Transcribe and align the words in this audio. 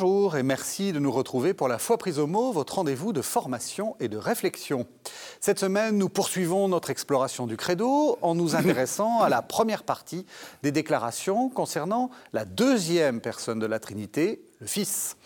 Bonjour 0.00 0.38
et 0.38 0.42
merci 0.42 0.94
de 0.94 0.98
nous 0.98 1.12
retrouver 1.12 1.52
pour 1.52 1.68
la 1.68 1.76
foi 1.76 1.98
prise 1.98 2.18
au 2.18 2.26
mot, 2.26 2.52
votre 2.52 2.76
rendez-vous 2.76 3.12
de 3.12 3.20
formation 3.20 3.96
et 4.00 4.08
de 4.08 4.16
réflexion. 4.16 4.86
Cette 5.40 5.58
semaine, 5.58 5.98
nous 5.98 6.08
poursuivons 6.08 6.68
notre 6.68 6.88
exploration 6.88 7.46
du 7.46 7.58
credo 7.58 8.16
en 8.22 8.34
nous 8.34 8.56
intéressant 8.56 9.20
à 9.20 9.28
la 9.28 9.42
première 9.42 9.82
partie 9.82 10.24
des 10.62 10.72
déclarations 10.72 11.50
concernant 11.50 12.08
la 12.32 12.46
deuxième 12.46 13.20
personne 13.20 13.58
de 13.58 13.66
la 13.66 13.78
Trinité, 13.78 14.40
le 14.60 14.66
Fils. 14.66 15.18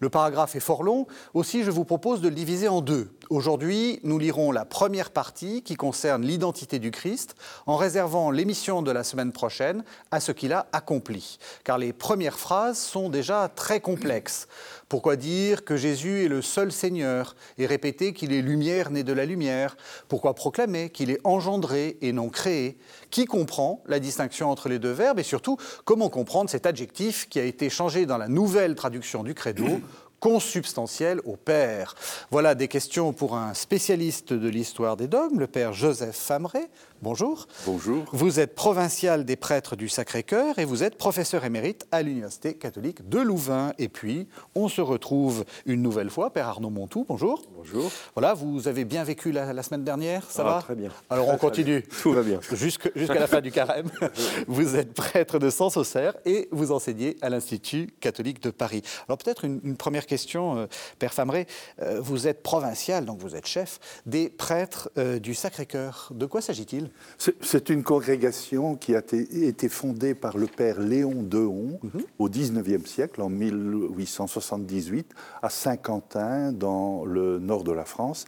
Le 0.00 0.08
paragraphe 0.08 0.56
est 0.56 0.60
fort 0.60 0.82
long, 0.82 1.06
aussi 1.34 1.62
je 1.62 1.70
vous 1.70 1.84
propose 1.84 2.22
de 2.22 2.28
le 2.28 2.34
diviser 2.34 2.68
en 2.68 2.80
deux. 2.80 3.10
Aujourd'hui, 3.28 4.00
nous 4.02 4.18
lirons 4.18 4.50
la 4.50 4.64
première 4.64 5.10
partie 5.10 5.62
qui 5.62 5.76
concerne 5.76 6.24
l'identité 6.24 6.78
du 6.78 6.90
Christ, 6.90 7.34
en 7.66 7.76
réservant 7.76 8.30
l'émission 8.30 8.80
de 8.80 8.90
la 8.90 9.04
semaine 9.04 9.30
prochaine 9.30 9.84
à 10.10 10.18
ce 10.20 10.32
qu'il 10.32 10.54
a 10.54 10.66
accompli. 10.72 11.38
Car 11.64 11.76
les 11.76 11.92
premières 11.92 12.38
phrases 12.38 12.78
sont 12.78 13.10
déjà 13.10 13.50
très 13.54 13.80
complexes. 13.80 14.48
Pourquoi 14.90 15.14
dire 15.14 15.64
que 15.64 15.76
Jésus 15.76 16.24
est 16.24 16.28
le 16.28 16.42
seul 16.42 16.72
Seigneur 16.72 17.36
et 17.58 17.66
répéter 17.66 18.12
qu'il 18.12 18.32
est 18.32 18.42
lumière 18.42 18.90
née 18.90 19.04
de 19.04 19.12
la 19.12 19.24
lumière? 19.24 19.76
Pourquoi 20.08 20.34
proclamer 20.34 20.90
qu'il 20.90 21.12
est 21.12 21.20
engendré 21.22 21.96
et 22.00 22.12
non 22.12 22.28
créé? 22.28 22.76
Qui 23.08 23.24
comprend 23.24 23.84
la 23.86 24.00
distinction 24.00 24.50
entre 24.50 24.68
les 24.68 24.80
deux 24.80 24.90
verbes 24.90 25.20
Et 25.20 25.22
surtout, 25.22 25.58
comment 25.84 26.08
comprendre 26.08 26.50
cet 26.50 26.66
adjectif 26.66 27.28
qui 27.28 27.38
a 27.38 27.44
été 27.44 27.70
changé 27.70 28.04
dans 28.04 28.18
la 28.18 28.26
nouvelle 28.26 28.74
traduction 28.74 29.22
du 29.22 29.32
credo 29.32 29.64
consubstantiel 30.18 31.20
au 31.24 31.36
Père? 31.36 31.94
Voilà 32.32 32.56
des 32.56 32.66
questions 32.66 33.12
pour 33.12 33.36
un 33.36 33.54
spécialiste 33.54 34.32
de 34.32 34.48
l'histoire 34.48 34.96
des 34.96 35.06
dogmes, 35.06 35.38
le 35.38 35.46
Père 35.46 35.72
Joseph 35.72 36.16
Fameret. 36.16 36.68
Bonjour. 37.02 37.46
Bonjour. 37.64 38.04
Vous 38.12 38.40
êtes 38.40 38.54
provincial 38.54 39.24
des 39.24 39.36
prêtres 39.36 39.74
du 39.74 39.88
Sacré-Cœur 39.88 40.58
et 40.58 40.66
vous 40.66 40.82
êtes 40.82 40.98
professeur 40.98 41.46
émérite 41.46 41.86
à 41.92 42.02
l'Université 42.02 42.52
catholique 42.52 43.08
de 43.08 43.18
Louvain. 43.18 43.72
Et 43.78 43.88
puis, 43.88 44.28
on 44.54 44.68
se 44.68 44.82
retrouve 44.82 45.46
une 45.64 45.80
nouvelle 45.80 46.10
fois, 46.10 46.30
Père 46.30 46.48
Arnaud 46.48 46.68
Montou. 46.68 47.06
Bonjour. 47.08 47.40
Bonjour. 47.56 47.90
Voilà, 48.14 48.34
vous 48.34 48.68
avez 48.68 48.84
bien 48.84 49.02
vécu 49.02 49.32
la, 49.32 49.62
semaine 49.62 49.82
dernière, 49.82 50.30
ça 50.30 50.42
ah, 50.44 50.50
va 50.50 50.62
Très 50.62 50.74
bien. 50.74 50.90
Alors 51.08 51.28
on 51.28 51.38
continue. 51.38 51.82
Tout 52.02 52.12
va 52.12 52.22
bien. 52.22 52.38
Jusqu'à 52.52 52.90
la 53.14 53.26
fin 53.26 53.40
du 53.40 53.50
carême. 53.50 53.90
vous 54.46 54.76
êtes 54.76 54.92
prêtre 54.92 55.38
de 55.38 55.48
Sens-Auxerre 55.48 56.18
et 56.26 56.48
vous 56.52 56.70
enseignez 56.70 57.16
à 57.22 57.30
l'Institut 57.30 57.94
catholique 58.00 58.42
de 58.42 58.50
Paris. 58.50 58.82
Alors 59.08 59.16
peut-être 59.16 59.46
une, 59.46 59.76
première 59.78 60.04
question, 60.04 60.58
euh, 60.58 60.66
Père 60.98 61.14
Fameret. 61.14 61.46
Euh, 61.80 61.98
vous 61.98 62.28
êtes 62.28 62.42
provincial, 62.42 63.06
donc 63.06 63.20
vous 63.20 63.36
êtes 63.36 63.46
chef 63.46 63.80
des 64.04 64.28
prêtres 64.28 64.90
euh, 64.98 65.18
du 65.18 65.34
Sacré-Cœur. 65.34 66.08
De 66.14 66.26
quoi 66.26 66.42
s'agit-il? 66.42 66.89
C'est 67.18 67.70
une 67.70 67.82
congrégation 67.82 68.76
qui 68.76 68.94
a 68.94 69.02
été 69.32 69.68
fondée 69.68 70.14
par 70.14 70.38
le 70.38 70.46
père 70.46 70.80
Léon 70.80 71.22
Deon 71.22 71.78
mhm. 71.82 72.02
au 72.18 72.28
XIXe 72.28 72.88
siècle, 72.88 73.22
en 73.22 73.28
1878, 73.28 75.12
à 75.42 75.50
Saint-Quentin, 75.50 76.52
dans 76.52 77.04
le 77.04 77.38
nord 77.38 77.64
de 77.64 77.72
la 77.72 77.84
France. 77.84 78.26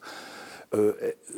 Euh, 0.75 0.93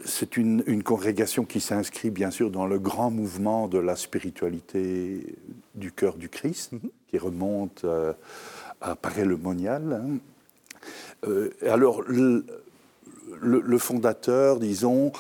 c'est 0.05 0.37
une, 0.37 0.83
congrégation 0.85 1.45
qui 1.45 1.61
s'inscrit 1.61 2.11
bien 2.11 2.31
sûr 2.31 2.51
dans 2.51 2.67
le 2.67 2.79
grand 2.79 3.11
mouvement 3.11 3.67
de 3.67 3.79
la 3.79 3.97
spiritualité 3.97 5.37
du 5.75 5.91
cœur 5.91 6.15
du 6.15 6.29
Christ, 6.29 6.73
mhm. 6.73 6.91
qui 7.09 7.19
remonte 7.19 7.83
euh, 7.85 8.13
à 8.81 8.95
Paray-le-Monial. 8.95 9.93
Hein. 9.93 10.19
Euh, 11.27 11.51
alors, 11.67 12.03
le, 12.03 12.45
fondateur, 13.79 14.61
disons, 14.61 15.11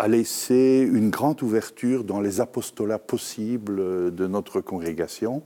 a 0.00 0.08
laissé 0.08 0.88
une 0.90 1.10
grande 1.10 1.42
ouverture 1.42 2.04
dans 2.04 2.22
les 2.22 2.40
apostolats 2.40 2.98
possibles 2.98 4.14
de 4.14 4.26
notre 4.26 4.62
congrégation. 4.62 5.42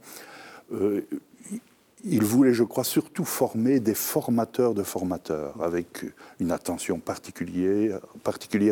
Euh, 0.72 1.00
il 2.04 2.22
voulait, 2.22 2.54
je 2.54 2.62
crois, 2.62 2.84
surtout 2.84 3.24
former 3.24 3.80
des 3.80 3.94
formateurs 3.94 4.74
de 4.74 4.84
formateurs, 4.84 5.60
avec 5.60 6.04
une 6.38 6.52
attention 6.52 7.00
particulière, 7.00 7.98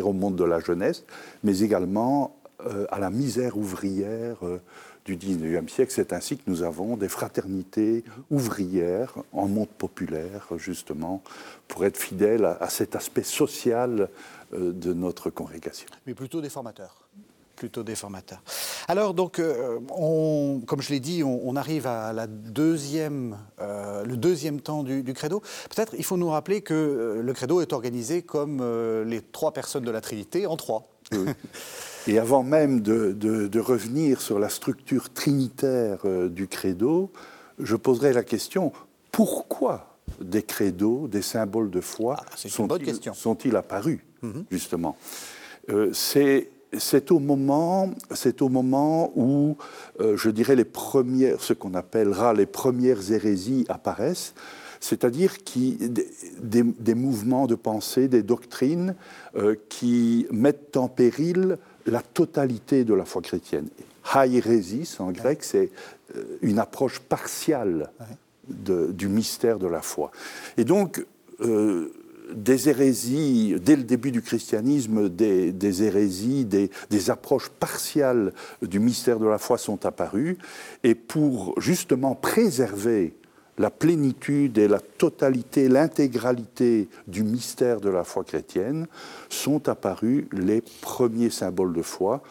au 0.07 0.13
monde 0.13 0.37
de 0.37 0.45
la 0.45 0.61
jeunesse, 0.61 1.03
mais 1.43 1.59
également 1.59 2.37
euh, 2.65 2.85
à 2.89 2.99
la 2.99 3.09
misère 3.09 3.57
ouvrière 3.57 4.37
euh, 4.43 4.61
du 5.05 5.17
19e 5.17 5.67
siècle. 5.67 5.91
C'est 5.93 6.13
ainsi 6.13 6.37
que 6.37 6.43
nous 6.47 6.63
avons 6.63 6.95
des 6.95 7.09
fraternités 7.09 8.05
ouvrières 8.29 9.15
en 9.33 9.47
monde 9.47 9.67
populaire, 9.67 10.47
justement, 10.55 11.21
pour 11.67 11.83
être 11.83 11.97
fidèles 11.97 12.45
à, 12.45 12.69
cet 12.69 12.95
aspect 12.95 13.23
social 13.23 14.01
euh, 14.01 14.07
de 14.53 14.93
notre 14.93 15.29
congrégation. 15.29 15.87
Mais 16.05 16.13
plutôt 16.13 16.41
des 16.41 16.49
formateurs 16.49 17.07
plutôt 17.55 17.83
des 17.83 17.95
formateurs. 17.95 18.41
Alors 18.87 19.13
donc, 19.13 19.37
euh, 19.39 19.79
on, 19.91 20.59
comme 20.65 20.81
je 20.81 20.89
l'ai 20.89 20.99
dit, 20.99 21.23
on, 21.23 21.55
arrive 21.55 21.85
à 21.85 22.11
la 22.11 22.25
deuxième, 22.27 23.37
euh, 23.61 24.03
le 24.03 24.17
deuxième 24.17 24.59
temps 24.59 24.83
du, 24.83 25.13
credo. 25.13 25.39
Peut-être 25.73 25.93
il 25.97 26.03
faut 26.03 26.17
nous 26.17 26.29
rappeler 26.29 26.61
que 26.61 27.21
le 27.23 27.33
credo 27.33 27.61
est 27.61 27.71
organisé 27.71 28.23
comme 28.23 28.61
les 29.05 29.21
trois 29.21 29.53
personnes 29.53 29.85
de 29.85 29.91
la 29.91 30.01
Trinité 30.01 30.45
en 30.47 30.57
trois. 30.57 30.89
Et 32.07 32.19
avant 32.19 32.43
même 32.43 32.81
de, 32.81 33.59
revenir 33.59 34.21
sur 34.21 34.39
la 34.39 34.49
structure 34.49 35.11
trinitaire 35.11 35.99
euh, 36.05 36.27
du 36.27 36.47
credo, 36.47 37.11
je 37.59 37.75
poserai 37.75 38.13
la 38.13 38.23
question, 38.23 38.73
pourquoi 39.11 39.97
des 40.19 40.43
credos, 40.43 41.07
des 41.07 41.21
symboles 41.21 41.69
de 41.69 41.79
foi 41.79 42.17
ah, 42.19 42.35
sont-ils 42.35 43.15
sont 43.15 43.55
apparus, 43.55 43.99
mhm. 44.23 44.45
justement 44.49 44.97
euh, 45.69 45.91
c'est 45.93 47.11
au 47.11 47.19
moment, 47.19 47.93
c'est 48.15 48.41
au 48.41 48.49
moment 48.49 49.11
où, 49.15 49.57
euh, 49.99 50.17
je 50.17 50.31
dirais, 50.31 50.55
les 50.55 50.65
premières, 50.65 51.39
ce 51.39 51.53
qu'on 51.53 51.75
appellera 51.75 52.33
les 52.33 52.47
premières 52.47 53.11
hérésies 53.11 53.63
apparaissent, 53.69 54.33
c'est-à-dire 54.79 55.35
des, 55.55 56.63
des, 56.63 56.95
mouvements 56.95 57.45
de 57.45 57.53
pensée, 57.53 58.07
des 58.07 58.23
doctrines 58.23 58.95
qui 59.69 60.27
mettent 60.31 60.75
en 60.75 60.89
péril 60.89 61.59
la 61.85 62.01
totalité 62.01 62.83
de 62.83 62.93
la 62.93 63.05
foi 63.05 63.21
chrétienne. 63.21 63.67
Haïrésis, 64.11 64.99
en 64.99 65.11
grec, 65.11 65.43
c'est 65.43 65.71
euh, 66.15 66.23
une 66.41 66.59
approche 66.59 66.99
partiale 66.99 67.91
du 68.47 69.07
mystère 69.07 69.57
de 69.57 69.67
la 69.67 69.81
foi. 69.81 70.11
Et 70.57 70.65
donc, 70.65 71.05
euh, 71.39 71.93
des 72.31 72.69
hérésies, 72.69 73.55
dès 73.61 73.75
le 73.75 73.83
début 73.83 74.11
du 74.11 74.21
christianisme, 74.21 75.09
des, 75.09 75.83
hérésies, 75.83 76.45
des, 76.45 77.09
approches 77.09 77.49
partiales 77.49 78.33
du 78.61 78.79
mystère 78.79 79.19
de 79.19 79.27
la 79.27 79.37
foi 79.37 79.57
sont 79.57 79.85
apparues. 79.85 80.37
Et 80.83 80.95
pour 80.95 81.59
justement 81.59 82.15
préserver 82.15 83.15
la 83.57 83.69
plénitude 83.69 84.57
et 84.57 84.67
la 84.67 84.79
totalité, 84.79 85.69
l'intégralité 85.69 86.89
du 87.07 87.23
mystère 87.23 87.81
de 87.81 87.89
la 87.89 88.03
foi 88.03 88.23
chrétienne, 88.23 88.87
sont 89.29 89.69
apparus 89.69 90.25
les 90.31 90.63
premiers 90.81 91.29
symboles 91.29 91.73
de 91.73 91.81
foi. 91.81 92.23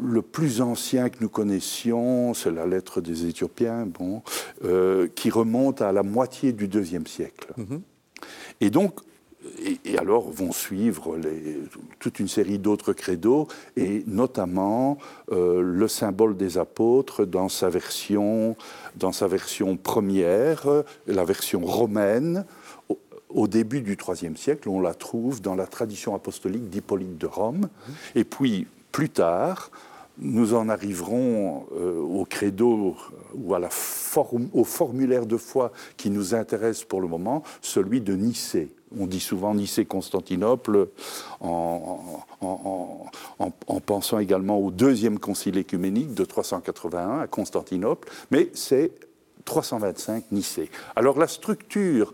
Le 0.00 0.22
plus 0.22 0.60
ancien 0.60 1.08
que 1.08 1.16
nous 1.20 1.28
connaissions, 1.28 2.32
c'est 2.32 2.52
la 2.52 2.64
lettre 2.64 3.00
des 3.00 3.26
Éthiopiens, 3.26 3.86
bon, 3.86 4.22
euh, 4.64 5.08
qui 5.16 5.30
remonte 5.30 5.82
à 5.82 5.90
la 5.90 6.04
moitié 6.04 6.52
du 6.52 6.68
deuxième 6.68 7.08
siècle. 7.08 7.52
Mm-hmm. 7.58 7.80
Et 8.60 8.70
donc, 8.70 9.00
et, 9.84 9.98
alors 9.98 10.30
vont 10.30 10.52
suivre 10.52 11.18
toute 11.98 12.20
une 12.20 12.28
série 12.28 12.58
d'autres 12.58 12.92
credos, 12.92 13.48
et 13.76 14.02
notamment 14.06 14.98
euh, 15.32 15.60
le 15.62 15.88
symbole 15.88 16.36
des 16.36 16.58
apôtres 16.58 17.24
dans 17.24 17.48
sa 17.48 17.68
version, 17.68 18.56
dans 18.96 19.12
sa 19.12 19.26
version 19.26 19.76
première, 19.76 20.66
la 21.06 21.24
version 21.24 21.60
romaine. 21.60 22.44
Au, 23.32 23.46
début 23.46 23.80
du 23.80 23.96
IIIe 23.96 24.36
siècle, 24.36 24.68
on 24.68 24.80
la 24.80 24.92
trouve 24.92 25.40
dans 25.40 25.54
la 25.54 25.66
tradition 25.66 26.16
apostolique 26.16 26.68
d'Hippolyte 26.68 27.16
de 27.16 27.26
Rome. 27.26 27.68
Et 28.16 28.24
puis, 28.24 28.66
plus 28.90 29.08
tard, 29.08 29.70
nous 30.20 30.54
en 30.54 30.68
arriverons 30.68 31.66
euh, 31.72 31.98
au 32.00 32.24
credo 32.24 32.96
ou 33.34 33.54
à 33.54 33.58
la 33.58 33.70
au 34.52 34.64
formulaire 34.64 35.26
de 35.26 35.36
foi 35.36 35.72
qui 35.96 36.10
nous 36.10 36.34
intéresse 36.34 36.84
pour 36.84 37.00
le 37.00 37.08
moment, 37.08 37.42
celui 37.60 38.00
de 38.00 38.14
Nicée. 38.14 38.68
On 38.98 39.06
dit 39.06 39.20
souvent 39.20 39.54
Nicée-Constantinople 39.54 40.88
en, 41.40 42.24
en, 42.40 43.80
pensant 43.80 44.18
également 44.18 44.58
au 44.58 44.70
deuxième 44.70 45.20
concile 45.20 45.58
écuménique 45.58 46.12
de 46.14 46.24
381 46.24 47.20
à 47.20 47.26
Constantinople, 47.28 48.08
mais 48.30 48.50
c'est 48.52 48.90
325 49.44 50.32
Nicée. 50.32 50.70
Alors 50.96 51.18
la 51.18 51.28
structure 51.28 52.12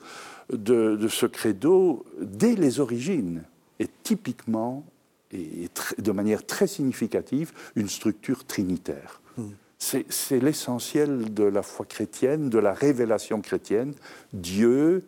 de, 0.50 1.08
ce 1.08 1.26
credo, 1.26 2.04
dès 2.20 2.54
les 2.54 2.80
origines, 2.80 3.42
est 3.78 3.90
typiquement 4.02 4.84
et 5.32 5.68
de 5.98 6.12
manière 6.12 6.44
très 6.46 6.66
significative 6.66 7.52
une 7.74 7.88
structure 7.88 8.44
trinitaire. 8.44 9.20
Hmm. 9.36 9.50
C'est 9.78 10.40
l'essentiel 10.40 11.34
de 11.34 11.44
la 11.44 11.62
foi 11.62 11.84
chrétienne, 11.84 12.48
de 12.48 12.58
la 12.58 12.72
révélation 12.72 13.42
chrétienne. 13.42 13.94
Dieu 14.32 15.04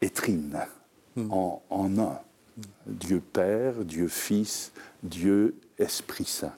est 0.00 0.14
trine, 0.14 0.58
hmm. 1.16 1.30
en, 1.30 1.62
un. 1.98 2.18
Dieu 2.86 3.20
Père, 3.20 3.84
Dieu 3.84 4.08
Fils, 4.08 4.72
Dieu 5.04 5.54
Esprit 5.78 6.24
Saint. 6.24 6.54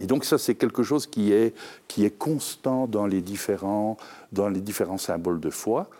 Et 0.00 0.06
donc 0.06 0.24
ça, 0.24 0.38
c'est 0.38 0.54
quelque 0.54 0.82
chose 0.82 1.06
qui 1.06 1.32
est, 1.32 1.54
qui 1.88 2.04
est 2.04 2.16
constant 2.16 2.86
dans 2.86 3.06
les 3.06 3.20
différents, 3.20 3.96
dans 4.32 4.48
les 4.48 4.60
différents 4.60 4.98
symboles 4.98 5.40
de 5.40 5.50
foi. 5.50 5.90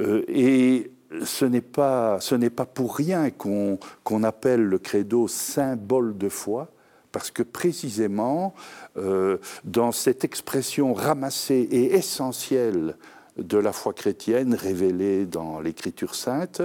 Euh, 0.00 0.24
et 0.28 0.90
ce 1.24 1.44
n'est 1.44 1.60
pas, 1.60 2.18
pas 2.56 2.66
pour 2.66 2.96
rien 2.96 3.30
qu'on 3.30 4.22
appelle 4.22 4.62
le 4.62 4.78
credo 4.78 5.28
symbole 5.28 6.16
de 6.16 6.28
foi, 6.28 6.68
parce 7.12 7.30
que 7.30 7.42
précisément, 7.42 8.54
euh, 8.96 9.38
dans 9.64 9.92
cette 9.92 10.24
expression 10.24 10.94
ramassée 10.94 11.68
et 11.70 11.94
essentielle 11.94 12.96
de 13.36 13.58
la 13.58 13.72
foi 13.72 13.92
chrétienne 13.92 14.54
révélée 14.54 15.26
dans 15.26 15.60
l'Écriture 15.60 16.14
sainte, 16.14 16.62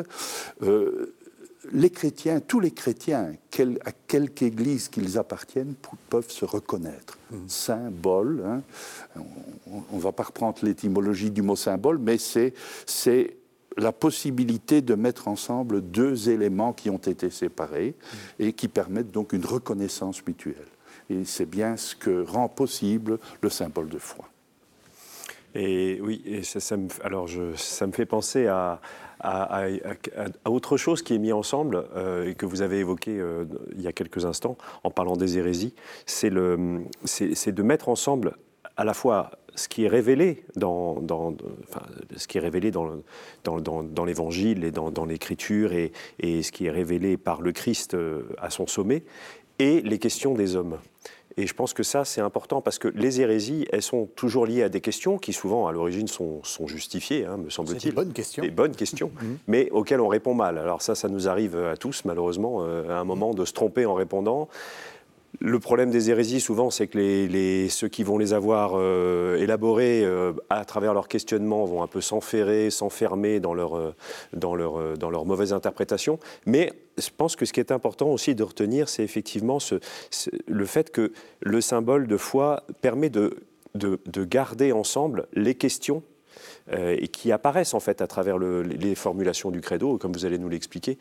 euh, 0.61 1.15
les 1.73 1.89
chrétiens, 1.89 2.41
tous 2.41 2.59
les 2.59 2.69
chrétiens, 2.69 3.33
à 3.85 3.91
quelque 3.91 4.43
église 4.43 4.87
qu'ils 4.87 5.17
appartiennent, 5.17 5.73
peuvent 6.09 6.29
se 6.29 6.45
reconnaître. 6.45 7.17
Mmh. 7.31 7.37
Symbole, 7.47 8.43
hein. 8.45 8.61
on 9.91 9.95
ne 9.95 10.01
va 10.01 10.11
pas 10.11 10.23
reprendre 10.23 10.59
l'étymologie 10.61 11.31
du 11.31 11.41
mot 11.41 11.55
symbole, 11.55 11.97
mais 11.97 12.17
c'est 12.19 12.53
la 13.77 13.91
possibilité 13.91 14.81
de 14.81 14.95
mettre 14.95 15.27
ensemble 15.27 15.81
deux 15.81 16.29
éléments 16.29 16.73
qui 16.73 16.89
ont 16.89 16.97
été 16.97 17.29
séparés 17.29 17.95
mmh. 17.97 18.43
et 18.43 18.53
qui 18.53 18.67
permettent 18.67 19.11
donc 19.11 19.33
une 19.33 19.45
reconnaissance 19.45 20.25
mutuelle. 20.25 20.67
Et 21.09 21.25
c'est 21.25 21.45
bien 21.45 21.77
ce 21.77 21.95
que 21.95 22.23
rend 22.23 22.49
possible 22.49 23.19
le 23.41 23.49
symbole 23.49 23.89
de 23.89 23.99
foi. 23.99 24.25
Et 25.53 25.99
oui, 26.01 26.21
et 26.25 26.43
ça, 26.43 26.75
me, 26.75 26.87
alors 27.03 27.27
je, 27.27 27.55
ça 27.55 27.87
me 27.87 27.93
fait 27.93 28.05
penser 28.05 28.47
à, 28.47 28.81
à, 29.21 29.69
autre 30.45 30.75
chose 30.75 31.01
qui 31.01 31.13
est 31.13 31.19
mis 31.19 31.31
ensemble 31.31 31.85
euh, 31.95 32.29
et 32.29 32.35
que 32.35 32.45
vous 32.45 32.61
avez 32.61 32.79
évoqué 32.79 33.17
euh, 33.17 33.45
il 33.73 33.81
y 33.81 33.87
a 33.87 33.93
quelques 33.93 34.25
instants 34.25 34.57
en 34.83 34.91
parlant 34.91 35.15
des 35.15 35.37
hérésies, 35.37 35.73
c'est 36.05 36.29
de 36.29 37.63
mettre 37.63 37.87
ensemble 37.87 38.35
à 38.77 38.83
la 38.83 38.93
fois 38.93 39.31
ce 39.55 39.67
qui 39.67 39.85
est 39.85 39.87
révélé 39.87 40.43
dans, 40.55 40.99
dans 41.01 41.33
enfin, 41.69 41.85
ce 42.15 42.27
qui 42.27 42.37
est 42.37 42.41
révélé 42.41 42.71
dans, 42.71 42.89
dans, 43.43 43.83
dans 43.83 44.05
l'Évangile 44.05 44.63
et 44.63 44.71
dans, 44.71 45.05
l'Écriture 45.05 45.73
et, 45.73 45.91
et, 46.19 46.43
ce 46.43 46.51
qui 46.51 46.65
est 46.65 46.71
révélé 46.71 47.17
par 47.17 47.41
le 47.41 47.51
Christ 47.51 47.93
euh, 47.93 48.23
à 48.37 48.49
son 48.49 48.67
sommet, 48.67 49.03
et 49.59 49.81
les 49.81 49.99
questions 49.99 50.33
des 50.33 50.55
hommes. 50.55 50.77
Et 51.37 51.47
je 51.47 51.53
pense 51.53 51.73
que 51.73 51.83
ça, 51.83 52.05
c'est 52.05 52.21
important 52.21 52.61
parce 52.61 52.79
que 52.79 52.87
les 52.87 53.19
hérésies, 53.19 53.65
elles 53.71 53.81
sont 53.81 54.05
toujours 54.15 54.45
liées 54.45 54.63
à 54.63 54.69
des 54.69 54.79
questions 54.79 55.17
qui, 55.17 55.33
souvent, 55.33 55.67
à 55.67 55.73
l'origine, 55.73 56.07
sont, 56.07 56.41
sont, 56.43 56.65
justifiées, 56.65 57.25
hein, 57.25 57.37
me 57.37 57.49
semble-t-il. 57.49 57.89
Des 57.89 57.95
bonnes 57.95 58.13
questions. 58.13 58.43
Des 58.43 58.51
bonnes 58.51 58.75
questions, 58.75 59.11
mhm. 59.21 59.37
mais 59.47 59.69
auxquelles 59.71 59.99
on 59.99 60.07
répond 60.07 60.33
mal. 60.33 60.57
Alors 60.57 60.81
ça, 60.81 60.95
ça 60.95 61.09
nous 61.09 61.27
arrive 61.27 61.57
à 61.57 61.75
tous, 61.75 62.05
malheureusement, 62.05 62.59
euh, 62.61 62.89
à 62.89 62.99
un 62.99 63.03
moment, 63.03 63.33
de 63.33 63.43
se 63.43 63.51
tromper 63.51 63.85
en 63.85 63.95
répondant. 63.95 64.47
Le 65.39 65.59
problème 65.59 65.89
des 65.89 66.09
hérésies, 66.09 66.39
souvent, 66.39 66.69
c'est 66.69 66.87
que 66.87 66.97
les, 66.97 67.69
ceux 67.69 67.87
qui 67.87 68.03
vont 68.03 68.17
les 68.17 68.33
avoir 68.33 68.73
euh, 68.75 69.37
élaborées 69.37 70.03
euh, 70.03 70.33
à 70.49 70.65
travers 70.65 70.93
leur 70.93 71.07
questionnement 71.07 71.65
vont 71.65 71.83
un 71.83 71.87
peu 71.87 72.01
s'enferrer, 72.01 72.69
s'enfermer 72.69 73.39
dans 73.39 73.53
leur, 73.53 73.75
euh, 73.75 73.95
dans, 74.33 74.55
leur, 74.55 74.97
dans 74.97 75.09
leur 75.09 75.25
mauvaise 75.25 75.53
interprétation. 75.53 76.19
Mais 76.45 76.71
je 76.97 77.09
pense 77.15 77.35
que 77.35 77.45
ce 77.45 77.53
qui 77.53 77.59
est 77.59 77.71
important 77.71 78.09
aussi 78.09 78.35
de 78.35 78.43
retenir, 78.43 78.87
c'est 78.89 79.03
effectivement 79.03 79.57
le 80.47 80.65
fait 80.65 80.91
que 80.91 81.11
le 81.41 81.61
symbole 81.61 82.07
de 82.07 82.17
foi 82.17 82.63
permet 82.81 83.09
de, 83.09 83.37
de, 83.73 83.99
de 84.05 84.23
garder 84.23 84.71
ensemble 84.71 85.27
les 85.33 85.55
questions 85.55 86.03
et 86.71 87.07
qui 87.07 87.31
apparaissent 87.31 87.73
en 87.73 87.79
fait 87.79 88.01
à 88.01 88.07
travers 88.07 88.37
les 88.39 88.95
formulations 88.95 89.51
du 89.51 89.61
credo, 89.61 89.97
comme 89.97 90.13
vous 90.13 90.25
allez 90.25 90.39
nous 90.39 90.49
l'expliquer. 90.49 90.97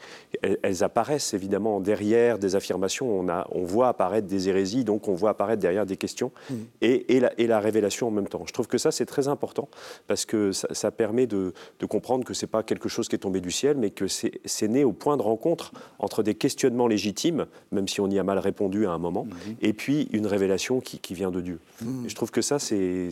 Elles, 0.63 0.85
apparaissent 0.85 1.33
évidemment 1.33 1.81
derrière 1.81 2.39
des 2.39 2.55
affirmations. 2.55 3.09
On, 3.09 3.29
a, 3.29 3.47
on 3.51 3.65
voit 3.65 3.89
apparaître 3.89 4.27
des 4.27 4.49
hérésies, 4.49 4.85
donc 4.85 5.09
on 5.09 5.15
voit 5.15 5.31
apparaître 5.31 5.63
derrière 5.63 5.87
des 5.87 5.97
questions 5.97 6.33
mmh. 6.51 6.55
et, 6.83 7.21
la, 7.21 7.33
et, 7.39 7.47
la, 7.47 7.61
révélation 7.61 8.09
en 8.09 8.11
même 8.11 8.29
temps. 8.29 8.45
Je 8.47 8.53
trouve 8.53 8.67
que 8.67 8.79
ça 8.79 8.91
c'est 8.91 9.07
très 9.07 9.29
important 9.29 9.69
parce 10.07 10.27
que 10.27 10.53
ça, 10.53 10.91
permet 10.91 11.27
de, 11.27 11.53
comprendre 11.89 12.25
que 12.25 12.35
c'est 12.35 12.47
pas 12.47 12.63
quelque 12.63 12.89
chose 12.89 13.09
qui 13.09 13.15
est 13.15 13.19
tombé 13.21 13.41
du 13.41 13.51
ciel, 13.51 13.77
mais 13.77 13.91
que 13.91 14.07
c'est 14.09 14.69
né 14.69 14.85
au 14.85 14.93
point 14.93 15.17
de 15.17 15.23
rencontre 15.23 15.73
entre 15.99 16.23
des 16.23 16.35
questionnements 16.35 16.89
légitimes, 16.89 17.47
même 17.73 17.89
si 17.89 18.01
on 18.01 18.09
y 18.09 18.19
a 18.19 18.25
mal 18.25 18.39
répondu 18.39 18.87
à 18.87 18.93
un 18.93 18.99
moment, 18.99 19.25
mmh. 19.25 19.51
et 19.63 19.73
puis 19.73 20.09
une 20.13 20.27
révélation 20.27 20.81
qui, 20.81 21.15
vient 21.15 21.31
de 21.31 21.41
Dieu. 21.41 21.61
Mmh. 21.81 22.07
Et 22.07 22.09
je 22.09 22.15
trouve 22.15 22.31
que 22.31 22.43
ça 22.43 22.59
c'est 22.59 23.11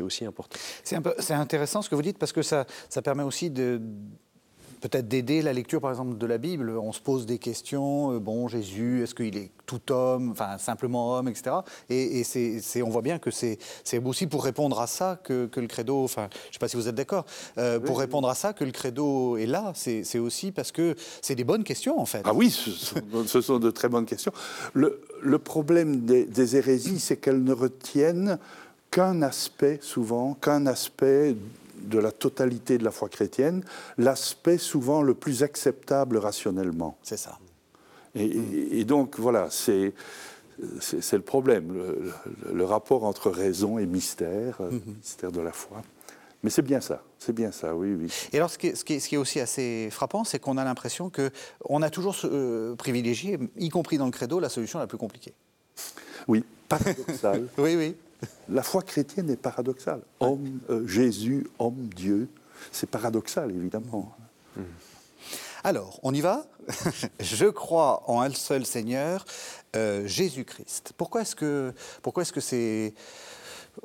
aussi 0.00 0.24
important. 0.24 0.58
C'est 0.84 0.96
intéressant 1.34 1.55
intéressant 1.56 1.80
ce 1.80 1.88
que 1.88 1.94
vous 1.94 2.02
dites 2.02 2.18
parce 2.18 2.32
que 2.32 2.42
ça, 2.42 2.66
ça 2.90 3.00
permet 3.00 3.22
aussi 3.22 3.48
de 3.48 3.80
peut-être 4.82 5.08
d'aider 5.08 5.40
la 5.40 5.54
lecture, 5.54 5.80
par 5.80 5.90
exemple, 5.90 6.18
de 6.18 6.26
la 6.26 6.36
Bible. 6.36 6.70
On 6.70 6.92
se 6.92 7.00
pose 7.00 7.24
des 7.24 7.38
questions. 7.38 8.12
Euh, 8.12 8.18
bon, 8.18 8.46
Jésus, 8.46 9.02
est-ce 9.02 9.14
qu'il 9.14 9.38
est 9.38 9.52
tout 9.64 9.90
homme, 9.90 10.32
enfin 10.32 10.58
simplement 10.58 11.16
homme, 11.16 11.28
etc. 11.28 11.56
Et, 11.88 12.22
c'est, 12.24 12.82
on 12.82 12.90
voit 12.90 13.00
bien 13.00 13.18
que 13.18 13.30
c'est, 13.30 13.58
aussi 14.04 14.26
pour 14.26 14.44
répondre 14.44 14.78
à 14.78 14.86
ça 14.86 15.18
que, 15.24 15.48
le 15.56 15.66
credo. 15.66 16.04
Enfin, 16.04 16.28
je 16.30 16.48
ne 16.48 16.52
sais 16.52 16.58
pas 16.58 16.68
si 16.68 16.76
vous 16.76 16.88
êtes 16.88 16.94
d'accord. 16.94 17.24
Euh, 17.56 17.80
pour 17.80 17.98
répondre 17.98 18.28
à 18.28 18.34
ça 18.34 18.52
que 18.52 18.64
le 18.64 18.70
credo 18.70 19.38
est 19.38 19.46
là, 19.46 19.72
c'est, 19.74 20.18
aussi 20.18 20.52
parce 20.52 20.72
que 20.72 20.94
c'est 21.22 21.34
des 21.34 21.44
bonnes 21.44 21.64
questions, 21.64 21.98
en 21.98 22.06
fait. 22.06 22.20
Ah 22.24 22.34
oui, 22.34 22.50
ce 23.26 23.40
sont, 23.40 23.58
de 23.58 23.70
très 23.70 23.88
bonnes 23.88 24.06
questions. 24.06 24.32
Le, 24.74 25.00
le 25.22 25.38
problème 25.38 26.02
des, 26.02 26.26
des 26.26 26.56
hérésies, 26.56 27.00
c'est 27.00 27.16
qu'elles 27.16 27.42
ne 27.42 27.54
retiennent 27.54 28.38
qu'un 28.90 29.22
aspect, 29.22 29.78
souvent, 29.82 30.34
qu'un 30.34 30.66
aspect 30.66 31.36
de 31.78 31.98
la 31.98 32.10
totalité 32.10 32.78
de 32.78 32.84
la 32.84 32.90
foi 32.90 33.08
chrétienne, 33.08 33.62
l'aspect 33.98 34.58
souvent 34.58 35.02
le 35.02 35.14
plus 35.14 35.42
acceptable 35.42 36.16
rationnellement. 36.16 36.96
C'est 37.02 37.18
ça. 37.18 37.38
Et, 38.14 38.84
donc, 38.84 39.18
voilà, 39.18 39.48
c'est. 39.50 39.92
C'est 40.80 41.16
le 41.18 41.22
problème, 41.22 41.70
le, 42.50 42.64
rapport 42.64 43.04
entre 43.04 43.28
raison 43.28 43.78
et 43.78 43.84
mystère, 43.84 44.62
mhm. 44.62 44.80
mystère 44.96 45.30
de 45.30 45.42
la 45.42 45.52
foi. 45.52 45.82
Mais 46.42 46.48
c'est 46.48 46.62
bien 46.62 46.80
ça, 46.80 47.02
c'est 47.18 47.34
bien 47.34 47.52
ça, 47.52 47.74
oui, 47.74 47.92
oui. 47.92 48.10
Et 48.32 48.38
alors, 48.38 48.48
ce 48.48 48.56
qui 48.56 48.68
est, 48.68 48.74
ce 48.74 48.84
qui 48.84 49.14
est, 49.14 49.18
aussi 49.18 49.38
assez 49.38 49.88
frappant, 49.90 50.24
c'est 50.24 50.38
qu'on 50.38 50.56
a 50.56 50.64
l'impression 50.64 51.10
qu'on 51.10 51.82
a 51.82 51.90
toujours 51.90 52.16
euh, 52.24 52.74
privilégié, 52.74 53.38
y 53.58 53.68
compris 53.68 53.98
dans 53.98 54.06
le 54.06 54.12
credo, 54.12 54.40
la 54.40 54.48
solution 54.48 54.78
la 54.78 54.86
plus 54.86 54.96
compliquée. 54.96 55.34
Oui, 56.26 56.42
paradoxal. 56.68 57.48
oui, 57.58 57.76
oui. 57.76 57.96
La 58.48 58.62
foi 58.62 58.82
chrétienne 58.82 59.30
est 59.30 59.36
paradoxale. 59.36 60.00
Homme, 60.20 60.60
euh, 60.70 60.86
Jésus, 60.86 61.46
homme, 61.58 61.88
Dieu. 61.94 62.28
C'est 62.72 62.88
paradoxal, 62.88 63.50
évidemment. 63.50 64.16
Mmh. 64.56 64.62
Alors, 65.66 65.98
on 66.04 66.14
y 66.14 66.20
va? 66.20 66.46
Je 67.20 67.46
crois 67.46 68.08
en 68.08 68.20
un 68.20 68.30
seul 68.30 68.64
Seigneur, 68.64 69.24
euh, 69.74 70.06
Jésus-Christ. 70.06 70.92
Pourquoi 70.96 71.22
est-ce 71.22 71.34
que 71.34 71.74
pourquoi 72.02 72.22
est-ce 72.22 72.32
que 72.32 72.40
c'est 72.40 72.94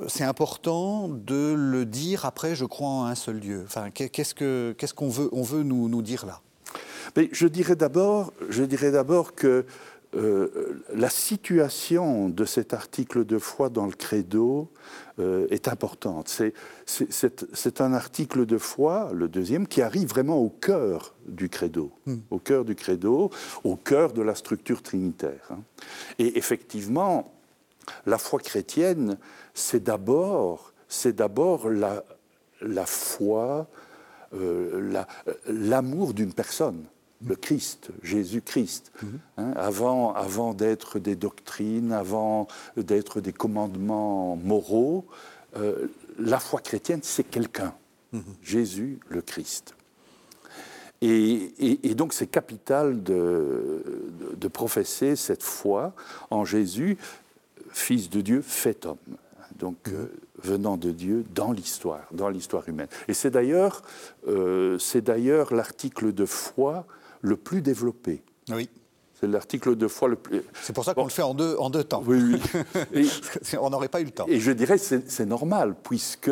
c'est 0.07 0.23
important 0.23 1.09
de 1.09 1.53
le 1.57 1.85
dire 1.85 2.25
après 2.25 2.55
je 2.55 2.65
crois 2.65 2.88
en 2.88 3.05
un 3.05 3.15
seul 3.15 3.39
Dieu? 3.39 3.63
Enfin, 3.65 3.89
qu'est-ce 3.89 4.35
que 4.35 4.75
qu'est-ce 4.77 4.93
qu'on 4.93 5.09
veut 5.09 5.29
on 5.31 5.41
veut 5.41 5.63
nous, 5.63 5.89
nous 5.89 6.03
dire 6.03 6.27
là? 6.27 6.41
Mais 7.15 7.29
je 7.31 7.47
dirais 7.47 7.75
d'abord 7.75 8.31
je 8.50 8.63
dirais 8.63 8.91
d'abord 8.91 9.33
que 9.33 9.65
euh, 10.13 10.83
la 10.93 11.09
situation 11.09 12.27
de 12.27 12.43
cet 12.43 12.73
article 12.73 13.23
de 13.23 13.37
foi 13.37 13.69
dans 13.69 13.85
le 13.85 13.93
credo 13.93 14.69
euh, 15.19 15.47
est 15.49 15.69
importante. 15.69 16.27
C'est 16.85 17.81
un 17.81 17.93
article 17.93 18.45
de 18.45 18.57
foi, 18.57 19.11
le 19.13 19.29
deuxième, 19.29 19.67
qui 19.67 19.81
arrive 19.81 20.09
vraiment 20.09 20.37
au 20.37 20.49
cœur 20.49 21.15
du 21.27 21.47
credo, 21.47 21.91
hmm. 22.07 22.17
au 22.29 22.39
cœur 22.39 22.65
du 22.65 22.75
credo, 22.75 23.29
au 23.63 23.77
cœur 23.77 24.11
de 24.11 24.21
la 24.21 24.35
structure 24.35 24.81
trinitaire. 24.81 25.47
Hein. 25.49 25.59
Et 26.19 26.37
effectivement, 26.37 27.33
la 28.05 28.17
foi 28.17 28.39
chrétienne, 28.39 29.17
c'est 29.53 29.83
d'abord, 29.83 30.73
c'est 30.89 31.15
d'abord 31.15 31.69
la, 31.69 32.03
la 32.61 32.85
foi, 32.85 33.67
euh, 34.33 35.03
l'amour 35.47 36.13
d'une 36.13 36.33
personne 36.33 36.83
le 37.25 37.35
Christ, 37.35 37.89
Jésus-Christ, 38.03 38.91
mhm. 39.01 39.19
hein, 39.37 39.53
avant, 39.55 40.13
avant 40.13 40.53
d'être 40.53 40.99
des 40.99 41.15
doctrines, 41.15 41.91
avant 41.91 42.47
d'être 42.77 43.21
des 43.21 43.33
commandements 43.33 44.35
moraux, 44.35 45.05
euh, 45.57 45.87
la 46.17 46.39
foi 46.39 46.59
chrétienne, 46.61 47.01
c'est 47.03 47.23
quelqu'un, 47.23 47.73
mhm. 48.11 48.23
Jésus 48.41 48.99
le 49.09 49.21
Christ. 49.21 49.75
Et, 51.03 51.95
donc 51.95 52.13
c'est 52.13 52.27
capital 52.27 53.01
de, 53.01 53.83
de, 54.37 54.47
professer 54.47 55.15
cette 55.15 55.41
foi 55.41 55.93
en 56.29 56.45
Jésus, 56.45 56.97
Fils 57.71 58.09
de 58.09 58.21
Dieu, 58.21 58.43
fait 58.43 58.85
homme. 58.85 58.97
Donc 59.57 59.77
mhm. 59.87 59.95
euh, 59.95 60.05
venant 60.43 60.77
de 60.77 60.91
Dieu 60.91 61.25
dans 61.33 61.51
l'histoire, 61.51 62.07
dans 62.11 62.29
l'histoire 62.29 62.67
humaine. 62.69 62.87
Et 63.07 63.13
c'est 63.13 63.31
d'ailleurs, 63.31 63.81
euh, 64.27 64.77
c'est 64.79 65.01
d'ailleurs 65.01 65.53
l'article 65.53 66.13
de 66.13 66.25
foi 66.25 66.85
le 67.21 67.37
plus 67.37 67.61
développé. 67.61 68.21
Oui. 68.49 68.69
C'est 69.19 69.27
l'article 69.27 69.75
de 69.75 69.87
foi 69.87 70.07
le 70.07 70.15
plus. 70.15 70.41
C'est 70.63 70.73
pour 70.73 70.83
ça 70.83 70.95
qu'on 70.95 71.03
le 71.03 71.11
fait 71.11 71.21
en 71.21 71.35
deux, 71.35 71.55
en 71.57 71.69
deux 71.69 71.83
temps. 71.83 72.03
Oui, 72.05 72.39
oui. 72.93 73.11
On 73.61 73.69
n'aurait 73.69 73.87
pas 73.87 74.01
eu 74.01 74.05
le 74.05 74.11
temps. 74.11 74.25
Et 74.27 74.39
je 74.39 74.51
dirais 74.51 74.79
que 74.79 75.01
c'est 75.05 75.25
normal, 75.27 75.75
puisque 75.83 76.31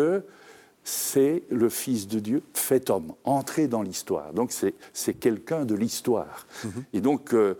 c'est 0.83 1.43
le 1.51 1.69
Fils 1.69 2.07
de 2.07 2.19
Dieu 2.19 2.41
fait 2.53 2.89
homme, 2.89 3.13
entré 3.23 3.67
dans 3.67 3.83
l'histoire. 3.83 4.33
Donc 4.33 4.51
c'est 4.51 5.13
quelqu'un 5.13 5.65
de 5.65 5.75
l'histoire. 5.75 6.47
Mhm. 6.63 6.83
Et 6.93 7.01
donc, 7.01 7.33
euh, 7.33 7.55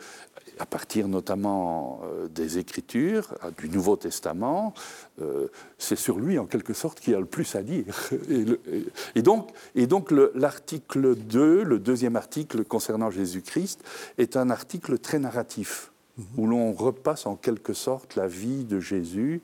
à 0.60 0.66
partir 0.66 1.08
notamment 1.08 2.02
euh, 2.04 2.28
des 2.28 2.58
Écritures, 2.58 3.34
du 3.58 3.70
Nouveau 3.70 3.96
Testament, 3.96 4.74
euh, 5.22 5.48
c'est 5.78 5.96
sur 5.96 6.20
lui 6.20 6.38
en 6.38 6.46
quelque 6.46 6.74
sorte 6.74 7.00
qu'il 7.00 7.14
y 7.14 7.16
a 7.16 7.20
le 7.20 7.26
plus 7.26 7.56
à 7.56 7.64
dire. 7.64 7.96
Et, 9.16 9.22
donc, 9.22 9.50
et 9.76 9.88
donc 9.88 10.12
l'article 10.36 11.16
2, 11.16 11.64
le 11.64 11.80
deuxième 11.80 12.16
article 12.16 12.64
concernant 12.64 13.10
Jésus-Christ, 13.10 13.84
est 14.18 14.38
un 14.38 14.50
article 14.50 15.00
très 15.00 15.20
narratif, 15.20 15.92
mhm. 16.18 16.26
où 16.38 16.48
l'on 16.48 16.74
repasse 16.74 17.26
en 17.26 17.36
quelque 17.36 17.74
sorte 17.74 18.16
la 18.16 18.28
vie 18.28 18.66
de 18.66 18.80
Jésus 18.80 19.42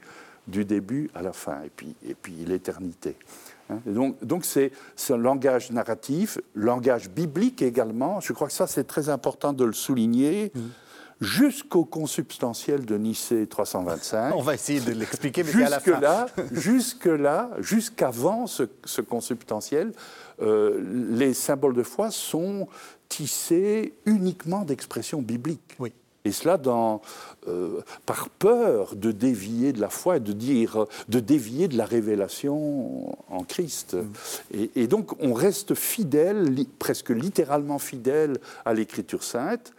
du 0.47 0.65
début 0.65 1.09
à 1.15 1.21
la 1.21 1.33
fin, 1.33 1.63
et 1.63 1.71
puis, 1.75 1.95
et 2.07 2.13
puis 2.13 2.33
l'éternité. 2.45 3.15
Hein. 3.69 3.79
donc, 3.85 4.23
donc 4.23 4.45
c'est 4.45 4.71
un 5.09 5.17
langage 5.17 5.71
narratif, 5.71 6.39
langage 6.53 7.09
biblique 7.09 7.61
également. 7.61 8.19
Je 8.19 8.33
crois 8.33 8.47
que 8.47 8.53
ça, 8.53 8.67
c'est 8.67 8.83
très 8.83 9.09
important 9.09 9.53
de 9.53 9.65
le 9.65 9.73
souligner. 9.73 10.51
Mmh. 10.53 10.59
Jusqu'au 11.21 11.85
consubstantiel 11.85 12.85
de 12.85 12.97
Nicée 12.97 13.47
325. 13.47 14.35
On 14.35 14.41
va 14.41 14.53
essayer 14.53 14.81
de 14.81 14.91
l'expliquer, 14.91 15.43
mais 15.43 15.51
jusque 15.51 15.65
à 15.65 15.69
la 15.69 15.79
fin. 15.79 15.99
Là, 15.99 16.25
jusque 16.51 17.05
là, 17.05 17.51
jusqu'avant 17.59 18.47
ce, 18.47 18.63
ce, 18.83 19.01
consubstantiel, 19.01 19.93
euh, 20.41 20.81
les 21.11 21.33
symboles 21.33 21.73
de 21.73 21.83
foi 21.83 22.11
sont 22.11 22.67
tissés 23.07 23.93
uniquement 24.05 24.63
d'expressions 24.63 25.21
bibliques. 25.21 25.77
Oui. 25.79 25.93
Et 26.25 26.31
cela 26.31 26.57
dans, 26.57 27.01
euh, 27.47 27.81
par 28.05 28.29
peur 28.29 28.95
de 28.95 29.11
dévier 29.11 29.71
de 29.71 29.79
la 29.79 29.89
foi, 29.89 30.19
de 30.19 30.33
dire, 30.33 30.87
de 31.07 31.19
dévier 31.19 31.67
de 31.67 31.77
la 31.77 31.85
révélation 31.85 33.15
en 33.29 33.43
Christ. 33.43 33.93
Mm. 33.93 34.65
Et, 34.75 34.87
donc 34.87 35.21
on 35.23 35.33
reste 35.33 35.75
fidèle, 35.75 36.53
presque 36.79 37.11
littéralement 37.11 37.79
fidèle 37.79 38.39
à 38.65 38.73
l'Écriture 38.73 39.23
sainte. 39.23 39.71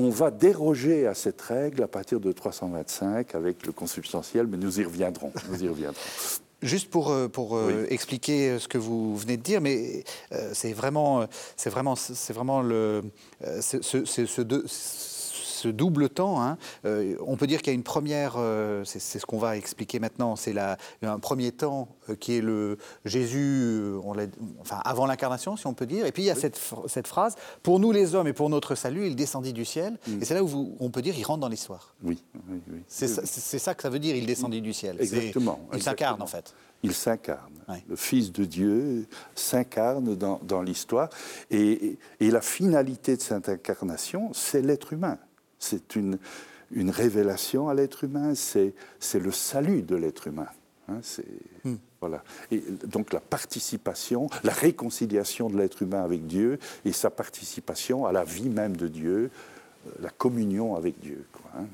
On 0.00 0.10
va 0.10 0.30
déroger 0.30 1.08
à 1.08 1.14
cette 1.14 1.42
règle 1.42 1.82
à 1.82 1.88
partir 1.88 2.20
de 2.20 2.30
325 2.30 3.34
avec 3.34 3.66
le 3.66 3.72
consubstantiel, 3.72 4.46
mais 4.46 4.56
nous 4.56 4.80
y 4.80 4.84
reviendrons. 4.84 5.32
Nous 5.50 5.64
y 5.64 5.68
reviendrons. 5.68 6.00
Juste 6.62 6.88
pour, 6.88 7.10
euh, 7.10 7.26
pour 7.26 7.56
euh, 7.56 7.84
expliquer 7.90 8.60
ce 8.60 8.68
que 8.68 8.78
vous 8.78 9.16
venez 9.16 9.36
de 9.36 9.42
dire, 9.42 9.60
mais 9.60 10.04
c'est 10.52 10.72
vraiment, 10.72 11.26
c'est 11.56 11.70
vraiment, 11.70 11.96
c'est 11.96 12.32
vraiment 12.32 12.62
le, 12.62 13.02
ce, 13.60 13.82
ce, 13.82 14.04
ce, 14.04 14.42
ce 15.58 15.68
double 15.68 16.08
temps. 16.08 16.40
Hein, 16.42 16.56
euh, 16.84 17.16
on 17.26 17.36
peut 17.36 17.46
dire 17.46 17.60
qu'il 17.60 17.72
y 17.72 17.74
a 17.74 17.74
une 17.74 17.82
première, 17.82 18.34
euh, 18.36 18.84
c'est 18.84 19.00
ce 19.00 19.26
qu'on 19.26 19.38
va 19.38 19.56
expliquer 19.56 19.98
maintenant, 19.98 20.36
c'est 20.36 20.54
un 21.02 21.18
premier 21.18 21.52
temps 21.52 21.88
euh, 22.08 22.14
qui 22.14 22.36
est 22.36 22.40
le 22.40 22.78
Jésus, 23.04 23.92
on 24.04 24.14
enfin 24.60 24.80
avant 24.84 25.06
l'incarnation, 25.06 25.56
si 25.56 25.66
on 25.66 25.74
peut 25.74 25.86
dire. 25.86 26.06
Et 26.06 26.12
puis 26.12 26.22
il 26.22 26.26
y 26.26 26.30
a 26.30 26.34
cette, 26.34 26.60
cette, 26.86 27.06
phrase 27.06 27.36
pour 27.62 27.80
nous 27.80 27.92
les 27.92 28.14
hommes 28.14 28.28
et 28.28 28.32
pour 28.32 28.48
notre 28.50 28.74
salut, 28.74 29.06
il 29.06 29.16
descendit 29.16 29.52
du 29.52 29.64
ciel. 29.64 29.98
Et 30.20 30.24
c'est 30.24 30.34
là 30.34 30.42
où 30.42 30.76
on 30.80 30.90
peut 30.90 31.02
dire 31.02 31.14
il 31.16 31.24
rentre 31.24 31.40
dans 31.40 31.48
l'histoire. 31.48 31.94
Oui, 32.02 32.22
oui, 32.48 32.60
oui. 32.70 32.80
C'est 32.86 33.08
ça, 33.08 33.74
que 33.74 33.82
ça 33.82 33.90
veut 33.90 33.98
dire, 33.98 34.16
il 34.16 34.26
descendit 34.26 34.60
du 34.60 34.72
ciel. 34.72 34.96
Exactement. 35.00 35.60
Il 35.74 35.82
s'incarne 35.82 36.22
en 36.22 36.26
fait. 36.26 36.54
Il 36.84 36.94
s'incarne. 36.94 37.52
Le 37.88 37.96
Fils 37.96 38.32
de 38.32 38.44
Dieu 38.44 39.06
s'incarne 39.34 40.14
dans, 40.14 40.40
dans 40.44 40.62
l'histoire. 40.62 41.10
Et, 41.50 41.98
et, 42.20 42.30
la 42.30 42.40
finalité 42.40 43.16
de 43.16 43.20
cette 43.20 43.48
incarnation, 43.48 44.30
c'est 44.32 44.62
l'être 44.62 44.92
humain. 44.92 45.18
C'est 45.58 45.96
une, 45.96 46.18
une 46.70 46.90
révélation 46.90 47.68
à 47.68 47.74
l'être 47.74 48.04
humain, 48.04 48.34
c'est 48.34 48.74
le 49.14 49.32
salut 49.32 49.82
de 49.82 49.96
l'être 49.96 50.26
humain. 50.26 50.48
Hein, 50.88 51.00
hmm. 51.64 51.74
voilà. 52.00 52.22
Et 52.50 52.62
donc 52.84 53.12
la 53.12 53.20
participation, 53.20 54.28
la 54.42 54.52
réconciliation 54.52 55.50
de 55.50 55.58
l'être 55.58 55.82
humain 55.82 56.02
avec 56.02 56.26
Dieu 56.26 56.58
et 56.84 56.92
sa 56.92 57.10
participation 57.10 58.06
à 58.06 58.12
la 58.12 58.24
vie 58.24 58.48
même 58.48 58.76
de 58.76 58.88
Dieu, 58.88 59.30
euh, 59.86 59.90
la 60.00 60.10
communion 60.10 60.76
avec 60.76 60.98
Dieu. 61.00 61.24
Hein. 61.56 61.66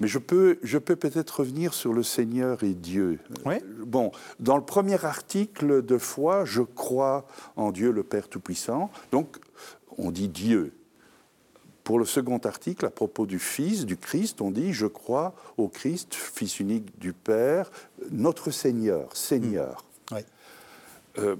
Mais 0.00 0.08
je 0.08 0.18
peux, 0.18 0.58
je 0.62 0.76
peux 0.76 0.96
peut-être 0.96 1.40
revenir 1.40 1.72
sur 1.72 1.94
le 1.94 2.02
Seigneur 2.02 2.62
et 2.64 2.74
Dieu. 2.74 3.18
Oui. 3.46 3.54
Bon, 3.78 4.10
dans 4.40 4.56
le 4.56 4.64
premier 4.64 5.02
article 5.04 5.82
de 5.82 5.96
foi, 5.96 6.44
je 6.44 6.60
crois 6.62 7.26
en 7.56 7.72
Dieu 7.72 7.92
le 7.92 8.02
Père 8.02 8.28
Tout-Puissant. 8.28 8.90
Donc, 9.10 9.38
on 9.96 10.10
dit 10.10 10.28
Dieu. 10.28 10.74
Pour 11.86 12.00
le 12.00 12.04
second 12.04 12.38
article, 12.38 12.84
à 12.84 12.90
propos 12.90 13.26
du 13.26 13.38
Fils, 13.38 13.86
du 13.86 13.96
Christ, 13.96 14.40
on 14.40 14.50
dit 14.50 14.72
Je 14.72 14.88
crois 14.88 15.34
au 15.56 15.68
Christ, 15.68 16.14
Fils 16.14 16.58
unique 16.58 16.98
du 16.98 17.12
Père, 17.12 17.70
notre 18.10 18.50
Seigneur, 18.50 19.14
Seigneur. 19.16 19.84
Hmm. 20.10 20.16
Euh, 21.18 21.36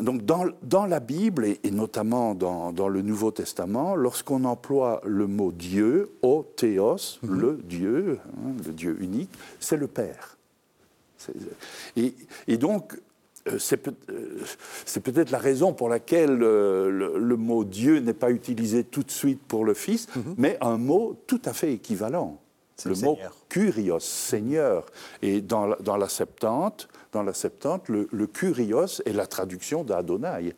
donc 0.00 0.24
dans, 0.24 0.46
dans, 0.62 0.86
la 0.86 0.98
Bible, 0.98 1.44
et, 1.44 1.70
notamment 1.70 2.34
dans, 2.34 2.72
dans, 2.72 2.88
le 2.88 3.02
Nouveau 3.02 3.32
Testament, 3.32 3.94
lorsqu'on 3.94 4.44
emploie 4.44 5.02
le 5.04 5.26
mot 5.26 5.52
Dieu, 5.52 6.10
o 6.22 6.46
théos, 6.56 7.18
hmm. 7.20 7.38
le 7.38 7.60
Dieu, 7.62 8.18
hein, 8.24 8.52
le 8.64 8.72
Dieu 8.72 8.96
unique, 8.98 9.30
c'est 9.60 9.76
le 9.76 9.88
Père. 9.88 10.38
Et, 11.96 12.14
et, 12.48 12.56
donc, 12.56 12.98
c'est 13.58 13.76
peut-être 13.76 15.30
la 15.30 15.38
raison 15.38 15.72
pour 15.72 15.88
laquelle 15.88 16.42
euh, 16.42 17.18
le, 17.18 17.36
mot 17.36 17.64
Dieu 17.64 17.98
n'est 17.98 18.14
pas 18.14 18.30
utilisé 18.30 18.84
tout 18.84 19.02
de 19.02 19.10
suite 19.10 19.40
pour 19.42 19.64
le 19.64 19.74
Fils, 19.74 20.08
mhm. 20.14 20.34
mais 20.38 20.58
un 20.60 20.78
mot 20.78 21.16
tout 21.26 21.40
à 21.44 21.52
fait 21.52 21.72
équivalent. 21.72 22.38
Le, 22.84 22.94
mot 22.96 23.18
Kurios, 23.48 24.00
Seigneur. 24.00 24.86
Et 25.22 25.40
dans 25.40 25.66
la, 25.66 25.76
dans 25.76 25.96
la 25.96 26.08
Septante, 26.08 26.88
dans 27.12 27.22
la 27.22 27.34
Septante 27.34 27.88
le, 27.88 28.08
le 28.10 28.26
Kurios 28.26 29.02
est 29.04 29.12
la 29.12 29.26
traduction 29.26 29.84
d'Adonai. 29.84 30.54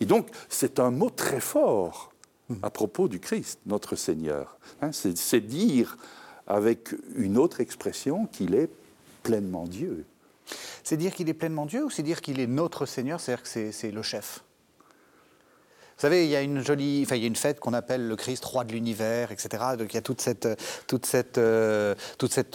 Et 0.00 0.06
donc, 0.06 0.28
c'est 0.48 0.80
un 0.80 0.90
mot 0.90 1.10
très 1.10 1.40
fort 1.40 2.12
mhm. 2.48 2.58
à 2.62 2.70
propos 2.70 3.08
du 3.08 3.20
Christ, 3.20 3.60
notre 3.66 3.96
Seigneur. 3.96 4.58
Hein, 4.80 4.90
c'est 4.92 5.40
dire 5.40 5.96
avec 6.46 6.94
une 7.16 7.38
autre 7.38 7.60
expression 7.60 8.26
qu'il 8.26 8.54
est 8.54 8.70
pleinement 9.22 9.66
Dieu. 9.66 10.04
C'est 10.82 10.96
dire 10.96 11.14
qu'il 11.14 11.28
est 11.28 11.34
pleinement 11.34 11.66
Dieu 11.66 11.84
ou 11.84 11.90
c'est 11.90 12.02
dire 12.02 12.20
qu'il 12.20 12.40
est 12.40 12.46
notre 12.46 12.86
Seigneur, 12.86 13.20
c'est-à-dire 13.20 13.42
que 13.42 13.72
c'est 13.72 13.90
le 13.90 14.02
chef? 14.02 14.42
Vous 15.96 16.00
savez, 16.00 16.24
il 16.24 16.30
y 16.30 16.34
a 16.34 16.42
une 16.42 16.60
jolie, 16.60 17.02
il 17.08 17.16
y 17.16 17.24
a 17.24 17.26
une 17.26 17.36
fête 17.36 17.60
qu'on 17.60 17.72
appelle 17.72 18.08
le 18.08 18.16
Christ 18.16 18.44
roi 18.44 18.64
de 18.64 18.72
l'univers, 18.72 19.30
etc. 19.30 19.62
Donc 19.78 19.92
il 19.92 19.94
y 19.94 19.98
a 19.98 20.02
toute 20.02 20.20
cette, 20.20 21.38
euh, 21.38 21.94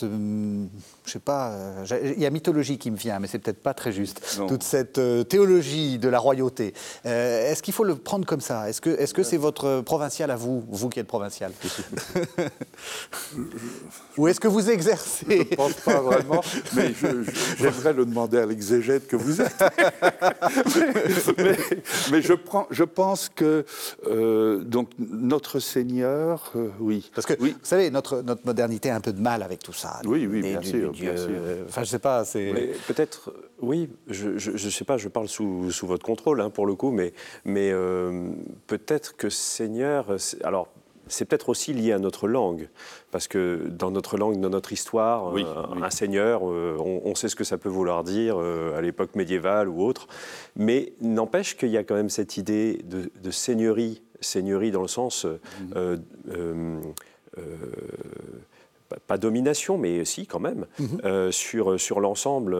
hum, 0.01 0.70
je 1.10 1.13
sais 1.13 1.20
pas, 1.20 1.51
euh, 1.51 2.13
il 2.16 2.22
y 2.22 2.25
a 2.25 2.30
mythologie 2.30 2.78
qui 2.78 2.92
me 2.92 2.96
vient, 2.96 3.20
mais 3.20 3.28
c'est 3.28 3.39
peut-être 3.39 3.62
pas 3.62 3.74
très 3.74 3.92
juste. 3.92 4.22
Toute 4.48 4.63
cette 4.63 5.00
euh, 5.00 5.24
théologie 5.24 5.98
de 5.98 6.08
la 6.08 6.20
royauté. 6.20 6.74
est-ce 7.04 7.63
qu'il 7.63 7.74
faut 7.74 7.84
le 7.84 7.96
prendre 7.96 8.25
comme 8.25 8.42
ça? 8.42 8.70
Est-ce 8.70 8.82
que, 8.82 9.24
c'est 9.24 9.38
votre 9.38 9.82
provincial 9.82 10.32
à 10.32 10.36
vous, 10.36 10.63
vous 10.70 10.89
qui 10.89 11.00
êtes 11.00 11.08
provincial? 11.08 11.51
Ou 14.18 14.28
est-ce 14.28 14.39
que 14.39 14.48
vous 14.48 14.70
exercez? 14.70 15.25
Je 15.30 15.34
ne 15.38 15.56
pense 15.56 15.74
pas 15.74 16.01
vraiment, 16.01 16.42
mais 16.75 16.94
j'aimerais 17.58 17.94
le 17.94 18.06
demander 18.06 18.38
à 18.38 18.46
l'exégète 18.46 19.08
que 19.08 19.16
vous 19.16 19.42
êtes. 19.42 19.63
mais, 21.38 21.58
mais 22.12 22.22
je, 22.22 22.34
prends, 22.34 22.68
je 22.70 22.84
pense 22.84 23.30
que 23.30 23.66
euh, 24.08 24.63
donc 24.63 24.89
notre 25.00 25.60
Seigneur, 25.60 26.51
euh, 26.56 26.70
oui. 26.80 27.10
Parce 27.13 27.25
que 27.25 27.34
vous 27.39 27.50
savez, 27.63 27.89
notre, 27.89 28.22
notre 28.22 28.46
modernité 28.46 28.89
a 28.89 28.96
un 28.96 29.01
peu 29.01 29.13
de 29.13 29.22
mal 29.22 29.44
avec 29.44 29.60
tout 29.60 29.74
ça. 29.74 30.00
Oui, 30.06 30.28
oui, 30.28 30.42
bien, 30.42 30.62
sûr, 30.62 30.94
Enfin, 31.68 31.84
je 31.84 31.89
sais 31.89 32.00
pas, 32.00 32.25
c'est. 32.25 32.74
Peut-être, 32.88 33.34
oui. 33.62 33.89
Je, 34.08 34.38
je, 34.38 34.70
sais 34.70 34.86
pas. 34.86 34.98
Je 34.98 35.08
parle 35.08 35.27
sous, 35.27 35.72
sous 35.72 35.88
votre 35.88 36.06
contrôle, 36.06 36.41
hein, 36.41 36.50
pour 36.50 36.65
le 36.65 36.75
coup, 36.75 36.91
mais 36.91 37.13
mais 37.46 37.72
euh, 37.72 38.29
peut-être 38.68 39.15
que 39.15 39.29
Seigneur. 39.29 40.15
Alors 40.44 40.70
c'est 41.10 41.25
peut-être 41.25 41.50
aussi 41.50 41.74
lié 41.74 41.91
à 41.91 42.00
notre 42.00 42.27
langue, 42.27 42.70
parce 43.12 43.27
que 43.27 43.68
dans 43.68 43.91
notre 43.91 44.18
langue, 44.18 44.39
dans 44.39 44.50
notre 44.50 44.72
histoire, 44.72 45.36
euh, 45.36 45.44
un, 45.82 45.89
seigneur, 45.89 46.50
euh, 46.50 46.77
on, 46.79 47.15
sait 47.15 47.27
ce 47.27 47.36
que 47.36 47.44
ça 47.44 47.58
peut 47.58 47.70
vouloir 47.70 48.03
dire 48.03 48.38
euh, 48.38 48.77
à 48.77 48.82
l'époque 48.82 49.15
médiévale 49.15 49.68
ou 49.68 49.84
autre, 49.84 50.08
mais 50.56 50.94
n'empêche 51.01 51.58
qu'il 51.58 51.70
y 51.70 51.77
a 51.77 51.84
quand 51.84 51.96
même 51.96 52.10
cette 52.10 52.38
idée 52.38 52.79
de, 52.86 53.32
seigneurie, 53.32 54.01
seigneurie 54.22 54.72
dans 54.72 54.82
le 54.82 54.88
sens... 54.88 55.25
Mhm. 55.25 56.82
Pas 59.08 59.17
domination, 59.17 59.77
mais 59.77 60.05
si 60.05 60.25
quand 60.25 60.39
même, 60.39 60.65
mhm. 60.79 61.31
sur, 61.31 61.79
sur 61.79 62.00
l'ensemble 62.00 62.58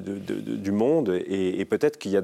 du 0.00 0.72
monde. 0.72 1.10
Et, 1.26 1.60
et 1.60 1.64
peut-être 1.64 1.98
qu'il 1.98 2.12
y 2.12 2.16
a 2.16 2.22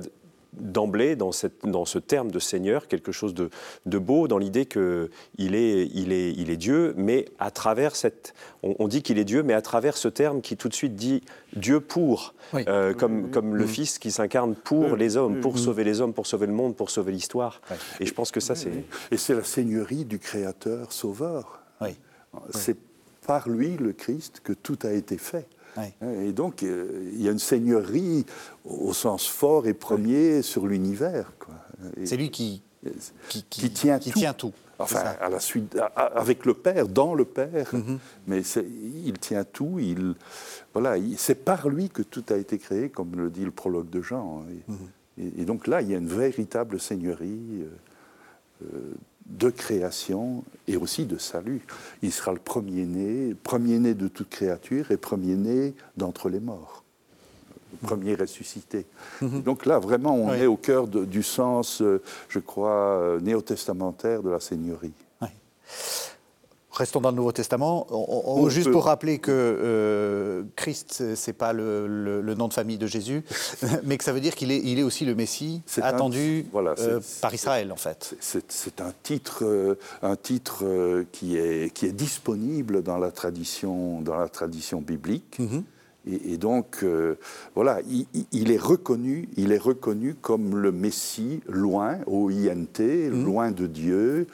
d'emblée 0.52 1.16
dans, 1.16 1.30
dans, 1.64 1.84
ce 1.84 1.98
terme 1.98 2.30
de 2.30 2.38
Seigneur 2.38 2.88
quelque 2.88 3.12
chose 3.12 3.34
de, 3.34 3.98
beau 3.98 4.28
dans 4.28 4.38
l'idée 4.38 4.66
qu'il 4.66 5.54
est, 5.54 5.86
il 5.94 6.12
est, 6.12 6.32
il 6.32 6.50
est 6.50 6.56
Dieu, 6.56 6.94
mais 6.96 7.26
à 7.38 7.50
travers 7.50 7.96
cette... 7.96 8.34
On, 8.62 8.88
dit 8.88 9.02
qu'il 9.02 9.18
est 9.18 9.24
Dieu, 9.24 9.42
mais 9.42 9.54
à 9.54 9.62
travers 9.62 9.96
ce 9.96 10.08
terme 10.08 10.40
qui 10.40 10.56
tout 10.56 10.68
de 10.68 10.74
suite 10.74 10.94
dit 10.94 11.22
Dieu 11.54 11.80
pour, 11.80 12.34
euh, 12.54 12.94
comme, 12.94 13.30
comme 13.30 13.56
le 13.56 13.66
Fils 13.66 13.98
qui 13.98 14.10
s'incarne 14.10 14.54
pour 14.54 14.96
les 14.96 15.16
hommes, 15.16 15.40
pour 15.40 15.58
sauver 15.58 15.84
les 15.84 16.00
hommes, 16.00 16.12
pour 16.12 16.26
sauver 16.26 16.46
le 16.46 16.52
monde, 16.52 16.74
pour 16.74 16.90
sauver 16.90 17.12
l'histoire. 17.12 17.60
Et 18.00 18.06
je 18.06 18.14
pense 18.14 18.30
que 18.30 18.40
ça, 18.40 18.54
c'est... 18.54 18.72
Et 19.10 19.16
c'est 19.16 19.34
la 19.34 19.44
Seigneurie 19.44 20.04
du 20.04 20.18
Créateur 20.18 20.92
Sauveur. 20.92 21.62
C'est 22.50 22.76
par 23.28 23.46
lui, 23.46 23.76
le 23.76 23.92
Christ, 23.92 24.40
que 24.42 24.54
tout 24.54 24.78
a 24.84 24.90
été 24.90 25.18
fait. 25.18 25.46
Et 26.02 26.32
donc, 26.32 26.62
euh, 26.62 27.08
il 27.12 27.22
y 27.22 27.28
a 27.28 27.30
une 27.30 27.38
seigneurie 27.38 28.24
au 28.64 28.92
sens 28.92 29.28
fort 29.28 29.68
et 29.68 29.74
premier 29.74 30.42
sur 30.42 30.66
l'univers. 30.66 31.30
C'est 32.04 32.16
lui 32.16 32.30
qui, 32.30 32.62
qui, 33.28 33.70
tient, 33.70 33.98
qui 34.00 34.10
tout. 34.10 34.18
tient 34.18 34.32
tout. 34.32 34.52
Enfin, 34.80 35.14
à 35.20 35.28
la 35.28 35.40
suite, 35.40 35.78
avec 35.94 36.46
le 36.46 36.54
Père, 36.54 36.88
dans 36.88 37.14
le 37.14 37.26
Père. 37.26 37.70
Mm-hmm. 37.72 37.98
Mais 38.28 38.40
il 39.04 39.18
tient 39.20 39.44
tout. 39.44 39.78
Il, 39.78 40.14
voilà, 40.72 40.96
c'est 41.16 41.44
par 41.44 41.68
lui 41.68 41.90
que 41.90 42.02
tout 42.02 42.24
a 42.30 42.36
été 42.36 42.58
créé, 42.58 42.88
comme 42.88 43.14
le 43.14 43.28
dit 43.28 43.44
le 43.44 43.50
prologue 43.50 43.90
de 43.90 44.00
Jean. 44.00 44.42
Mm-hmm. 44.68 45.38
Et, 45.38 45.44
donc 45.44 45.66
là, 45.66 45.82
il 45.82 45.90
y 45.90 45.94
a 45.94 45.98
une 45.98 46.08
véritable 46.08 46.80
seigneurie 46.80 47.62
euh, 47.62 47.66
euh, 48.64 48.94
de 49.28 49.50
création 49.50 50.44
et 50.66 50.76
aussi 50.76 51.04
de 51.04 51.18
salut. 51.18 51.62
Il 52.02 52.12
sera 52.12 52.32
le 52.32 52.38
premier-né, 52.38 53.34
premier-né 53.42 53.94
de 53.94 54.08
toute 54.08 54.30
créature 54.30 54.90
et 54.90 54.96
premier-né 54.96 55.74
d'entre 55.96 56.28
les 56.28 56.40
morts 56.40 56.84
premier 57.82 58.14
ressuscité. 58.14 58.86
Mhm. 59.20 59.42
Donc 59.42 59.66
là, 59.66 59.78
vraiment, 59.78 60.14
on 60.14 60.32
est 60.32 60.46
au 60.46 60.56
cœur 60.56 60.88
du 60.88 61.22
sens, 61.22 61.80
euh, 61.82 62.02
je 62.28 62.38
crois, 62.38 62.70
euh, 62.70 63.20
néo-testamentaire 63.20 64.22
de 64.22 64.30
la 64.30 64.40
Seigneurie. 64.40 64.92
Restons 66.78 67.00
dans 67.00 67.10
le 67.10 67.16
Nouveau 67.16 67.32
Testament. 67.32 67.86
juste 68.48 68.70
pour 68.70 68.84
rappeler 68.84 69.18
que 69.18 69.32
euh, 69.32 70.44
Christ, 70.54 71.14
ce 71.14 71.30
n'est 71.30 71.34
pas 71.34 71.52
le, 71.52 72.34
nom 72.36 72.48
de 72.48 72.54
famille 72.54 72.78
de 72.78 72.86
Jésus, 72.86 73.24
mais 73.84 73.98
que 73.98 74.04
ça 74.04 74.12
veut 74.12 74.20
dire 74.20 74.34
qu'il 74.34 74.52
est, 74.52 74.60
il 74.62 74.78
est 74.78 74.84
aussi 74.84 75.04
le 75.04 75.14
Messie 75.14 75.62
attendu 75.82 76.46
par 77.20 77.34
Israël, 77.34 77.72
en 77.72 77.76
fait. 77.76 78.16
C'est 78.20 78.80
un 78.80 78.92
titre, 79.02 79.76
un 80.02 80.16
titre 80.16 80.64
qui, 81.12 81.36
est, 81.36 81.72
qui 81.72 81.86
est 81.86 81.92
disponible 81.92 82.82
dans 82.82 82.98
la 82.98 83.10
tradition, 83.10 84.00
dans 84.00 84.16
la 84.16 84.28
tradition 84.28 84.80
biblique. 84.80 85.38
Mhm. 85.38 85.64
Et, 86.06 86.38
donc, 86.38 86.78
euh, 86.82 87.16
voilà, 87.54 87.80
il, 88.32 88.50
est 88.50 88.60
reconnu, 88.60 89.28
il 89.36 89.52
est 89.52 89.58
reconnu 89.58 90.14
comme 90.14 90.56
le 90.56 90.72
Messie 90.72 91.40
loin, 91.48 91.98
au 92.06 92.30
INT, 92.30 92.80
mhm. 92.80 93.24
loin 93.24 93.50
de 93.50 93.66
Dieu, 93.66 94.26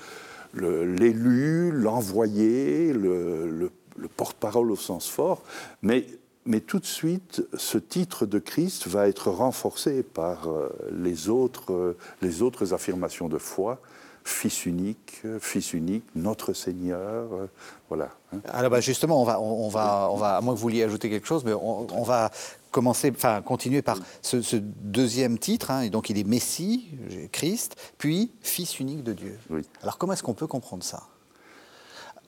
l'élu, 0.56 1.70
l'envoyé, 1.72 2.92
le, 2.92 3.70
porte-parole 4.16 4.70
au 4.70 4.76
sens 4.76 5.08
fort. 5.08 5.42
Mais, 5.82 6.06
mais 6.46 6.60
tout 6.60 6.78
de 6.78 6.86
suite, 6.86 7.42
ce 7.56 7.78
titre 7.78 8.26
de 8.26 8.38
Christ 8.38 8.86
va 8.86 9.08
être 9.08 9.30
renforcé 9.30 10.02
par 10.02 10.48
euh, 10.48 10.68
les, 10.92 11.28
autres, 11.28 11.72
euh, 11.72 11.96
les 12.20 12.42
autres 12.42 12.74
affirmations 12.74 13.28
de 13.28 13.38
foi 13.38 13.80
Fils 14.26 14.64
unique, 14.64 15.20
Fils 15.38 15.74
unique, 15.74 16.04
notre 16.14 16.54
Seigneur, 16.54 17.28
euh, 17.34 17.46
voilà. 17.90 18.08
Hein. 18.32 18.38
Alors 18.48 18.70
bah, 18.70 18.80
justement, 18.80 19.20
on 19.20 19.24
va, 19.24 19.38
on, 19.38 19.68
va, 19.68 20.08
on 20.10 20.16
va, 20.16 20.38
à 20.38 20.40
moins 20.40 20.54
que 20.54 20.58
vous 20.58 20.62
vouliez 20.62 20.82
ajouter 20.82 21.10
quelque 21.10 21.26
chose, 21.26 21.44
mais 21.44 21.52
on, 21.52 22.02
va 22.02 22.30
commencer, 22.74 23.12
enfin 23.14 23.40
continuer 23.40 23.82
par 23.82 23.98
ce, 24.20 24.56
deuxième 24.56 25.38
titre, 25.38 25.70
hein, 25.70 25.82
et 25.82 25.90
donc 25.90 26.10
il 26.10 26.18
est 26.18 26.24
Messie, 26.24 26.88
Christ, 27.30 27.76
puis 27.98 28.32
Fils 28.42 28.80
unique 28.80 29.04
de 29.04 29.12
Dieu. 29.12 29.38
Alors 29.80 29.96
comment 29.96 30.12
est-ce 30.12 30.24
qu'on 30.24 30.34
peut 30.34 30.48
comprendre 30.48 30.82
ça? 30.82 31.04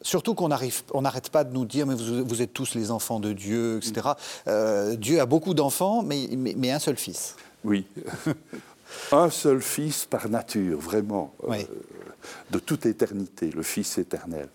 Surtout 0.02 0.34
qu'on 0.34 0.48
n'arrête 0.48 1.30
pas 1.30 1.42
de 1.42 1.52
nous 1.52 1.64
dire, 1.64 1.84
mais 1.86 1.94
vous, 1.94 2.42
êtes 2.42 2.52
tous 2.52 2.74
les 2.74 2.92
enfants 2.92 3.18
de 3.18 3.32
Dieu, 3.32 3.78
etc. 3.78 4.10
Euh, 4.46 4.94
Dieu 4.94 5.20
a 5.20 5.26
beaucoup 5.26 5.52
d'enfants, 5.52 6.02
mais, 6.02 6.28
mais, 6.36 6.70
un 6.70 6.78
seul 6.78 6.96
fils. 6.96 7.34
Oui. 7.64 7.86
un 9.12 9.30
seul 9.30 9.60
Fils 9.60 10.04
par 10.04 10.28
nature, 10.28 10.78
vraiment, 10.78 11.34
euh, 11.48 11.56
de 12.50 12.58
toute 12.60 12.86
éternité, 12.86 13.50
le 13.50 13.62
Fils 13.62 13.98
éternel. 13.98 14.48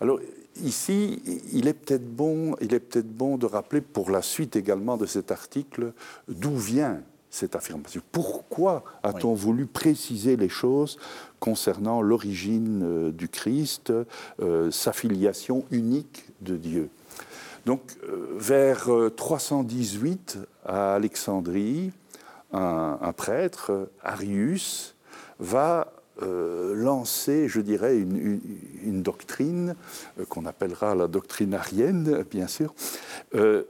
Alors 0.00 0.18
ici, 0.62 1.22
il 1.52 1.68
est 1.68 1.74
peut-être 1.74 2.08
bon, 2.08 2.56
il 2.60 2.74
est 2.74 2.80
peut-être 2.80 3.10
bon 3.10 3.36
de 3.36 3.46
rappeler 3.46 3.80
pour 3.80 4.10
la 4.10 4.22
suite 4.22 4.56
également 4.56 4.96
de 4.96 5.06
cet 5.06 5.30
article 5.30 5.92
d'où 6.28 6.56
vient 6.56 7.00
cette 7.30 7.56
affirmation. 7.56 8.00
Pourquoi 8.10 8.84
a-t-on 9.02 9.34
voulu 9.34 9.66
préciser 9.66 10.36
les 10.36 10.48
choses 10.48 10.98
concernant 11.40 12.00
l'origine 12.00 12.82
euh, 12.82 13.10
du 13.12 13.28
Christ, 13.28 13.92
euh, 14.40 14.70
sa 14.70 14.92
filiation 14.92 15.64
unique 15.70 16.24
de 16.40 16.56
Dieu? 16.56 16.88
Donc, 17.66 17.82
vers 18.38 18.88
318 19.14 20.38
à 20.64 20.94
Alexandrie, 20.94 21.92
un, 22.52 23.12
prêtre, 23.12 23.90
Arius, 24.02 24.94
va 25.38 25.92
euh, 26.22 26.74
lancer, 26.74 27.48
je 27.48 27.60
dirais, 27.60 27.96
une, 27.96 29.02
doctrine 29.02 29.76
euh, 30.18 30.24
qu'on 30.24 30.46
appellera 30.46 30.96
la 30.96 31.06
doctrine 31.06 31.54
arienne, 31.54 32.24
bien 32.28 32.48
sûr. 32.48 32.74
Euh, 33.36 33.62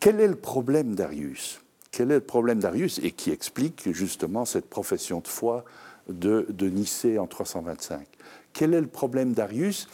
quel 0.00 0.20
est 0.20 0.26
le 0.26 0.34
problème 0.34 0.96
d'Arius? 0.96 1.60
Quel 1.92 2.10
est 2.10 2.16
le 2.16 2.20
problème 2.20 2.58
d'Arius 2.58 2.98
et 3.04 3.12
qui 3.12 3.30
explique 3.30 3.92
justement 3.92 4.44
cette 4.44 4.68
profession 4.68 5.20
de 5.20 5.28
foi 5.28 5.64
de, 6.08 6.46
de 6.48 6.68
Nicée 6.68 7.18
en 7.18 7.28
325 7.28 8.06
Quel 8.52 8.74
est 8.74 8.80
le 8.80 8.88
problème 8.88 9.32
d'Arius? 9.32 9.88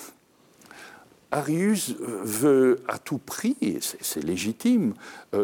Arius 1.30 1.94
veut 2.00 2.80
à 2.88 2.98
tout 2.98 3.18
prix, 3.18 3.56
et 3.62 3.78
c'est 3.80 4.22
légitime, 4.22 4.92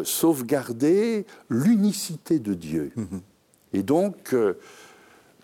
sauvegarder 0.03 1.25
l'unicité 1.49 2.37
de 2.37 2.53
Dieu. 2.53 2.91
Mhm. 2.95 3.21
Et 3.73 3.81
donc, 3.81 4.35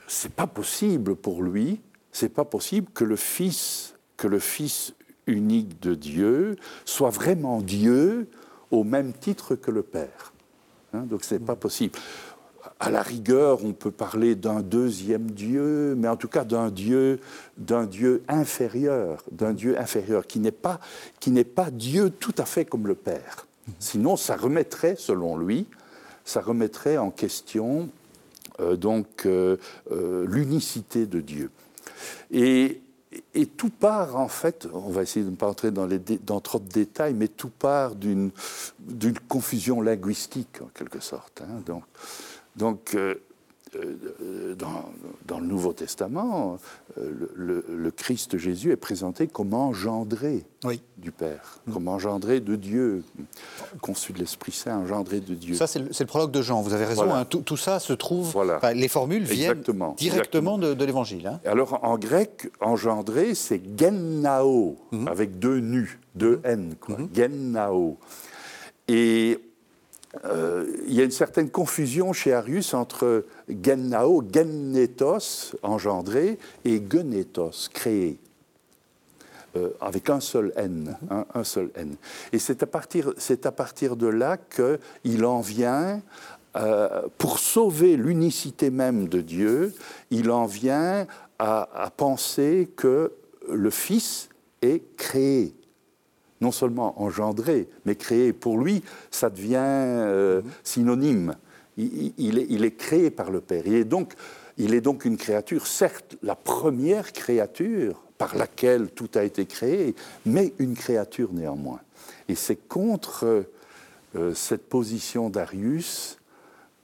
c'est 0.08 0.32
pas 0.32 0.48
possible 0.48 1.15
pour 1.15 1.44
lui, 1.44 1.82
c'est 2.12 2.30
pas 2.30 2.46
possible 2.46 2.88
que 2.94 3.04
le 3.04 3.15
Fils, 3.15 3.96
que 4.18 4.28
le 4.28 4.39
Fils 4.39 4.94
unique 5.28 5.82
de 5.82 5.96
Dieu 5.96 6.56
soit 6.86 7.10
vraiment 7.10 7.62
Dieu 7.62 8.28
au 8.72 8.84
même 8.84 9.13
titre 9.13 9.56
que 9.56 9.72
le 9.72 9.84
Père. 9.84 10.34
Hein, 10.94 11.02
donc, 11.02 11.24
c'est 11.24 11.39
pas 11.39 11.56
possible 11.56 11.98
à 12.80 12.89
la 12.89 13.02
rigueur, 13.02 13.63
on 13.63 13.74
peut 13.74 13.91
parler 13.91 14.36
d'un 14.36 14.62
deuxième 14.62 15.32
Dieu, 15.32 15.96
mais 15.96 16.08
en 16.08 16.18
tout 16.18 16.28
cas 16.28 16.44
d'un 16.44 16.70
Dieu, 16.70 17.20
d'un 17.58 17.86
Dieu 17.86 18.24
inférieur, 18.28 19.24
d'un 19.32 19.54
Dieu 19.54 19.80
inférieur 19.80 20.28
qui 20.28 20.39
n'est 20.39 20.52
pas, 20.52 20.80
qui 21.20 21.32
n'est 21.32 21.44
pas 21.44 21.72
Dieu 21.72 22.10
tout 22.10 22.36
à 22.38 22.46
fait 22.46 22.65
comme 22.65 22.88
le 22.88 22.96
Père. 22.96 23.48
Sinon, 23.80 24.18
ça 24.18 24.36
remettrait, 24.36 24.96
selon 24.98 25.38
lui, 25.38 25.68
ça 26.26 26.41
remettrait 26.41 26.98
en 26.98 27.12
question 27.12 27.89
donc 28.60 29.26
euh, 29.26 29.58
euh, 29.91 30.26
l'unicité 30.28 31.06
de 31.06 31.22
Dieu. 31.22 31.50
Et, 32.32 32.82
tout 33.56 33.70
part, 33.70 34.18
en 34.18 34.28
fait, 34.28 34.68
on 34.74 34.89
va 34.89 35.04
essayer 35.04 35.26
de 35.26 35.32
ne 35.32 35.38
pas 35.38 35.48
entrer 35.48 35.72
dans, 35.72 36.39
trop 36.41 36.60
de 36.60 36.68
détails, 36.68 37.13
mais 37.13 37.30
tout 37.30 37.50
part 37.50 37.96
d'une 37.96 38.32
confusion 39.30 39.80
linguistique, 39.82 40.62
en 40.62 40.68
quelque 40.68 41.00
sorte. 41.00 41.41
Hein. 41.41 41.62
Donc, 42.58 42.96
euh, 42.96 43.15
euh, 43.75 44.56
dans, 44.56 45.39
le 45.39 45.45
Nouveau 45.45 45.73
Testament, 45.73 46.58
euh, 46.97 47.12
le, 47.36 47.91
Christ 47.91 48.38
Jésus 48.38 48.71
est 48.71 48.78
présenté 48.78 49.28
comme 49.28 49.54
engendré 49.54 50.43
du 50.97 51.12
Père, 51.12 51.60
mm. 51.65 51.73
comme 51.73 51.88
engendré 51.88 52.39
de 52.39 52.56
Dieu, 52.56 53.04
conçu 53.82 54.13
de 54.13 54.19
l'Esprit 54.19 54.51
Saint, 54.51 54.78
engendré 54.78 55.19
de 55.19 55.34
Dieu. 55.34 55.56
Ça, 55.56 55.67
c'est 55.67 55.80
le, 55.80 56.06
prologue 56.06 56.32
de 56.32 56.41
Jean, 56.41 56.62
vous 56.62 56.73
avez 56.73 56.86
raison, 56.86 57.13
hein. 57.13 57.25
tout, 57.25 57.58
ça 57.58 57.80
se 57.80 57.93
trouve, 57.93 58.34
les 58.73 58.88
formules 58.88 59.23
viennent 59.23 59.63
directement 59.97 60.58
de, 60.58 60.84
l'Évangile. 60.84 61.28
Hein. 61.28 61.39
Alors, 61.45 61.84
en 61.84 61.97
grec, 61.97 62.51
engendré, 62.62 63.36
c'est 63.36 63.62
gennao, 63.78 64.78
mm-hmm. 64.93 65.08
avec 65.08 65.39
deux 65.39 65.60
nus, 65.60 65.99
deux 66.13 66.38
mm-hmm. 66.38 66.49
n, 66.49 66.75
quoi. 66.80 66.97
Mm-hmm. 66.97 67.15
Gennao. 67.15 67.97
Et 68.88 69.39
euh, 70.25 70.65
il 70.88 70.93
y 70.93 71.01
a 71.01 71.04
une 71.04 71.12
certaine 71.12 71.49
confusion 71.49 72.13
chez 72.13 72.34
Arius 72.34 72.73
entre 72.73 73.25
gennao, 73.49 74.23
gennetos, 74.32 75.56
engendré, 75.63 76.38
et 76.63 76.82
genetos, 76.89 77.69
créé. 77.73 78.17
Euh, 79.56 79.69
avec 79.80 80.10
un 80.10 80.19
seul 80.19 80.51
N, 80.58 80.97
un 81.34 81.43
seul 81.43 81.69
N. 81.75 81.95
Et 82.34 82.39
c'est 82.39 82.62
à 82.62 82.65
partir, 82.65 83.13
à 83.43 83.51
partir 83.51 83.95
de 83.95 84.08
là 84.08 84.38
qu'il 84.38 85.25
en 85.25 85.39
vient, 85.39 86.01
euh, 86.58 87.04
pour 87.17 87.39
sauver 87.39 87.95
l'unicité 87.95 88.69
même 88.69 89.08
de 89.08 89.21
Dieu, 89.21 89.73
il 90.12 90.30
en 90.32 90.45
vient 90.45 91.08
à, 91.39 91.69
à 91.73 91.89
penser 91.89 92.69
que 92.75 93.13
le 93.49 93.69
Fils 93.69 94.30
est 94.62 94.82
créé 94.97 95.54
non 96.41 96.52
seulement 96.52 97.02
engendré, 97.02 97.67
mais 97.86 97.95
créé. 97.95 98.34
Pour 98.34 98.58
lui, 98.58 98.84
ça 99.12 99.30
devient 99.30 99.56
euh, 99.58 100.41
mhm. 100.41 100.52
synonyme. 100.63 101.36
Il, 101.78 102.63
est, 102.65 102.78
créé 102.78 103.10
par 103.10 103.32
le 103.32 103.41
Père. 103.41 103.63
Il 103.65 103.76
est, 103.76 103.84
donc, 103.84 104.13
il 104.58 104.74
est 104.74 104.80
donc 104.80 105.04
une 105.04 105.17
créature, 105.17 105.67
certes 105.67 106.15
la 106.24 106.36
première 106.36 107.12
créature 107.12 108.02
par 108.17 108.38
laquelle 108.38 108.89
tout 108.91 109.10
a 109.15 109.24
été 109.24 109.45
créé, 109.45 109.93
mais 110.26 110.54
une 110.60 110.74
créature 110.74 111.34
néanmoins. 111.34 111.82
Et 112.30 112.36
c'est 112.36 112.56
contre 112.56 113.45
euh, 114.15 114.34
cette 114.34 114.69
position 114.69 115.30
d'Arius 115.30 116.17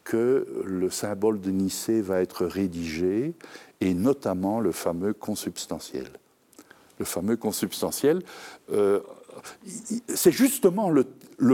que 0.03 0.45
le 0.65 0.89
symbole 0.89 1.39
de 1.39 1.51
Nicée 1.51 2.01
va 2.01 2.21
être 2.21 2.45
rédigé, 2.45 3.33
et 3.79 3.93
notamment 3.93 4.59
le 4.59 4.71
fameux 4.71 5.13
consubstantiel. 5.13 6.07
Le 6.99 7.05
fameux 7.05 7.37
consubstantiel, 7.37 8.21
euh, 8.71 8.99
c'est 10.07 10.31
justement 10.31 10.89
le, 10.89 11.05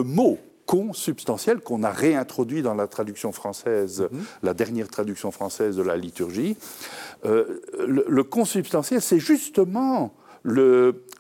mot 0.04 0.38
consubstantiel 0.66 1.60
qu'on 1.60 1.84
a 1.84 1.92
réintroduit 1.92 2.62
dans 2.62 2.74
la 2.74 2.88
traduction 2.88 3.32
française, 3.32 4.08
mhm. 4.12 4.24
la 4.44 4.54
dernière 4.54 4.90
traduction 4.90 5.32
française 5.32 5.78
de 5.78 5.82
la 5.82 5.96
liturgie. 5.96 6.58
Euh, 7.26 7.62
le, 7.88 8.24
consubstantiel, 8.24 9.02
c'est 9.02 9.20
justement 9.20 10.14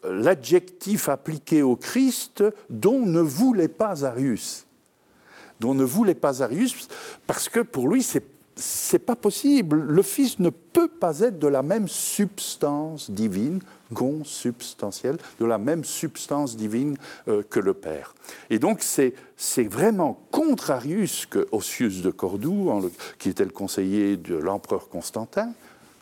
l'adjectif 0.04 1.10
appliqué 1.10 1.62
au 1.62 1.76
Christ 1.76 2.44
dont 2.70 3.06
ne 3.06 3.22
voulait 3.22 3.68
pas 3.68 4.06
Arius. 4.06 4.66
Dont 5.60 5.74
ne 5.74 5.84
voulait 5.84 6.14
pas 6.14 6.44
Arius, 6.44 6.88
parce 7.26 7.50
que 7.50 7.62
pour 7.62 7.88
lui, 7.88 8.04
c'est 8.04 8.24
c'est 8.58 9.00
pas 9.00 9.16
possible. 9.16 9.80
Le 9.80 10.02
Fils 10.02 10.40
ne 10.40 10.50
peut 10.50 10.88
pas 10.88 11.20
être 11.20 11.40
de 11.40 11.48
la 11.48 11.62
même 11.62 11.88
substance 11.88 13.12
divine, 13.12 13.62
consubstantielle, 13.94 15.18
de 15.40 15.46
la 15.46 15.58
même 15.58 15.84
substance 15.84 16.56
divine 16.56 16.98
euh, 17.28 17.44
que 17.50 17.60
le 17.60 17.74
Père. 17.74 18.16
Et 18.50 18.60
donc 18.60 18.82
c'est 18.82 19.14
vraiment 19.64 20.20
contre 20.32 20.72
Arius 20.72 21.26
que 21.26 21.48
Ossius 21.52 22.02
de 22.02 22.10
Cordoue, 22.10 22.92
qui 23.20 23.30
était 23.30 23.46
le 23.46 23.52
conseiller 23.52 24.18
de 24.18 24.36
l'empereur 24.36 24.90
Constantin, 24.90 25.50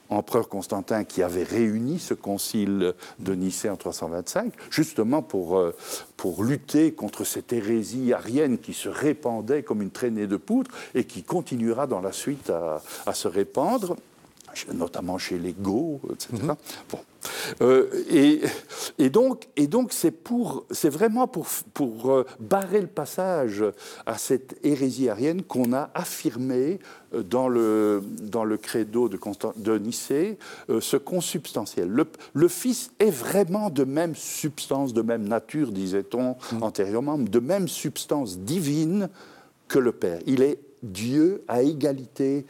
empereur 0.10 0.50
Constantin 0.50 1.04
qui 1.04 1.24
avait 1.24 1.44
réuni 1.44 2.00
ce 2.00 2.14
concile 2.14 2.94
de 3.20 3.36
Nicée 3.36 3.70
en 3.70 3.76
325, 3.76 4.54
justement 4.70 5.22
pour, 5.22 5.58
euh, 5.58 5.76
pour 6.16 6.44
lutter 6.44 6.94
contre 6.94 7.24
cette 7.24 7.54
hérésie 7.54 8.14
arienne 8.14 8.58
qui 8.58 8.74
se 8.74 8.90
répandait 8.90 9.64
comme 9.64 9.82
une 9.82 9.92
traînée 9.92 10.28
de 10.28 10.38
poudre 10.38 10.72
et 10.94 11.06
qui 11.06 11.24
continuera 11.24 11.88
dans 11.88 12.02
la 12.02 12.12
suite 12.12 12.50
à, 12.50 12.82
à 13.06 13.14
se 13.14 13.28
répandre 13.28 13.96
notamment 14.74 15.18
chez 15.18 15.38
les 15.38 15.54
Goths, 15.54 16.00
etc. 16.12 16.44
Mhm. 16.44 16.56
bon. 16.90 17.00
Euh, 17.62 17.88
et, 18.10 18.42
et, 18.98 19.10
donc, 19.10 19.48
et 19.56 19.68
donc 19.68 19.94
c'est 19.94 20.12
pour, 20.12 20.66
c'est 20.72 20.90
vraiment 20.90 21.28
pour, 21.28 21.48
pour 21.74 22.12
euh, 22.12 22.26
barrer 22.40 22.82
le 22.82 22.88
passage 22.88 23.64
à 24.06 24.18
cette 24.18 24.58
hérésie 24.64 25.10
arienne 25.10 25.44
qu'on 25.44 25.74
a 25.74 25.90
affirmé 25.94 26.80
euh, 27.14 27.24
dans 27.24 27.48
le, 27.48 28.04
dans 28.22 28.44
le 28.44 28.58
credo 28.58 29.10
de, 29.10 29.20
de 29.58 29.78
Nicée 29.78 30.38
ce 30.80 30.98
consubstantiel. 30.98 31.88
Le, 31.90 32.06
le, 32.34 32.48
Fils 32.48 32.92
est 33.00 33.10
vraiment 33.10 33.70
de 33.70 33.84
même 33.84 34.16
substance, 34.16 34.94
de 34.94 35.02
même 35.02 35.28
nature, 35.28 35.72
disait-on 35.72 36.36
mhm. 36.52 36.64
antérieurement, 36.64 37.18
de 37.18 37.40
même 37.40 37.68
substance 37.68 38.38
divine 38.38 39.10
que 39.68 39.80
le 39.80 39.92
Père. 39.92 40.20
Il 40.26 40.42
est 40.42 40.60
Dieu 40.84 41.44
à 41.48 41.64
égalité 41.64 42.46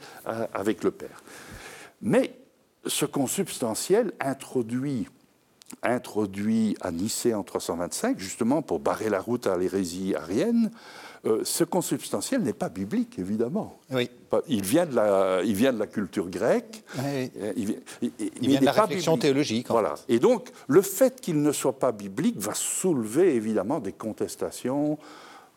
avec 0.52 0.84
le 0.84 0.90
Père. 0.90 1.22
Mais 2.02 2.32
ce 2.86 3.04
consubstantiel 3.04 4.12
introduit, 4.20 5.08
introduit 5.82 6.76
à 6.80 6.90
Nicée 6.90 7.34
en 7.34 7.42
325, 7.42 8.18
justement 8.18 8.62
pour 8.62 8.78
barrer 8.78 9.10
la 9.10 9.20
route 9.20 9.46
à 9.46 9.56
l'hérésie 9.56 10.14
arienne, 10.14 10.70
euh, 11.24 11.40
ce 11.44 11.64
consubstantiel 11.64 12.42
n'est 12.42 12.52
pas 12.52 12.68
biblique, 12.68 13.18
évidemment. 13.18 13.78
Oui. 13.90 14.08
Il, 14.48 14.62
vient 14.62 14.86
de 14.86 14.94
la, 14.94 15.42
il 15.44 15.54
vient 15.54 15.72
de 15.72 15.78
la 15.78 15.86
culture 15.86 16.28
grecque. 16.28 16.84
Oui. 16.98 17.30
Euh, 17.38 17.52
il, 17.56 18.48
vient 18.48 18.60
de 18.60 18.64
la 18.64 18.72
réflexion 18.72 19.16
théologique. 19.18 19.66
Voilà. 19.68 19.94
Et 20.08 20.18
donc, 20.18 20.50
le 20.68 20.82
fait 20.82 21.20
qu'il 21.20 21.42
ne 21.42 21.52
soit 21.52 21.78
pas 21.78 21.90
biblique 21.90 22.38
va 22.38 22.54
soulever 22.54 23.34
évidemment 23.34 23.80
des 23.80 23.92
contestations 23.92 24.98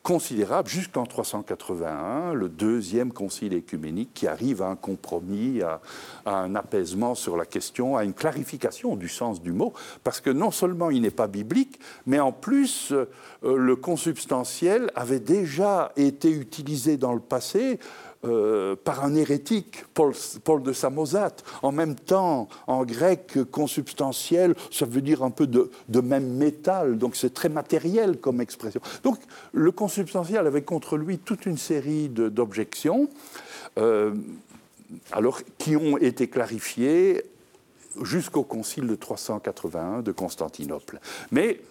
considérable 0.04 0.70
jusqu'en 0.70 1.06
381, 1.06 2.34
le 2.34 2.50
deuxième 2.50 3.12
concile 3.12 3.54
écuménique 3.54 4.12
qui 4.14 4.28
arrive 4.28 4.62
à 4.62 4.68
un 4.68 4.76
compromis, 4.76 5.62
à, 5.62 5.82
un 6.26 6.56
apaisement 6.56 7.16
sur 7.16 7.38
la 7.38 7.46
question, 7.46 7.98
à 7.98 8.04
une 8.04 8.14
clarification 8.14 8.96
du 8.96 9.10
sens 9.10 9.42
du 9.42 9.52
mot, 9.52 9.74
parce 10.04 10.22
que 10.22 10.30
non 10.30 10.52
seulement 10.52 10.90
il 10.90 11.02
n'est 11.02 11.12
pas 11.12 11.28
biblique, 11.28 11.80
mais 12.06 12.20
en 12.20 12.32
plus 12.32 12.92
euh, 12.92 13.06
le 13.44 13.76
consubstantiel 13.76 14.90
avait 14.96 15.20
déjà 15.20 15.92
été 15.96 16.32
utilisé 16.32 16.98
dans 16.98 17.14
le 17.14 17.20
passé 17.20 17.80
euh, 18.26 18.76
par 18.76 19.06
un 19.06 19.16
hérétique, 19.16 19.86
Paul, 19.94 20.14
de 20.62 20.74
Samosate. 20.74 21.46
En 21.62 21.72
même 21.72 21.96
temps, 21.96 22.50
en 22.68 22.84
grec, 22.84 23.38
consubstantiel, 23.50 24.56
ça 24.72 24.86
veut 24.86 25.00
dire 25.00 25.24
un 25.24 25.30
peu 25.30 25.48
de, 25.48 25.72
même 26.02 26.34
métal, 26.34 26.98
donc 26.98 27.16
c'est 27.16 27.34
très 27.34 27.48
matériel 27.48 28.18
comme 28.18 28.42
expression. 28.42 28.82
Donc 29.04 29.20
le 29.54 29.72
consubstantiel 29.72 30.46
avait 30.48 30.64
contre 30.64 30.98
lui 30.98 31.18
toute 31.18 31.46
une 31.46 31.58
série 31.58 32.10
d'objections, 32.10 33.10
euh, 33.78 34.14
alors 35.14 35.40
qui 35.58 35.78
ont 35.78 35.98
été 35.98 36.28
clarifiées 36.28 37.24
jusqu'au 38.02 38.44
concile 38.44 38.88
de 38.88 38.96
381 38.96 40.02
de 40.02 40.12
Constantinople. 40.12 41.00
Mais 41.32 41.62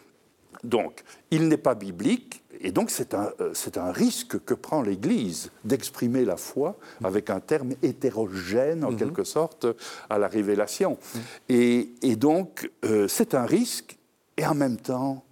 donc, 0.65 1.03
il 1.31 1.49
n'est 1.49 1.57
pas 1.57 1.75
biblique, 1.75 2.43
et 2.61 2.73
donc 2.73 2.91
c'est 2.91 3.15
un, 3.15 3.31
euh, 3.41 3.53
un, 3.77 3.93
risque 3.93 4.43
que 4.45 4.55
prend 4.55 4.83
l'Église 4.83 5.51
d'exprimer 5.65 6.25
la 6.25 6.37
foi 6.37 6.77
avec 7.05 7.31
un 7.31 7.41
terme 7.41 7.75
hétérogène 7.83 8.85
en 8.85 8.91
mhm. 8.91 8.97
quelque 8.97 9.25
sorte 9.25 9.67
à 10.11 10.19
la 10.19 10.29
révélation. 10.29 10.99
Mhm. 11.15 11.21
Et, 11.51 11.91
et, 12.03 12.17
donc 12.17 12.71
euh, 12.85 13.07
c'est 13.09 13.35
un 13.35 13.47
risque 13.47 13.97
et 14.37 14.47
en 14.47 14.55
même 14.55 14.77
temps 14.77 15.25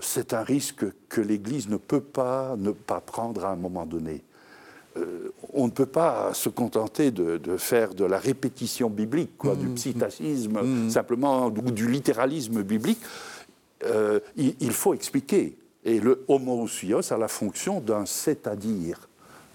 c'est 0.00 0.32
un 0.32 0.42
risque 0.42 0.84
que 1.08 1.20
l'Église 1.20 1.68
ne 1.68 1.76
peut 1.76 2.00
pas 2.00 2.56
ne 2.56 2.72
pas 2.72 3.00
prendre 3.00 3.44
à 3.44 3.50
un 3.50 3.56
moment 3.56 3.86
donné. 3.86 4.22
Euh, 4.96 5.32
on 5.52 5.66
ne 5.66 5.72
peut 5.72 5.86
pas 5.86 6.34
se 6.34 6.48
contenter 6.48 7.10
de, 7.10 7.56
faire 7.56 7.94
de 7.94 8.04
la 8.04 8.18
répétition 8.18 8.88
biblique, 8.88 9.36
quoi, 9.36 9.56
du 9.56 9.66
mhm. 9.66 9.74
psittacisme, 9.74 10.88
simplement, 10.88 11.46
ou 11.46 11.70
du 11.72 11.88
littéralisme 11.88 12.62
biblique. 12.62 13.00
Il, 14.36 14.54
il, 14.60 14.72
faut 14.72 14.94
expliquer. 14.94 15.56
Et 15.84 16.00
le 16.00 16.24
homoousios 16.28 17.12
a 17.12 17.18
la 17.18 17.28
fonction 17.28 17.80
d'un 17.80 18.06
c'est-à-dire, 18.06 19.08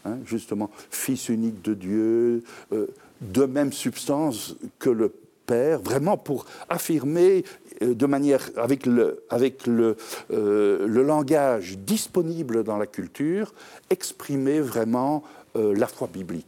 hein, 0.05 0.17
justement, 0.25 0.69
fils 0.91 1.29
unique 1.29 1.61
de 1.63 1.73
Dieu, 1.73 2.43
euh, 2.71 2.87
de 3.21 3.45
même 3.45 3.73
substance 3.73 4.55
que 4.77 4.89
le 4.89 5.13
Père, 5.45 5.79
vraiment 5.79 6.15
pour 6.15 6.45
affirmer 6.69 7.43
euh, 7.81 7.95
de 7.95 8.05
manière, 8.05 8.51
avec 8.55 8.85
le, 8.85 9.23
avec 9.31 9.65
le, 9.65 9.97
euh, 10.31 10.85
le 10.87 11.01
langage 11.01 11.79
disponible 11.79 12.63
dans 12.63 12.77
la 12.77 12.85
culture, 12.85 13.55
exprimer 13.89 14.59
vraiment 14.59 15.23
la 15.75 15.87
foi 15.87 16.09
biblique. 16.11 16.47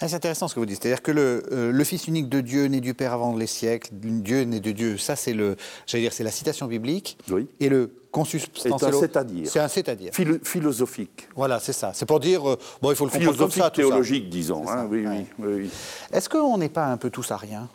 Ah, 0.00 0.08
c'est 0.08 0.16
intéressant 0.16 0.48
ce 0.48 0.54
que 0.54 0.60
vous 0.60 0.66
dites. 0.66 0.82
C'est-à-dire 0.82 1.02
que 1.02 1.12
le, 1.12 1.70
le, 1.70 1.84
Fils 1.84 2.06
unique 2.06 2.28
de 2.28 2.40
Dieu 2.40 2.66
né 2.66 2.80
du 2.80 2.94
Père 2.94 3.12
avant 3.12 3.36
les 3.36 3.46
siècles, 3.46 3.90
Dieu 3.92 4.42
né 4.42 4.60
de 4.60 4.70
Dieu, 4.70 4.96
ça 4.96 5.16
c'est 5.16 5.34
le, 5.34 5.56
j'allais 5.86 6.04
dire, 6.04 6.12
c'est 6.12 6.24
la 6.24 6.30
citation 6.30 6.66
biblique. 6.66 7.18
Oui. 7.30 7.46
Et 7.60 7.68
le 7.68 7.90
consubstantiel. 8.10 8.78
C'est 8.78 8.96
un 8.96 9.00
c'est-à-dire. 9.00 9.50
C'est 9.50 9.60
un 9.60 9.68
c'est-à-dire. 9.68 10.12
philosophique. 10.42 11.28
Voilà, 11.34 11.60
c'est 11.60 11.72
ça. 11.72 11.92
C'est 11.94 12.06
pour 12.06 12.20
dire, 12.20 12.48
euh, 12.48 12.58
bon, 12.82 12.90
il 12.90 12.96
faut 12.96 13.06
le 13.06 13.10
comprendre 13.10 13.36
comme 13.36 13.50
ça. 13.50 13.70
théologique, 13.70 14.28
disons. 14.28 14.68
Hein, 14.68 14.86
oui, 14.90 15.06
oui, 15.06 15.26
oui, 15.38 15.70
Est-ce 16.12 16.28
qu'on 16.28 16.58
n'est 16.58 16.68
pas 16.68 16.86
un 16.86 16.96
peu 16.96 17.10
tous 17.10 17.30
à 17.30 17.36
rien? 17.36 17.68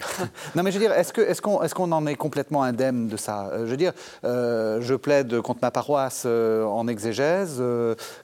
non, 0.54 0.62
mais 0.62 0.70
je 0.70 0.78
veux 0.78 0.84
dire, 0.84 0.92
est-ce 0.92 1.40
qu'on 1.40 1.90
est, 1.90 1.94
en 1.94 2.06
est 2.06 2.14
complètement 2.14 2.62
indemne 2.62 3.08
de 3.08 3.16
ça? 3.16 3.48
Euh, 3.48 3.66
Je 3.66 3.70
veux 3.70 3.76
dire, 3.76 3.92
euh, 4.24 4.80
je 4.80 4.94
plaide 4.94 5.40
contre 5.40 5.60
ma 5.62 5.70
paroisse 5.70 6.24
en 6.26 6.86
exégèse. 6.88 7.62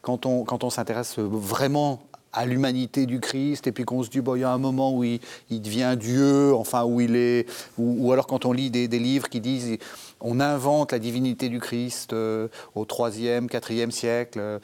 quand 0.02 0.26
on, 0.26 0.44
quand 0.44 0.64
on 0.64 0.70
s'intéresse 0.70 1.18
vraiment 1.18 2.00
à 2.34 2.44
l'humanité 2.44 3.06
du 3.06 3.20
Christ, 3.20 3.66
et 3.66 3.72
puis 3.72 3.84
qu'on 3.84 4.02
se 4.02 4.10
dit, 4.10 4.20
bon, 4.20 4.34
il 4.34 4.40
y 4.40 4.44
a 4.44 4.50
un 4.50 4.58
moment 4.58 4.94
où 4.94 5.04
il, 5.04 5.20
devient 5.50 5.96
Dieu, 5.98 6.52
enfin, 6.54 6.84
où 6.84 7.00
il 7.00 7.16
est. 7.16 7.46
Ou, 7.78 8.12
alors 8.12 8.26
quand 8.26 8.44
on 8.44 8.52
lit 8.52 8.70
des, 8.70 8.88
livres 8.88 9.28
qui 9.28 9.40
disent, 9.40 9.78
on 10.20 10.40
invente 10.40 10.92
la 10.92 10.98
divinité 10.98 11.48
du 11.48 11.60
Christ 11.60 12.12
euh, 12.12 12.48
au 12.74 12.84
3e, 12.84 13.48
4e 13.48 13.90
siècle. 13.90 14.60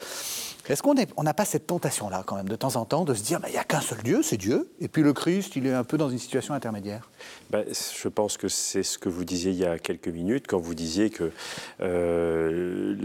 Est-ce 0.69 0.83
qu'on 0.83 1.23
n'a 1.23 1.33
pas 1.33 1.43
cette 1.43 1.67
tentation-là, 1.67 2.23
quand 2.25 2.35
même, 2.35 2.47
de 2.47 2.55
temps 2.55 2.75
en 2.75 2.85
temps, 2.85 3.03
de 3.03 3.13
se 3.13 3.23
dire, 3.23 3.39
il 3.47 3.51
n'y 3.51 3.57
a 3.57 3.63
qu'un 3.63 3.81
seul 3.81 3.97
Dieu, 4.03 4.21
c'est 4.23 4.37
Dieu, 4.37 4.69
et 4.79 4.87
puis 4.87 5.01
le 5.01 5.11
Christ, 5.11 5.55
il 5.55 5.65
est 5.65 5.73
un 5.73 5.83
peu 5.83 5.97
dans 5.97 6.09
une 6.09 6.19
situation 6.19 6.53
intermédiaire? 6.53 7.09
Ben, 7.49 7.65
Je 7.67 8.07
pense 8.07 8.37
que 8.37 8.47
c'est 8.47 8.83
ce 8.83 8.97
que 8.97 9.09
vous 9.09 9.25
disiez 9.25 9.51
il 9.51 9.57
y 9.57 9.65
a 9.65 9.79
quelques 9.79 10.07
minutes, 10.07 10.45
quand 10.47 10.59
vous 10.59 10.75
disiez 10.75 11.09
que 11.09 11.31
euh, 11.81 12.95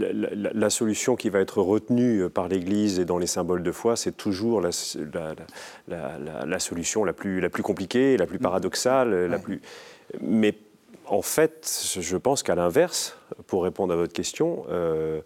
la, 0.53 0.69
solution 0.69 1.15
qui 1.15 1.29
va 1.29 1.39
être 1.39 1.61
retenue 1.61 2.29
par 2.29 2.47
l'Église 2.47 2.99
et 2.99 3.05
dans 3.05 3.17
les 3.17 3.27
symboles 3.27 3.63
de 3.63 3.71
foi, 3.71 3.95
c'est 3.95 4.15
toujours 4.15 4.61
la, 4.61 4.69
la, 5.87 6.59
solution 6.59 7.03
la 7.03 7.13
plus, 7.13 7.41
la 7.41 7.49
plus 7.49 7.63
compliquée, 7.63 8.17
la 8.17 8.27
plus 8.27 8.39
paradoxale, 8.39 9.25
la 9.25 9.39
plus... 9.39 9.61
Mais 10.21 10.55
en 11.09 11.21
fait, 11.21 11.95
je 11.99 12.17
pense 12.17 12.43
qu'à 12.43 12.55
l'inverse, 12.55 13.17
pour 13.47 13.63
répondre 13.63 13.93
à 13.93 13.95
votre 13.95 14.13
question, 14.13 14.65
euh, 14.69 15.21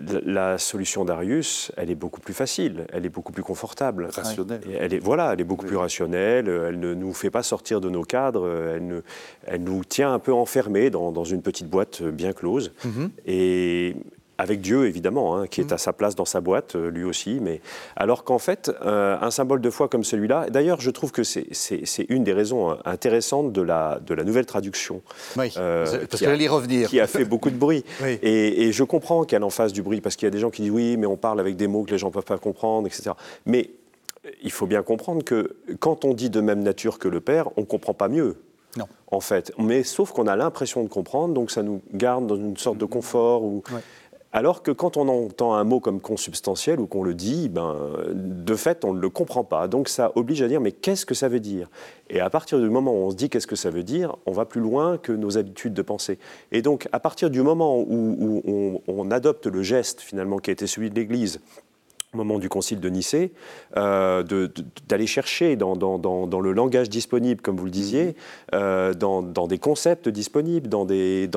la 0.00 0.58
solution 0.58 1.04
d'Arius, 1.04 1.72
elle 1.76 1.90
est 1.90 1.96
beaucoup 1.96 2.20
plus 2.20 2.34
facile, 2.34 2.86
elle 2.92 3.06
est 3.06 3.10
beaucoup 3.10 3.32
plus 3.32 3.42
confortable. 3.42 4.08
Rationnelle. 4.12 4.60
elle 4.78 4.94
est, 4.94 4.98
voilà, 4.98 5.32
elle 5.32 5.40
est 5.40 5.44
beaucoup 5.44 5.66
plus 5.66 5.76
rationnelle, 5.76 6.48
elle 6.48 6.80
ne 6.80 6.94
nous 6.94 7.12
fait 7.12 7.30
pas 7.30 7.42
sortir 7.42 7.80
de 7.80 7.90
nos 7.90 8.02
cadres, 8.02 8.48
elle, 8.48 9.02
elle 9.46 9.62
nous 9.62 9.84
tient 9.84 10.12
un 10.12 10.18
peu 10.18 10.32
enfermés 10.32 10.90
dans, 10.90 11.24
une 11.24 11.42
petite 11.42 11.68
boîte 11.68 12.02
bien 12.02 12.32
close. 12.32 12.72
Mm-hmm. 12.84 13.10
Et 13.26 13.96
avec 14.38 14.60
Dieu 14.60 14.86
évidemment, 14.86 15.36
hein, 15.36 15.46
qui 15.46 15.60
est 15.60 15.72
à 15.72 15.78
sa 15.78 15.92
place 15.92 16.14
dans 16.14 16.24
sa 16.24 16.40
boîte, 16.40 16.74
lui 16.74 17.04
aussi. 17.04 17.38
Mais 17.40 17.60
alors 17.96 18.24
qu'en 18.24 18.38
fait, 18.38 18.70
un 18.82 19.30
symbole 19.30 19.60
de 19.60 19.70
foi 19.70 19.88
comme 19.88 20.04
celui-là, 20.04 20.48
d'ailleurs, 20.50 20.80
je 20.80 20.90
trouve 20.90 21.12
que 21.12 21.22
c'est 21.24 22.06
une 22.08 22.24
des 22.24 22.32
raisons 22.32 22.76
intéressantes 22.84 23.52
de 23.52 23.62
la, 23.62 24.00
de 24.04 24.14
la 24.14 24.24
nouvelle 24.24 24.46
traduction. 24.46 25.02
Oui, 25.36 25.52
parce 25.54 26.20
qu'elle 26.20 26.42
y 26.42 26.48
revenir. 26.48 26.88
Qui 26.88 27.00
a 27.00 27.06
fait 27.06 27.24
beaucoup 27.24 27.50
de 27.50 27.56
bruit. 27.56 27.84
et, 28.04 28.66
et, 28.66 28.72
je 28.72 28.84
comprends 28.84 29.24
qu'elle 29.24 29.44
en 29.44 29.50
fasse 29.50 29.72
du 29.72 29.82
bruit, 29.82 30.00
parce 30.00 30.16
qu'il 30.16 30.26
y 30.26 30.28
a 30.28 30.30
des 30.30 30.38
gens 30.38 30.50
qui 30.50 30.62
disent 30.62 30.70
oui, 30.70 30.96
mais 30.96 31.06
on 31.06 31.16
parle 31.16 31.40
avec 31.40 31.56
des 31.56 31.66
mots 31.66 31.84
que 31.84 31.90
les 31.90 31.98
gens 31.98 32.08
ne 32.08 32.12
peuvent 32.12 32.24
pas 32.24 32.38
comprendre, 32.38 32.86
etc. 32.86 33.12
Mais 33.46 33.70
il 34.42 34.50
faut 34.50 34.66
bien 34.66 34.82
comprendre 34.82 35.24
que 35.24 35.56
quand 35.80 36.04
on 36.04 36.14
dit 36.14 36.30
de 36.30 36.40
même 36.40 36.62
nature 36.62 36.98
que 36.98 37.08
le 37.08 37.20
Père, 37.20 37.48
on 37.56 37.62
ne 37.62 37.66
comprend 37.66 37.94
pas 37.94 38.08
mieux. 38.08 38.36
Non. 38.76 38.86
En 39.10 39.20
fait. 39.20 39.52
Mais 39.58 39.82
sauf 39.82 40.12
qu'on 40.12 40.26
a 40.26 40.36
l'impression 40.36 40.82
de 40.82 40.88
comprendre, 40.88 41.32
donc 41.32 41.50
ça 41.50 41.62
nous 41.62 41.80
garde 41.94 42.26
dans 42.26 42.36
une 42.36 42.56
sorte 42.56 42.78
de 42.78 42.84
confort. 42.84 43.42
Ou... 43.42 43.62
Alors 44.32 44.62
que 44.62 44.70
quand 44.70 44.96
on 44.96 45.08
entend 45.08 45.54
un 45.54 45.64
mot 45.64 45.80
comme 45.80 46.00
consubstantiel 46.00 46.78
ou 46.80 46.86
qu'on 46.86 47.02
le 47.02 47.14
dit, 47.14 47.48
ben, 47.48 47.76
de 48.12 48.54
fait, 48.54 48.84
on 48.84 48.92
ne 48.92 49.00
le 49.00 49.08
comprend 49.08 49.44
pas. 49.44 49.66
Donc 49.68 49.88
ça 49.88 50.12
oblige 50.14 50.42
à 50.42 50.48
dire, 50.48 50.60
mais 50.60 50.72
qu'est-ce 50.72 51.06
que 51.06 51.14
ça 51.14 51.28
veut 51.28 51.40
dire? 51.40 51.70
Et 52.10 52.20
à 52.20 52.28
partir 52.28 52.60
du 52.60 52.68
moment 52.68 52.92
où 52.92 53.06
on 53.06 53.10
se 53.10 53.16
dit 53.16 53.30
qu'est-ce 53.30 53.46
que 53.46 53.56
ça 53.56 53.70
veut 53.70 53.82
dire, 53.82 54.16
on 54.26 54.32
va 54.32 54.44
plus 54.44 54.60
loin 54.60 54.98
que 54.98 55.12
nos 55.12 55.38
habitudes 55.38 55.72
de 55.72 55.82
pensée. 55.82 56.18
Et 56.52 56.60
donc, 56.60 56.88
à 56.92 57.00
partir 57.00 57.30
du 57.30 57.40
moment 57.40 57.78
où, 57.78 58.42
on, 58.46 58.82
on, 58.86 59.10
adopte 59.10 59.46
le 59.46 59.62
geste, 59.62 60.00
finalement, 60.00 60.38
qui 60.38 60.50
a 60.50 60.52
été 60.52 60.66
celui 60.66 60.90
de 60.90 60.94
l'Église, 60.96 61.40
moment 62.16 62.38
du 62.38 62.48
concile 62.48 62.80
de 62.80 62.88
Nicée, 62.88 63.32
euh, 63.76 64.22
d'aller 64.88 65.06
chercher 65.06 65.56
dans, 65.56 65.76
dans, 65.76 66.40
le 66.40 66.52
langage 66.52 66.88
disponible, 66.88 67.40
comme 67.40 67.56
vous 67.56 67.64
le 67.64 67.70
disiez, 67.70 68.16
euh, 68.54 68.94
dans, 68.94 69.22
des 69.22 69.58
concepts 69.58 70.08
disponibles, 70.08 70.68
dans, 70.68 70.84
des, 70.84 71.28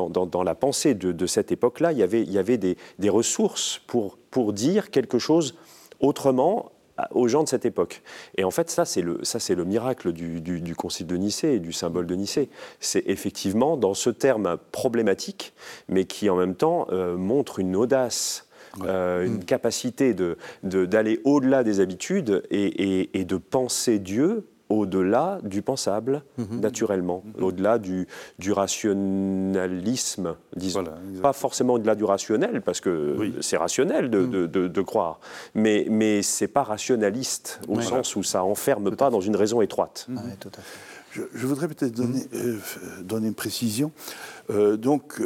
la 0.43 0.55
pensée 0.55 0.93
de, 0.95 1.25
cette 1.25 1.51
époque-là, 1.51 1.91
il 1.91 1.97
y 1.97 2.03
avait, 2.03 2.21
il 2.21 2.31
y 2.31 2.37
avait 2.37 2.57
des, 2.57 2.77
des, 2.97 3.09
ressources 3.09 3.81
pour, 3.87 4.17
pour 4.31 4.53
dire 4.53 4.89
quelque 4.89 5.19
chose 5.19 5.55
autrement 5.99 6.71
aux 7.11 7.27
gens 7.27 7.43
de 7.43 7.49
cette 7.49 7.65
époque. 7.65 8.01
Et 8.37 8.43
en 8.43 8.51
fait, 8.51 8.69
ça, 8.69 8.85
c'est 8.85 9.01
le, 9.01 9.19
ça, 9.23 9.39
c'est 9.39 9.55
le 9.55 9.65
miracle 9.65 10.11
du, 10.11 10.41
du, 10.41 10.75
concile 10.75 11.07
de 11.07 11.15
Nicée 11.15 11.55
et 11.55 11.59
du 11.59 11.73
symbole 11.73 12.05
de 12.05 12.15
Nicée. 12.15 12.49
C'est 12.79 13.03
effectivement 13.07 13.77
dans 13.77 13.93
ce 13.93 14.09
terme 14.09 14.57
problématique, 14.71 15.53
mais 15.87 16.05
qui 16.05 16.29
en 16.29 16.35
même 16.35 16.55
temps 16.55 16.87
euh, 16.91 17.17
montre 17.17 17.59
une 17.59 17.75
audace 17.75 18.48
euh, 18.83 19.25
une 19.25 19.43
capacité 19.43 20.13
d'aller 20.13 20.35
de, 20.63 20.85
d'aller 20.85 21.21
au-delà 21.23 21.63
des 21.63 21.79
habitudes 21.79 22.43
et, 22.51 23.09
et, 23.19 23.25
de 23.25 23.37
penser 23.37 23.99
Dieu 23.99 24.45
au-delà 24.69 25.39
du 25.43 25.63
pensable, 25.63 26.23
mm-hmm. 26.39 26.59
naturellement, 26.59 27.23
mm-hmm. 27.25 27.43
au-delà 27.43 27.79
du, 27.79 28.07
du, 28.37 28.51
rationalisme, 28.51 30.35
disons. 30.55 30.83
pas 31.23 31.33
forcément 31.33 31.73
au-delà 31.73 31.95
du 31.95 32.03
rationnel, 32.03 32.61
parce 32.61 32.79
que 32.79 33.31
c'est 33.41 33.57
rationnel 33.57 34.11
de, 34.11 34.19
mm. 34.19 34.47
de, 34.47 34.67
de, 34.67 34.81
croire, 34.81 35.19
mais, 35.55 35.87
mais 35.89 36.21
c'est 36.21 36.47
pas 36.47 36.63
rationaliste, 36.63 37.59
au 37.67 37.81
sens 37.81 38.15
où 38.15 38.21
ça 38.21 38.43
enferme 38.43 38.95
pas 38.95 39.09
dans 39.09 39.21
une 39.21 39.35
raison 39.35 39.61
étroite. 39.61 40.07
tout 40.39 40.49
à 40.49 40.61
fait. 40.61 40.79
Je, 41.11 41.47
voudrais 41.47 41.67
peut-être 41.67 41.95
donner, 41.95 42.21
euh, 42.35 42.59
donner, 43.01 43.29
une 43.29 43.33
précision. 43.33 43.91
Euh, 44.51 44.77
donc, 44.77 45.19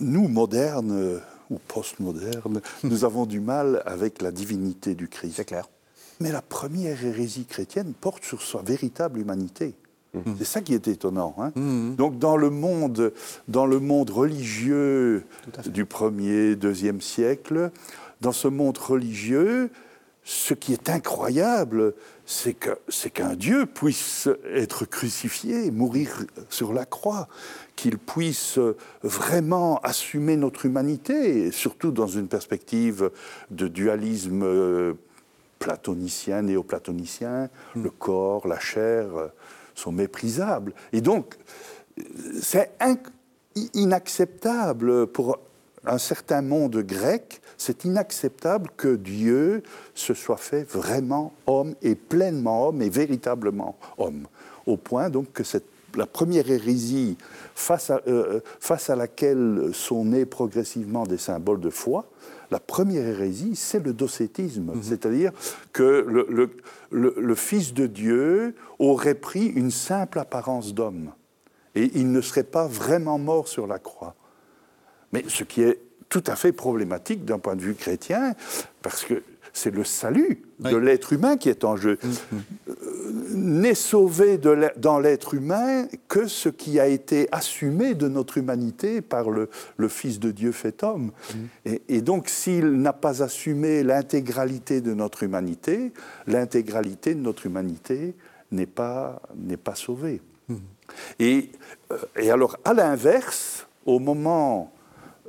nous, 0.00 0.26
modernes, 0.26 1.20
ou 1.50 1.58
postmoderne, 1.68 2.60
nous 2.82 3.04
avons 3.04 3.26
du 3.26 3.40
mal 3.40 3.82
avec 3.86 4.22
la 4.22 4.30
divinité 4.30 4.94
du 4.94 5.08
Christ. 5.08 5.34
C'est 5.36 5.44
clair. 5.44 5.68
Mais 6.20 6.32
la 6.32 6.42
première 6.42 7.04
hérésie 7.04 7.44
chrétienne 7.44 7.92
porte 8.00 8.24
sur 8.24 8.42
sa 8.42 8.62
véritable 8.62 9.18
humanité. 9.18 9.74
Mhm. 10.14 10.36
C'est 10.38 10.44
ça 10.44 10.60
qui 10.60 10.74
est 10.74 10.88
étonnant. 10.88 11.34
Hein. 11.38 11.52
Mhm. 11.56 11.96
Donc 11.96 12.18
dans 12.18 12.36
le 12.36 12.50
monde, 12.50 13.12
dans 13.48 13.66
le 13.66 13.80
monde 13.80 14.10
religieux 14.10 15.24
du 15.66 15.84
1er, 15.84 16.54
2e 16.54 17.00
siècle, 17.00 17.70
dans 18.20 18.32
ce 18.32 18.48
monde 18.48 18.78
religieux, 18.78 19.70
ce 20.24 20.54
qui 20.54 20.72
est 20.72 20.88
incroyable, 20.88 21.94
c'est 22.24 22.54
qu'un 22.54 23.36
Dieu 23.36 23.66
puisse 23.66 24.28
être 24.54 24.86
crucifié, 24.86 25.70
mourir 25.70 26.24
sur 26.48 26.72
la 26.72 26.86
croix, 26.86 27.28
qu'il 27.76 27.98
puisse 27.98 28.58
vraiment 29.02 29.78
assumer 29.80 30.36
notre 30.36 30.64
humanité, 30.64 31.52
surtout 31.52 31.90
dans 31.90 32.06
une 32.06 32.28
perspective 32.28 33.10
de 33.50 33.68
dualisme 33.68 34.42
euh, 34.44 34.94
platonicien, 35.58 36.40
néoplatonicien, 36.40 37.50
hmm. 37.74 37.82
le 37.82 37.90
corps, 37.90 38.48
la 38.48 38.58
chair 38.58 39.14
euh, 39.16 39.28
sont 39.74 39.92
méprisables. 39.92 40.72
Et 40.94 41.02
donc, 41.02 41.36
c'est 42.40 42.72
inacceptable 43.74 45.06
pour 45.06 45.38
un 45.86 45.98
certain 45.98 46.42
monde 46.42 46.76
grec, 46.78 47.40
c'est 47.56 47.84
inacceptable 47.84 48.70
que 48.76 48.96
Dieu 48.96 49.62
se 49.94 50.14
soit 50.14 50.36
fait 50.36 50.64
vraiment 50.64 51.32
homme 51.46 51.74
et 51.82 51.94
pleinement 51.94 52.68
homme 52.68 52.82
et 52.82 52.88
véritablement 52.88 53.76
homme. 53.98 54.26
Au 54.66 54.76
point 54.76 55.10
donc 55.10 55.32
que 55.32 55.44
cette, 55.44 55.66
la 55.96 56.06
première 56.06 56.50
hérésie 56.50 57.16
face 57.54 57.90
à, 57.90 58.00
euh, 58.06 58.40
face 58.60 58.90
à 58.90 58.96
laquelle 58.96 59.70
sont 59.72 60.04
nés 60.04 60.24
progressivement 60.24 61.04
des 61.04 61.18
symboles 61.18 61.60
de 61.60 61.70
foi, 61.70 62.06
la 62.50 62.60
première 62.60 63.06
hérésie, 63.06 63.56
c'est 63.56 63.84
le 63.84 63.92
docétisme, 63.92 64.72
mhm. 64.74 64.82
c'est-à-dire 64.82 65.32
que 65.72 66.04
le, 66.06 66.26
le, 66.90 67.14
le, 67.16 67.34
Fils 67.34 67.74
de 67.74 67.86
Dieu 67.86 68.54
aurait 68.78 69.14
pris 69.14 69.46
une 69.46 69.70
simple 69.70 70.18
apparence 70.18 70.74
d'homme 70.74 71.10
et 71.74 71.90
il 71.94 72.12
ne 72.12 72.20
serait 72.20 72.44
pas 72.44 72.66
vraiment 72.66 73.18
mort 73.18 73.48
sur 73.48 73.66
la 73.66 73.78
croix. 73.78 74.14
Mais 75.14 75.24
ce 75.28 75.44
qui 75.44 75.62
est 75.62 75.78
tout 76.08 76.24
à 76.26 76.34
fait 76.34 76.50
problématique 76.50 77.24
d'un 77.24 77.38
point 77.38 77.54
de 77.54 77.62
vue 77.62 77.74
chrétien, 77.74 78.34
parce 78.82 79.04
que 79.04 79.22
c'est 79.52 79.72
le 79.72 79.84
salut 79.84 80.42
de 80.58 80.76
l'être 80.76 81.12
humain 81.12 81.36
qui 81.36 81.48
est 81.48 81.62
en 81.62 81.76
jeu. 81.76 81.98
Mm, 82.02 82.08
mm. 82.08 82.42
Euh, 82.68 82.74
n'est 83.34 83.74
sauvé 83.74 84.38
de 84.38 84.70
dans 84.76 84.98
l'être 84.98 85.34
humain 85.34 85.86
que 86.08 86.26
ce 86.26 86.48
qui 86.48 86.80
a 86.80 86.88
été 86.88 87.28
assumé 87.30 87.94
de 87.94 88.08
notre 88.08 88.38
humanité 88.38 89.00
par 89.00 89.30
le, 89.30 89.48
Fils 89.88 90.18
de 90.18 90.32
Dieu 90.32 90.50
fait 90.50 90.82
homme. 90.82 91.12
Mm. 91.64 91.74
Et, 91.88 92.00
donc, 92.00 92.28
s'il 92.28 92.72
n'a 92.72 92.92
pas 92.92 93.22
assumé 93.22 93.84
l'intégralité 93.84 94.80
de 94.80 94.94
notre 94.94 95.22
humanité, 95.22 95.92
l'intégralité 96.26 97.14
de 97.14 97.20
notre 97.20 97.46
humanité 97.46 98.14
n'est 98.50 98.66
pas, 98.66 99.22
pas 99.62 99.76
sauvée. 99.76 100.20
Et, 101.20 101.50
euh, 101.92 101.98
et 102.16 102.30
alors, 102.32 102.56
à 102.64 102.74
l'inverse, 102.74 103.68
au 103.86 104.00
moment 104.00 104.73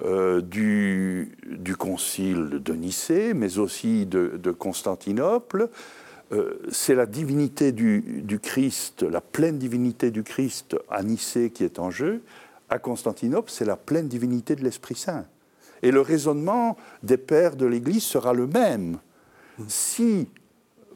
euh, 0.03 0.41
du, 0.41 1.37
concile 1.79 2.59
de 2.61 2.73
Nicée, 2.73 3.33
mais 3.33 3.59
aussi 3.59 4.05
de, 4.05 4.51
Constantinople. 4.51 5.69
Euh, 6.33 6.59
c'est 6.69 6.95
la 6.95 7.05
divinité 7.05 7.71
du, 7.71 8.39
Christ, 8.41 9.03
la 9.03 9.21
pleine 9.21 9.57
divinité 9.57 10.11
du 10.11 10.23
Christ 10.23 10.75
à 10.89 11.01
Nicée 11.01 11.49
qui 11.49 11.63
est 11.63 11.79
en 11.79 11.91
jeu. 11.91 12.21
À 12.69 12.77
Constantinople, 12.77 13.49
c'est 13.49 13.63
la 13.63 13.77
pleine 13.77 14.09
divinité 14.09 14.55
de 14.57 14.63
l'Esprit 14.63 14.95
Saint. 14.95 15.25
Et 15.81 15.91
le 15.91 16.01
raisonnement 16.01 16.75
des 17.03 17.17
pères 17.17 17.55
de 17.55 17.65
l'Église 17.65 18.03
sera 18.03 18.33
le 18.33 18.47
même. 18.47 18.97
Si, 19.69 20.27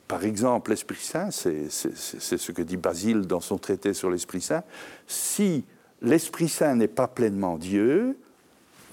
par 0.09 0.25
exemple, 0.25 0.71
l'Esprit 0.71 0.99
Saint, 0.99 1.31
c'est 1.31 1.69
ce 1.69 2.51
que 2.51 2.61
dit 2.61 2.75
Basile 2.75 3.21
dans 3.21 3.39
son 3.39 3.57
traité 3.57 3.93
sur 3.93 4.09
l'Esprit 4.09 4.41
Saint, 4.41 4.63
si 5.07 5.63
l'Esprit 6.01 6.49
Saint 6.49 6.75
n'est 6.75 6.89
pas 6.89 7.07
pleinement 7.07 7.57
Dieu, 7.57 8.17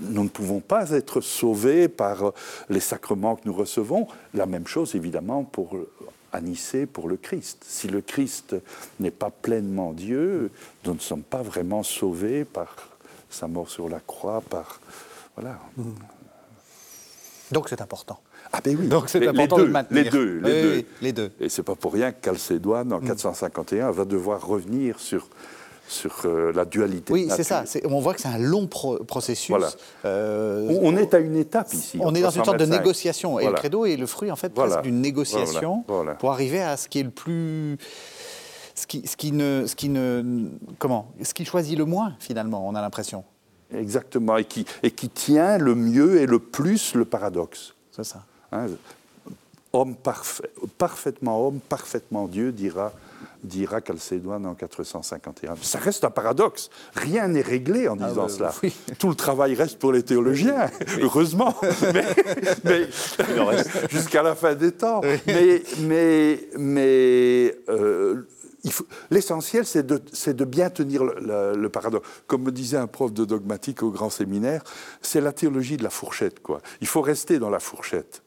nous 0.01 0.25
ne 0.25 0.29
pouvons 0.29 0.61
pas 0.61 0.91
être 0.91 1.21
sauvés 1.21 1.89
par 1.89 2.33
les 2.69 2.81
sacrements 2.81 3.37
que 3.37 3.43
nous 3.47 3.55
recevons. 3.55 4.07
La 4.35 4.47
même 4.47 4.67
chose, 4.67 4.95
évidemment, 4.95 5.45
pour 5.45 5.77
à 6.37 6.87
pour 6.93 7.09
le 7.09 7.17
Christ. 7.17 7.65
Si 7.67 7.89
le 7.89 8.01
Christ 8.01 8.57
n'est 9.01 9.11
pas 9.11 9.31
pleinement 9.31 9.93
Dieu, 9.93 10.51
nous 10.85 10.95
ne 10.95 10.99
sommes 10.99 11.23
pas 11.23 11.43
vraiment 11.43 11.83
sauvés 11.83 12.45
par 12.45 12.77
sa 13.31 13.49
mort 13.49 13.71
sur 13.71 13.89
la 13.89 14.01
croix, 14.01 14.43
par 14.43 14.81
voilà. 15.35 15.59
Donc 17.53 17.69
c'est 17.69 17.81
important. 17.81 18.21
Ah 18.53 18.61
ben 18.63 18.77
oui. 18.79 18.89
Donc 18.89 19.09
c'est 19.09 19.27
important 19.27 19.57
les 19.57 19.63
deux, 19.63 19.69
de 19.69 19.73
maintenir. 19.73 20.05
Les 20.05 20.11
deux, 20.11 20.41
les, 20.41 20.63
deux. 20.63 20.87
les 21.03 21.13
deux. 21.13 21.33
Et 21.41 21.49
c'est 21.49 21.63
pas 21.63 21.75
pour 21.75 21.93
rien 21.93 22.13
que 22.13 22.21
Calcédoine, 22.21 22.93
en 22.93 23.01
451, 23.01 23.91
mm. 23.91 23.95
va 23.95 24.05
devoir 24.05 24.47
revenir 24.47 25.01
sur 25.01 25.29
sur 25.89 26.23
euh, 26.25 26.53
la 26.53 26.65
dualité. 26.65 27.13
Oui, 27.13 27.29
c'est 27.31 27.45
ça. 27.45 27.65
On 27.85 28.01
voit 28.01 28.15
que 28.15 28.21
c'est 28.21 28.29
un 28.29 28.39
long 28.39 28.67
processus. 28.67 29.55
Euh, 30.05 30.79
on, 30.83 30.97
est 30.97 31.15
à 31.15 31.19
une 31.19 31.37
étape 31.37 31.73
ici. 31.73 31.99
On 32.01 32.15
est 32.15 32.21
dans 32.21 32.31
une 32.31 32.45
sorte 32.45 32.59
de 32.59 32.67
négociation. 32.67 33.39
Et 33.39 33.47
le 33.47 33.53
credo 33.53 33.85
est 33.85 33.97
le 33.97 34.07
fruit, 34.07 34.31
en 34.31 34.37
fait, 34.37 34.53
d'une 34.83 35.01
négociation 35.01 35.85
pour 36.19 36.33
arriver 36.33 36.63
à 36.63 36.77
ce 36.77 36.89
qui 36.89 37.01
est 37.01 37.05
le 37.05 37.11
plus. 37.11 37.79
Ce 38.75 38.87
qui, 38.87 39.07
ce 39.07 39.17
qui, 39.17 39.33
ne, 39.33 39.65
ce 39.67 39.75
qui 39.75 39.89
ne. 39.89 40.51
Comment 40.79 41.11
Ce 41.23 41.33
qui 41.33 41.47
choisit 41.47 41.79
le 41.79 41.87
moins, 41.87 42.15
finalement, 42.19 42.69
on 42.69 42.75
a 42.75 42.83
l'impression. 42.83 43.25
Exactement. 43.75 44.37
Et 44.37 44.45
qui, 44.45 44.67
et 44.83 44.91
qui 44.91 45.09
tient 45.09 45.57
le 45.57 45.75
mieux 45.75 46.21
et 46.21 46.27
le 46.27 46.39
plus 46.39 46.95
le 46.95 47.07
paradoxe. 47.07 47.75
C'est 47.91 48.05
ça. 48.05 48.25
Hein, 48.53 48.67
homme 49.73 49.95
parfait, 49.95 50.51
parfaitement 50.79 51.47
homme, 51.47 51.61
parfaitement 51.61 52.29
Dieu, 52.29 52.53
dira 52.53 52.93
dira 53.43 53.81
Chalcédoine 53.87 54.47
en 54.47 54.55
451. 54.55 55.57
Ça 55.63 55.79
reste 55.79 56.05
un 56.05 56.11
paradoxe. 56.11 56.71
Rien 56.95 57.29
n'est 57.29 57.41
réglé 57.43 57.89
en 57.89 57.97
Ah 58.01 58.09
disant 58.09 58.29
cela. 58.29 58.53
oui. 58.63 58.75
Tout 58.99 59.09
le 59.09 59.15
travail 59.15 59.55
reste 59.55 59.79
pour 59.79 59.93
les 59.93 60.03
théologiens, 60.03 60.71
heureusement, 61.01 61.55
mais, 61.95 62.05
mais 62.65 62.89
jusqu'à 63.91 64.23
la 64.23 64.35
fin 64.35 64.55
des 64.55 64.73
temps. 64.73 65.01
Mais, 65.27 65.63
mais, 65.81 66.49
mais 66.59 67.57
euh, 67.69 68.23
l'essentiel, 69.11 69.65
c'est 69.67 69.87
de, 69.87 70.45
bien 70.45 70.71
tenir 70.71 71.05
le, 71.05 71.15
le- 71.21 71.57
le 71.61 71.69
paradoxe. 71.69 72.07
Comme 72.27 72.43
me 72.43 72.53
disait 72.53 72.77
un 72.77 72.87
prof 72.87 73.13
de 73.13 73.25
dogmatique 73.25 73.83
au 73.83 73.91
grand 73.91 74.11
séminaire, 74.11 74.63
c'est 75.03 75.21
la 75.21 75.33
théologie 75.33 75.77
de 75.77 75.83
la 75.85 75.91
fourchette. 75.91 76.41
Quoi. 76.43 76.61
Il 76.81 76.87
faut 76.87 77.01
rester 77.03 77.39
dans 77.39 77.51
la 77.51 77.61
fourchette. 77.61 78.23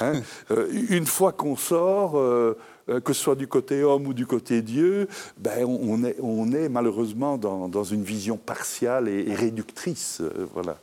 hein. 0.00 0.12
Euh, 0.50 0.68
une 0.90 1.06
fois 1.06 1.32
qu'on 1.32 1.56
sort, 1.56 2.18
euh, 2.18 2.56
que 2.86 3.12
ce 3.12 3.22
soit 3.22 3.34
du 3.34 3.46
côté 3.46 3.82
homme 3.82 4.06
ou 4.06 4.14
du 4.14 4.26
côté 4.26 4.60
Dieu, 4.62 5.08
ben, 5.38 5.64
on, 5.64 6.04
est, 6.04 6.16
on 6.20 6.52
est 6.52 6.68
malheureusement 6.68 7.38
dans, 7.38 7.68
dans 7.68 7.84
une 7.84 8.02
vision 8.02 8.36
partiale 8.36 9.08
et, 9.08 9.24
et 9.28 9.34
réductrice 9.34 10.20
euh, 10.20 10.46
voilà, 10.52 10.76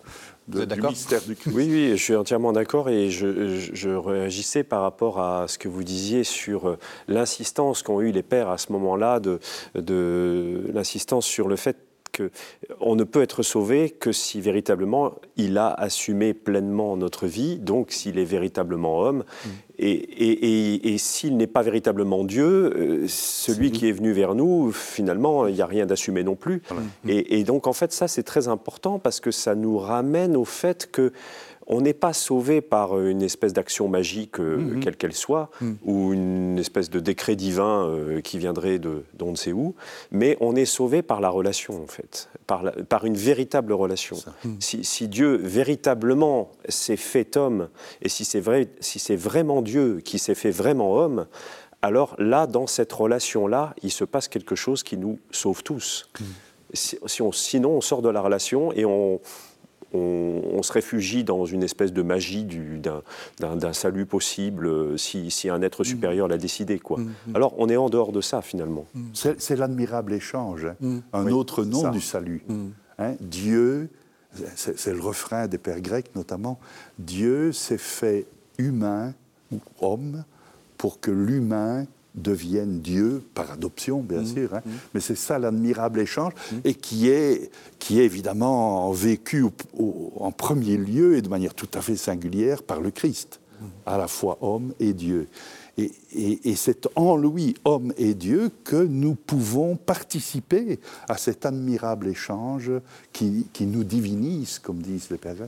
de- 0.47 0.57
Vous 0.57 0.61
êtes 0.63 0.69
du 0.69 0.75
d'accord 0.75 0.89
mystère 0.91 1.21
du 1.21 1.35
Christ. 1.35 1.55
Oui, 1.55 1.67
oui, 1.69 1.89
je 1.91 2.03
suis 2.03 2.15
entièrement 2.15 2.53
d'accord 2.53 2.89
et 2.89 3.09
je, 3.11 3.57
je- 3.59 3.71
je 3.75 3.89
réagissais 3.89 4.63
par 4.63 4.81
rapport 4.81 5.19
à 5.19 5.47
ce 5.47 5.57
que 5.57 5.67
vous 5.67 5.83
disiez 5.83 6.23
sur 6.23 6.67
euh, 6.69 6.77
l'insistance 7.07 7.83
qu'ont 7.83 8.01
eu 8.01 8.11
les 8.11 8.23
pères 8.23 8.49
à 8.49 8.57
ce 8.57 8.71
moment-là, 8.71 9.19
de, 9.19 9.39
de 9.75 10.63
l'insistance 10.73 11.25
sur 11.25 11.47
le 11.47 11.55
fait 11.55 11.77
qu'on 12.15 12.95
ne 12.95 13.03
peut 13.03 13.21
être 13.21 13.43
sauvé 13.43 13.89
que 13.89 14.11
si 14.11 14.41
véritablement 14.41 15.13
il 15.37 15.57
a 15.57 15.69
assumé 15.69 16.33
pleinement 16.33 16.97
notre 16.97 17.25
vie, 17.27 17.57
donc 17.57 17.91
s'il 17.91 18.19
est 18.19 18.25
véritablement 18.25 18.99
homme. 18.99 19.23
Et, 19.79 19.91
et- 19.93 20.75
et- 20.75 20.93
et 20.93 20.97
s'il 20.99 21.37
n'est 21.37 21.47
pas 21.47 21.63
véritablement 21.63 22.23
Dieu, 22.23 22.71
euh, 22.75 23.05
celui 23.07 23.71
qui 23.71 23.87
est 23.87 23.91
venu 23.91 24.11
vers 24.11 24.35
nous, 24.35 24.71
finalement, 24.71 25.47
il 25.47 25.55
n'y 25.55 25.61
a 25.61 25.65
rien 25.65 25.85
d'assumé 25.87 26.23
non 26.23 26.35
plus. 26.35 26.61
Et 27.07 27.43
donc, 27.43 27.65
en 27.65 27.73
fait, 27.73 27.91
ça, 27.91 28.07
c'est 28.07 28.23
très 28.23 28.47
important 28.47 28.99
parce 28.99 29.19
que 29.19 29.31
ça 29.31 29.55
nous 29.55 29.77
ramène 29.79 30.35
au 30.37 30.45
fait 30.45 30.89
que 30.91 31.11
on 31.73 31.81
n'est 31.81 31.93
pas 31.93 32.11
sauvé 32.13 32.59
par 32.61 32.99
une 32.99 33.21
espèce 33.21 33.53
d'action 33.53 33.87
magique, 33.87 34.39
euh, 34.39 34.75
quelle 34.81 34.97
qu'elle 34.97 35.13
soit, 35.13 35.49
ou 35.85 36.11
une 36.13 36.59
espèce 36.59 36.89
de 36.89 36.99
décret 36.99 37.35
divin 37.37 37.85
euh, 37.87 38.19
qui 38.21 38.37
viendrait 38.37 38.77
de 38.77 39.03
d'on 39.13 39.31
ne 39.31 39.35
sait 39.37 39.53
où, 39.53 39.73
mais 40.11 40.37
on 40.41 40.55
est 40.55 40.65
sauvé 40.65 41.01
par 41.01 41.21
la 41.21 41.29
relation, 41.29 41.81
en 41.81 41.87
fait, 41.87 42.29
par, 42.45 42.61
la- 42.61 42.71
par 42.73 43.05
une 43.05 43.15
véritable 43.15 43.71
relation. 43.73 44.17
Si, 44.59 44.83
si 44.83 45.07
Dieu 45.07 45.37
véritablement 45.37 46.51
s'est 46.67 46.97
fait 46.97 47.37
homme, 47.37 47.69
et 48.01 48.09
si 48.09 48.25
c'est 48.25 48.41
vrai, 48.41 48.67
si 48.81 48.99
c'est 48.99 49.15
vraiment 49.15 49.61
Dieu 49.61 50.01
qui 50.03 50.19
s'est 50.19 50.35
fait 50.35 50.51
vraiment 50.51 50.93
homme, 50.95 51.25
alors 51.81 52.15
là, 52.19 52.45
dans 52.47 52.67
cette 52.67 52.91
relation-là, 52.93 53.73
il 53.81 53.91
se 53.91 54.03
passe 54.03 54.27
quelque 54.27 54.55
chose 54.55 54.83
qui 54.83 54.97
nous 54.97 55.17
sauve 55.31 55.63
tous. 55.63 56.09
Si, 56.73 56.97
si 57.05 57.21
on- 57.21 57.31
sinon, 57.31 57.71
on 57.71 57.81
sort 57.81 58.01
de 58.01 58.09
la 58.09 58.21
relation 58.21 58.71
et 58.73 58.85
on, 58.85 59.19
on, 59.93 60.41
on 60.53 60.63
se 60.63 60.71
réfugie 60.73 61.23
dans 61.23 61.45
une 61.45 61.63
espèce 61.63 61.91
de 61.93 62.01
magie 62.01 62.43
du- 62.43 62.77
d'un- 62.77 63.01
d'un 63.39 63.55
d'un 63.55 63.73
salut 63.73 64.05
possible 64.05 64.67
euh, 64.67 64.97
si, 64.97 65.31
si 65.31 65.49
un 65.49 65.61
être 65.61 65.83
supérieur 65.83 66.27
l'a 66.27 66.37
décidé. 66.37 66.79
Quoi. 66.79 66.99
Alors, 67.33 67.53
on 67.57 67.67
est 67.69 67.77
en 67.77 67.89
dehors 67.89 68.11
de 68.11 68.21
ça, 68.21 68.41
finalement. 68.41 68.85
C'est 69.13 69.41
c'est 69.41 69.55
l'admirable 69.55 70.13
échange, 70.13 70.65
hein. 70.81 70.99
un 71.13 71.27
autre 71.27 71.63
nom 71.63 71.81
ça. 71.83 71.89
du 71.89 72.01
salut. 72.01 72.43
Hein, 72.99 73.15
Dieu, 73.19 73.89
c'est 74.55 74.77
c'est 74.79 74.93
le 74.93 75.01
refrain 75.01 75.47
des 75.47 75.57
pères 75.57 75.81
grecs 75.81 76.15
notamment, 76.15 76.59
Dieu 76.99 77.51
s'est 77.51 77.77
fait 77.77 78.25
humain 78.57 79.13
ou 79.51 79.59
homme 79.81 80.23
pour 80.77 80.99
que 80.99 81.11
l'humain 81.11 81.85
devienne 82.15 82.81
Dieu 82.81 83.21
par 83.33 83.51
adoption, 83.51 84.01
bien 84.01 84.25
sûr. 84.25 84.53
hein. 84.53 84.61
Mais 84.93 84.99
c'est 84.99 85.15
ça 85.17 85.39
l'admirable 85.39 85.99
échange 85.99 86.33
et 86.65 86.73
qui 86.73 87.07
est, 87.09 87.49
qui 87.79 87.99
est 87.99 88.05
évidemment 88.05 88.91
vécu 88.91 89.43
au- 89.43 89.53
au- 89.77 90.11
en 90.19 90.31
premier 90.31 90.77
lieu 90.77 91.15
et 91.17 91.21
de 91.21 91.29
manière 91.29 91.53
tout 91.53 91.69
à 91.73 91.81
fait 91.81 91.95
singulière 91.95 92.63
par 92.63 92.81
le 92.81 92.91
Christ, 92.91 93.39
à 93.85 93.97
la 93.97 94.07
fois 94.07 94.37
homme 94.41 94.73
et 94.79 94.93
Dieu. 94.93 95.27
Et, 95.77 95.89
et- 96.13 96.49
et 96.49 96.55
c'est 96.57 96.89
en 96.95 97.15
lui, 97.15 97.55
homme 97.63 97.93
et 97.97 98.13
Dieu, 98.13 98.51
que 98.65 98.75
nous 98.75 99.15
pouvons 99.15 99.77
participer 99.77 100.79
à 101.07 101.15
cet 101.15 101.45
admirable 101.45 102.09
échange 102.09 102.71
qui, 103.13 103.47
qui 103.53 103.65
nous 103.65 103.85
divinise, 103.85 104.59
comme 104.59 104.81
disent 104.81 105.09
les 105.11 105.17
pères. 105.17 105.47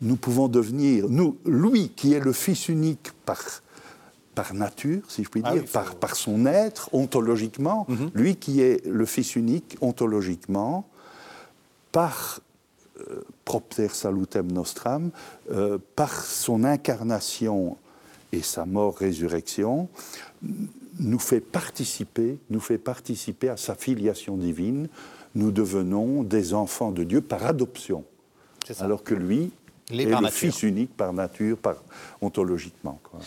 Nous 0.00 0.16
pouvons 0.16 0.46
devenir, 0.48 1.08
nous, 1.08 1.36
lui 1.46 1.88
qui 1.96 2.12
est 2.12 2.20
le 2.20 2.32
Fils 2.32 2.68
unique 2.68 3.10
par, 3.24 3.40
par 4.34 4.54
nature, 4.54 5.02
si 5.08 5.24
je 5.24 5.28
puis 5.28 5.42
Ah 5.44 5.52
dire, 5.52 5.62
oui, 5.62 5.68
par, 5.72 5.94
par 5.96 6.16
son 6.16 6.46
être 6.46 6.88
ontologiquement, 6.92 7.86
lui 8.14 8.36
qui 8.36 8.60
est 8.60 8.84
le 8.86 9.06
Fils 9.06 9.36
unique 9.36 9.76
ontologiquement, 9.80 10.86
par 11.92 12.40
euh, 13.08 13.22
propter 13.44 13.88
salutem 13.88 14.50
nostram, 14.50 15.10
euh, 15.50 15.78
par 15.96 16.24
son 16.24 16.64
incarnation 16.64 17.76
et 18.32 18.42
sa 18.42 18.66
mort-résurrection, 18.66 19.88
nous 21.00 21.18
fait 21.18 21.40
participer, 21.40 22.38
nous 22.50 22.60
fait 22.60 22.78
participer 22.78 23.48
à 23.48 23.56
sa 23.56 23.74
filiation 23.74 24.36
divine. 24.36 24.88
Nous 25.34 25.50
devenons 25.50 26.22
des 26.22 26.54
enfants 26.54 26.92
de 26.92 27.04
Dieu 27.04 27.20
par 27.20 27.44
adoption, 27.46 28.04
alors 28.78 29.02
que 29.02 29.14
lui 29.14 29.50
est 29.90 30.04
le 30.04 30.10
nature. 30.12 30.30
Fils 30.30 30.62
unique 30.62 30.96
par 30.96 31.12
nature, 31.12 31.56
par 31.56 31.76
ontologiquement, 32.20 33.00
quoi. 33.02 33.20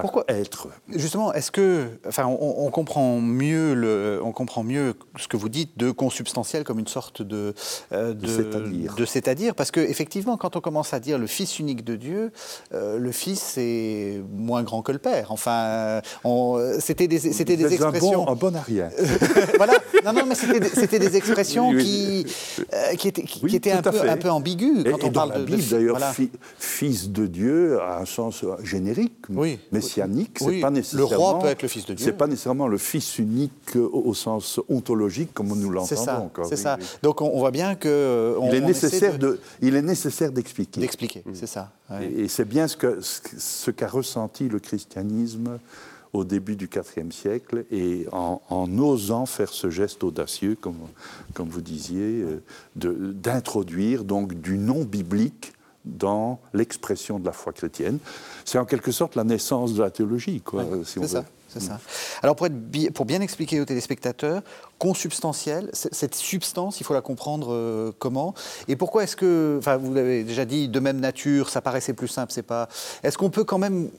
Pourquoi- 0.00 0.24
être. 0.28 0.68
Justement, 0.88 1.32
est-ce 1.34 1.50
que, 1.50 1.86
enfin, 2.08 2.24
on, 2.26 2.54
on 2.66 2.70
comprend 2.70 3.20
mieux 3.20 3.74
le, 3.74 4.20
on 4.24 4.32
comprend 4.32 4.62
mieux 4.64 4.94
ce 5.18 5.28
que 5.28 5.36
vous 5.36 5.48
dites 5.48 5.76
de 5.78 5.90
consubstantiel 5.90 6.64
comme 6.64 6.78
une 6.78 6.86
sorte 6.86 7.20
de, 7.22 7.54
euh, 7.92 8.14
De 8.14 8.26
c'est-à-dire. 8.26 8.94
de 8.94 9.04
c'est-à-dire, 9.04 9.54
parce 9.54 9.70
que 9.70 9.80
effectivement, 9.80 10.36
quand 10.36 10.56
on 10.56 10.60
commence 10.60 10.94
à 10.94 11.00
dire 11.00 11.18
le 11.18 11.26
Fils 11.26 11.58
unique 11.58 11.84
de 11.84 11.96
Dieu, 11.96 12.32
euh, 12.72 12.98
le 12.98 13.12
Fils 13.12 13.54
est 13.58 14.22
moins 14.32 14.62
grand 14.62 14.82
que 14.82 14.92
le 14.92 14.98
Père. 14.98 15.30
Enfin, 15.32 16.00
on- 16.24 16.58
c'était 16.80 17.08
des, 17.08 17.18
c'était 17.18 17.56
des 17.56 17.64
êtes 17.74 17.82
un 17.82 17.90
expressions. 17.92 18.24
bon, 18.24 18.32
un 18.32 18.34
bon 18.36 18.56
arrière. 18.56 18.90
voilà. 19.56 19.74
Non, 20.04 20.12
non, 20.12 20.26
mais 20.26 20.34
c'était 20.34 20.60
des, 20.60 20.68
c'était 20.68 20.98
des 20.98 21.16
expressions 21.16 21.68
Oui, 21.68 21.76
oui. 21.76 22.24
qui, 22.24 22.64
euh, 22.72 22.94
qui 22.94 23.08
étaient, 23.08 23.22
qui, 23.22 23.40
Oui, 23.44 23.50
qui 23.50 23.56
étaient 23.56 23.72
un 23.72 23.82
peu, 23.82 23.92
fait. 23.92 24.08
un 24.08 24.16
peu 24.16 24.30
ambiguës 24.30 24.84
Et, 24.86 24.90
quand 24.90 24.98
et 24.98 25.04
on 25.04 25.06
dans 25.08 25.12
parle 25.12 25.28
la 25.30 25.38
de, 25.38 25.44
de 25.44 25.56
Bible, 25.56 25.68
d'ailleurs, 25.70 25.96
voilà. 25.98 26.12
fi- 26.12 26.30
fils 26.58 27.10
de 27.10 27.26
Dieu 27.26 27.80
a 27.80 27.98
un 28.00 28.04
sens 28.06 28.44
générique, 28.62 29.12
Oui. 29.28 29.58
Messianique. 29.82 30.36
C'est 30.38 30.44
Oui, 30.46 30.60
pas 30.60 30.70
le 30.70 31.04
roi 31.04 31.38
peut 31.38 31.46
être 31.48 31.62
le 31.62 31.68
fils 31.68 31.86
de 31.86 31.94
Dieu. 31.94 32.04
C'est 32.04 32.12
pas 32.16 32.26
nécessairement 32.26 32.68
le 32.68 32.78
fils 32.78 33.18
unique 33.18 33.76
au, 33.76 34.02
au 34.06 34.14
sens 34.14 34.60
ontologique 34.68 35.32
comme 35.34 35.48
nous 35.48 35.56
C'est 35.84 35.94
l'entendons. 35.96 36.04
ça. 36.04 36.20
encore. 36.20 36.46
C'est 36.46 36.56
ça. 36.56 36.76
oui. 36.80 36.86
Donc 37.02 37.20
on, 37.20 37.30
on 37.34 37.38
voit 37.38 37.50
bien 37.50 37.74
que 37.74 37.88
euh, 37.88 38.36
on, 38.38 38.48
Il 38.48 38.54
est 38.56 38.60
nécessaire 38.60 39.18
de- 39.18 39.26
de, 39.26 39.40
il 39.60 39.74
est 39.76 39.82
nécessaire 39.82 40.32
d'expliquer. 40.32 40.80
d'expliquer. 40.80 41.24
C'est 41.34 41.46
ça. 41.46 41.72
ouais. 41.90 42.06
Et, 42.06 42.22
et 42.22 42.28
c'est 42.28 42.44
bien 42.44 42.68
ce 42.68 42.76
que 42.76 43.00
ce, 43.00 43.20
ce 43.38 43.70
qu'a 43.70 43.88
ressenti 43.88 44.48
le 44.48 44.58
christianisme 44.58 45.58
au 46.14 46.24
début 46.24 46.56
du 46.56 46.68
IVe 46.96 47.10
siècle 47.10 47.64
et 47.70 48.06
en, 48.12 48.42
en 48.50 48.78
osant 48.78 49.24
faire 49.24 49.48
ce 49.48 49.70
geste 49.70 50.04
audacieux, 50.04 50.58
comme, 50.60 50.76
comme 51.32 51.48
vous 51.48 51.62
disiez, 51.62 52.22
euh, 52.22 52.42
d'introduire 53.12 54.04
donc 54.04 54.34
du 54.34 54.58
non 54.58 54.84
biblique 54.84 55.52
dans 55.84 56.38
l'expression 56.52 57.18
de 57.18 57.26
la 57.26 57.32
foi 57.32 57.52
chrétienne. 57.52 57.98
C'est 58.44 58.58
en 58.58 58.64
quelque 58.64 58.92
sorte 58.92 59.16
la 59.16 59.24
naissance 59.24 59.74
de 59.74 59.82
la 59.82 59.90
théologie, 59.90 60.40
quoi, 60.40 60.64
si 60.84 60.98
on 60.98 61.06
ça. 61.08 61.20
veut. 61.20 61.26
C'est 61.48 61.60
ça. 61.60 61.80
Alors 62.22 62.34
pour, 62.34 62.46
être 62.46 62.56
bi- 62.70 62.88
pour 62.90 63.04
bien 63.04 63.20
expliquer 63.20 63.60
aux 63.60 63.66
téléspectateurs, 63.66 64.40
consubstantiel, 64.78 65.68
cette 65.74 66.14
substance, 66.14 66.80
il 66.80 66.84
faut 66.84 66.94
la 66.94 67.02
comprendre 67.02 67.52
euh, 67.52 67.92
comment? 67.98 68.32
Et 68.68 68.76
pourquoi 68.76 69.02
est-ce 69.04 69.16
que, 69.16 69.56
enfin 69.58 69.76
vous 69.76 69.92
l'avez 69.92 70.24
déjà 70.24 70.46
dit, 70.46 70.68
de 70.68 70.80
même 70.80 70.98
nature, 70.98 71.50
ça 71.50 71.60
paraissait 71.60 71.92
plus 71.92 72.08
simple, 72.08 72.32
c'est 72.32 72.42
pas. 72.42 72.70
Est-ce 73.02 73.18
qu'on 73.18 73.28
peut 73.28 73.44
quand 73.44 73.58
même, 73.58 73.90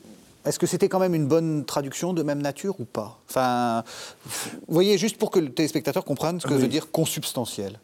est-ce 0.45 0.57
que 0.57 0.65
c'était 0.65 0.89
quand 0.89 0.97
même 0.99 1.13
une 1.13 1.27
bonne 1.27 1.63
traduction 1.63 2.13
de 2.13 2.23
même 2.23 2.41
nature 2.41 2.79
ou 2.79 2.85
pas? 2.85 3.19
Enfin, 3.29 3.83
vous 4.25 4.73
voyez, 4.73 4.97
juste 4.97 5.17
pour 5.17 5.29
que 5.29 5.37
le 5.39 5.53
téléspectateur 5.53 6.05
comprenne 6.05 6.39
ce 6.39 6.47
que 6.47 6.55
Oui. 6.55 6.61
veut 6.61 6.67
dire 6.67 6.89
consubstantiel. 6.89 7.79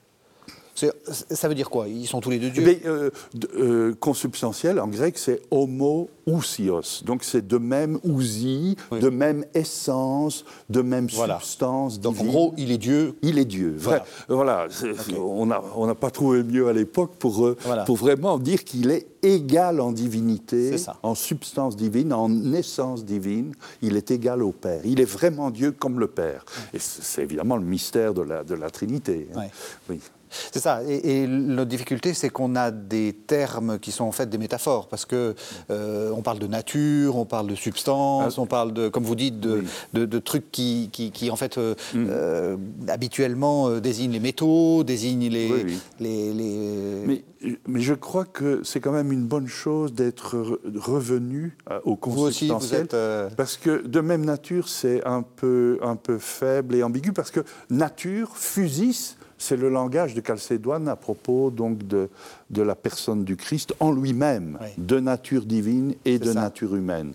Ça 1.08 1.48
veut 1.48 1.56
dire 1.56 1.70
quoi? 1.70 1.88
Ils 1.88 2.08
sont 2.08 2.22
tous 2.22 2.30
les 2.30 2.40
deux 2.40 2.50
Dieu 2.50 2.64
Mais, 2.66 2.82
euh, 2.86 3.10
euh, 3.56 3.94
consubstantiel, 4.00 4.80
en 4.80 4.88
grec, 4.88 5.18
c'est 5.18 5.42
homo-ousios. 5.52 7.04
Donc 7.06 7.24
c'est 7.24 7.46
de 7.48 7.58
même 7.58 8.00
ousie, 8.04 8.76
Oui. 8.92 9.00
de 9.00 9.10
même 9.10 9.46
essence, 9.54 10.46
de 10.70 10.82
même 10.82 11.08
Voilà. 11.12 11.40
substance 11.40 12.00
Donc 12.00 12.20
en 12.20 12.26
gros, 12.26 12.54
il 12.58 12.72
est 12.72 12.78
Dieu. 12.78 13.16
Il 13.22 13.38
est 13.40 13.46
Dieu. 13.46 13.74
Vrai. 13.78 14.02
Voilà. 14.28 14.68
c'est- 14.70 14.94
On 15.18 15.46
n'a 15.46 15.62
on 15.76 15.94
pas 15.96 16.12
trouvé 16.12 16.44
mieux 16.44 16.68
à 16.68 16.74
l'époque 16.74 17.12
pour, 17.20 17.46
euh, 17.46 17.58
Voilà. 17.66 17.84
pour 17.84 17.98
vraiment 17.98 18.38
dire 18.40 18.64
qu'il 18.64 18.92
est 18.92 19.08
égal 19.22 19.82
en 19.82 19.92
divinité, 19.92 20.76
en 21.04 21.16
substance 21.16 21.76
divine, 21.76 22.14
en 22.14 22.54
essence 22.54 23.04
divine. 23.04 23.54
Il 23.82 23.98
est 23.98 24.12
égal 24.12 24.42
au 24.44 24.52
Père. 24.52 24.82
Il 24.86 25.02
est 25.02 25.06
vraiment 25.06 25.50
Dieu 25.52 25.72
comme 25.72 26.00
le 26.00 26.08
Père. 26.08 26.46
Et 26.74 26.80
c'est 26.80 27.04
c'est 27.10 27.24
évidemment 27.24 27.58
le 27.58 27.66
mystère 27.66 28.14
de 28.14 28.22
la, 28.22 28.44
de 28.44 28.54
la 28.56 28.70
Trinité. 28.70 29.28
hein. 29.34 29.40
Ouais. 29.40 29.50
Oui. 29.90 30.00
C'est 30.30 30.60
ça. 30.60 30.82
Et, 30.84 31.28
notre 31.28 31.70
difficulté, 31.70 32.14
c'est 32.14 32.30
qu'on 32.30 32.56
a 32.56 32.72
des 32.72 33.14
termes 33.14 33.80
qui 33.80 33.92
sont 33.92 34.06
en 34.06 34.12
fait 34.12 34.30
des 34.30 34.38
métaphores, 34.38 34.88
parce 34.88 35.06
que 35.06 35.36
euh, 35.70 36.12
on 36.16 36.22
parle 36.22 36.40
de 36.40 36.48
nature, 36.48 37.18
on 37.18 37.26
parle 37.26 37.48
de 37.48 37.56
substance, 37.56 38.36
ah. 38.38 38.42
on 38.42 38.46
parle 38.46 38.74
de, 38.74 38.90
comme 38.90 39.04
vous 39.04 39.16
dites, 39.16 39.40
de, 39.40 39.64
de, 39.94 40.20
trucs 40.20 40.52
qui, 40.52 40.90
qui, 40.92 41.32
en 41.32 41.36
fait 41.36 41.58
euh, 41.58 41.76
mm. 41.94 42.08
euh, 42.10 42.58
habituellement 42.88 43.80
désignent 43.80 44.12
les 44.12 44.20
métaux, 44.20 44.84
désignent 44.84 45.30
les, 45.30 45.66
les, 46.00 47.04
Mais, 47.06 47.24
mais, 47.68 47.82
je 47.82 47.94
crois 47.94 48.26
que 48.26 48.62
c'est 48.64 48.80
quand 48.80 48.92
même 48.92 49.12
une 49.12 49.26
bonne 49.26 49.48
chose 49.48 49.94
d'être 49.94 50.60
revenu 50.76 51.58
au 51.84 51.96
consubstantiel, 51.96 52.88
vous 52.90 52.96
êtes, 52.96 53.36
parce 53.36 53.58
que 53.58 53.86
de 53.86 54.02
même 54.02 54.26
nature, 54.26 54.68
c'est 54.68 55.06
un 55.06 55.22
peu 55.22 55.80
un 55.82 55.96
peu 55.96 56.18
faible 56.18 56.76
et 56.76 56.84
ambigu, 56.84 57.14
parce 57.14 57.32
que 57.32 57.42
nature, 57.70 58.36
fusis 58.36 59.16
c'est 59.40 59.58
le 59.58 59.70
langage 59.70 60.14
de 60.14 60.22
Calcédoine 60.22 60.88
à 60.88 60.96
propos 60.96 61.50
donc 61.50 61.88
de, 61.88 62.10
de 62.52 62.62
la 62.62 62.76
personne 62.76 63.24
du 63.24 63.36
Christ 63.36 63.74
en 63.80 63.92
lui-même, 63.92 64.60
de 64.78 65.00
nature 65.00 65.46
divine 65.46 65.96
et 66.06 66.20
de 66.20 66.32
nature 66.34 66.76
humaine. 66.76 67.14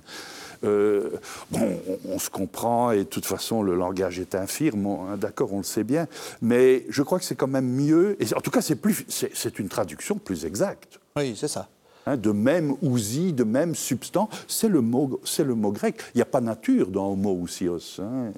Euh, 0.64 1.10
bon, 1.50 1.78
on, 2.08 2.18
se 2.18 2.30
comprend 2.30 2.90
et 2.90 2.98
de 2.98 3.02
toute 3.04 3.26
façon 3.26 3.62
le 3.62 3.74
langage 3.74 4.18
est 4.18 4.34
infirme, 4.34 4.86
hein, 4.86 5.16
d'accord, 5.18 5.52
on 5.52 5.58
le 5.58 5.64
sait 5.64 5.84
bien, 5.84 6.06
mais 6.40 6.86
je 6.88 7.02
crois 7.02 7.18
que 7.18 7.24
c'est 7.24 7.34
quand 7.34 7.48
même 7.48 7.68
mieux, 7.68 8.16
et 8.18 8.34
en 8.34 8.40
tout 8.40 8.50
cas 8.50 8.62
c'est, 8.62 9.58
une 9.58 9.68
traduction 9.68 10.16
plus 10.16 10.46
exacte. 10.46 11.00
Oui, 11.16 11.36
c'est 11.36 11.48
ça. 11.48 11.68
Hein, 12.06 12.16
de 12.16 12.32
même 12.32 12.74
ousi, 12.82 13.32
de 13.32 13.44
même 13.44 13.74
substance, 13.74 14.28
c'est 14.46 14.68
le 14.68 14.80
mot, 14.80 15.20
c'est 15.24 15.44
le 15.44 15.54
mot 15.54 15.72
grec. 15.72 15.96
Il 16.14 16.18
n'y 16.18 16.22
a 16.22 16.26
pas 16.26 16.40
nature 16.40 16.88
dans 16.88 17.12
homo 17.12 17.32
ousios. 17.32 18.00
Hein. 18.00 18.32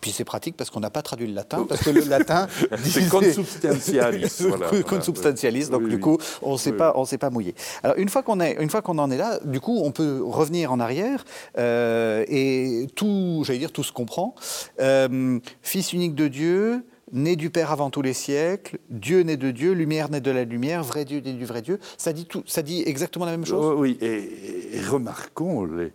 Puis 0.00 0.12
c'est 0.12 0.24
pratique 0.24 0.56
parce 0.56 0.70
qu'on 0.70 0.80
n'a 0.80 0.90
pas 0.90 1.02
traduit 1.02 1.26
le 1.26 1.34
latin, 1.34 1.66
parce 1.68 1.82
que 1.82 1.90
le 1.90 2.02
latin... 2.02 2.46
c'est 2.84 3.08
consubstantialis. 3.08 4.36
voilà, 4.40 4.70
consubstantialis, 4.82 5.68
donc 5.70 5.88
du 5.88 5.98
coup, 5.98 6.18
on 6.42 6.52
ne 6.52 6.56
s'est 6.58 6.72
pas 6.72 7.30
mouillé. 7.30 7.54
Alors 7.82 7.96
une 7.98 8.08
fois 8.08 8.22
qu'on 8.22 8.38
qu'on 8.82 8.98
en 8.98 9.10
est 9.10 9.16
là, 9.16 9.38
du 9.44 9.60
coup, 9.60 9.80
on 9.82 9.90
peut 9.90 10.22
revenir 10.22 10.72
en 10.72 10.80
arrière 10.80 11.24
euh, 11.58 12.24
et 12.28 12.86
tout, 12.94 13.42
j'allais 13.44 13.58
dire, 13.58 13.72
tout 13.72 13.82
se 13.82 13.92
comprend. 13.92 14.34
Euh, 14.80 15.38
fils 15.62 15.92
unique 15.92 16.14
de 16.14 16.28
Dieu, 16.28 16.84
né 17.12 17.36
du 17.36 17.50
Père 17.50 17.70
avant 17.70 17.90
tous 17.90 18.02
les 18.02 18.12
siècles, 18.12 18.78
Dieu 18.88 19.22
né 19.22 19.36
de 19.36 19.50
Dieu, 19.50 19.72
lumière 19.72 20.10
né 20.10 20.20
de 20.20 20.30
la 20.30 20.44
lumière, 20.44 20.82
vrai 20.82 21.04
Dieu 21.04 21.20
né 21.20 21.32
du 21.32 21.44
vrai 21.44 21.62
Dieu. 21.62 21.78
Ça 21.98 22.12
dit, 22.12 22.26
tout, 22.26 22.42
ça 22.46 22.62
dit 22.62 22.82
exactement 22.86 23.24
la 23.24 23.32
même 23.32 23.46
chose? 23.46 23.74
Oui, 23.78 23.98
et, 24.00 24.80
remarquons 24.88 25.64
les, 25.64 25.92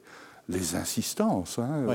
les 0.49 0.75
insistances. 0.75 1.59
Hein. 1.59 1.85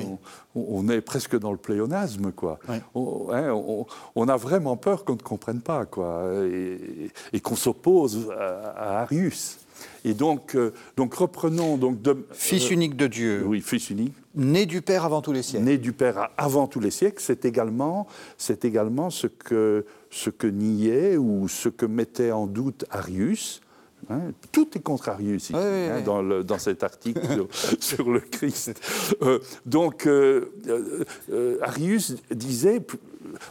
On, 0.55 0.89
est 0.89 1.01
presque 1.01 1.39
dans 1.39 1.53
le 1.53 1.59
pléonasme, 1.59 2.33
quoi. 2.33 2.59
Hein, 2.69 2.81
on, 2.95 4.29
a 4.29 4.37
vraiment 4.37 4.77
peur 4.77 5.05
qu'on 5.05 5.15
ne 5.15 5.19
comprenne 5.19 5.61
pas, 5.61 5.87
quoi, 5.87 6.25
et, 7.33 7.41
qu'on 7.41 7.57
s'oppose 7.57 8.31
à, 8.37 9.03
Arius. 9.03 9.59
Et 10.05 10.15
donc, 10.15 10.55
euh, 10.57 10.75
donc 10.97 11.15
reprenons 11.15 11.79
donc 11.79 12.03
de, 12.03 12.27
fils 12.33 12.67
euh, 12.67 12.75
unique 12.75 12.97
de 12.97 13.07
Dieu. 13.07 13.45
Oui, 13.47 13.63
fils 13.63 13.89
unique. 13.91 14.15
Né 14.35 14.67
du 14.67 14.81
Père 14.81 15.05
avant 15.05 15.23
tous 15.23 15.33
les 15.33 15.43
siècles. 15.43 15.65
Né 15.65 15.79
du 15.79 15.93
Père 15.93 16.31
avant 16.37 16.67
tous 16.69 16.81
les 16.81 16.91
siècles, 16.91 17.21
c'est 17.21 17.45
également, 17.45 18.07
c'est 18.39 18.65
également 18.65 19.11
ce 19.11 19.27
que, 19.27 19.85
ce 20.11 20.31
que 20.31 20.47
niait 20.47 21.17
ou 21.17 21.49
ce 21.49 21.69
que 21.69 21.87
mettait 21.87 22.31
en 22.31 22.47
doute 22.47 22.85
Arius. 22.91 23.61
Hein. 24.09 24.33
tout 24.51 24.67
est 24.75 24.81
contre 24.81 25.11
Arius 25.11 25.51
ici, 25.51 25.55
hein, 25.55 26.01
Dans, 26.05 26.23
le, 26.23 26.43
dans, 26.43 26.59
cet 26.59 26.83
article 26.83 27.21
sur, 27.81 28.11
le 28.11 28.21
Christ. 28.21 28.81
Euh, 29.23 29.41
donc, 29.67 30.07
euh, 30.07 30.53
euh, 31.31 31.59
Arius 31.61 32.17
disait 32.31 32.81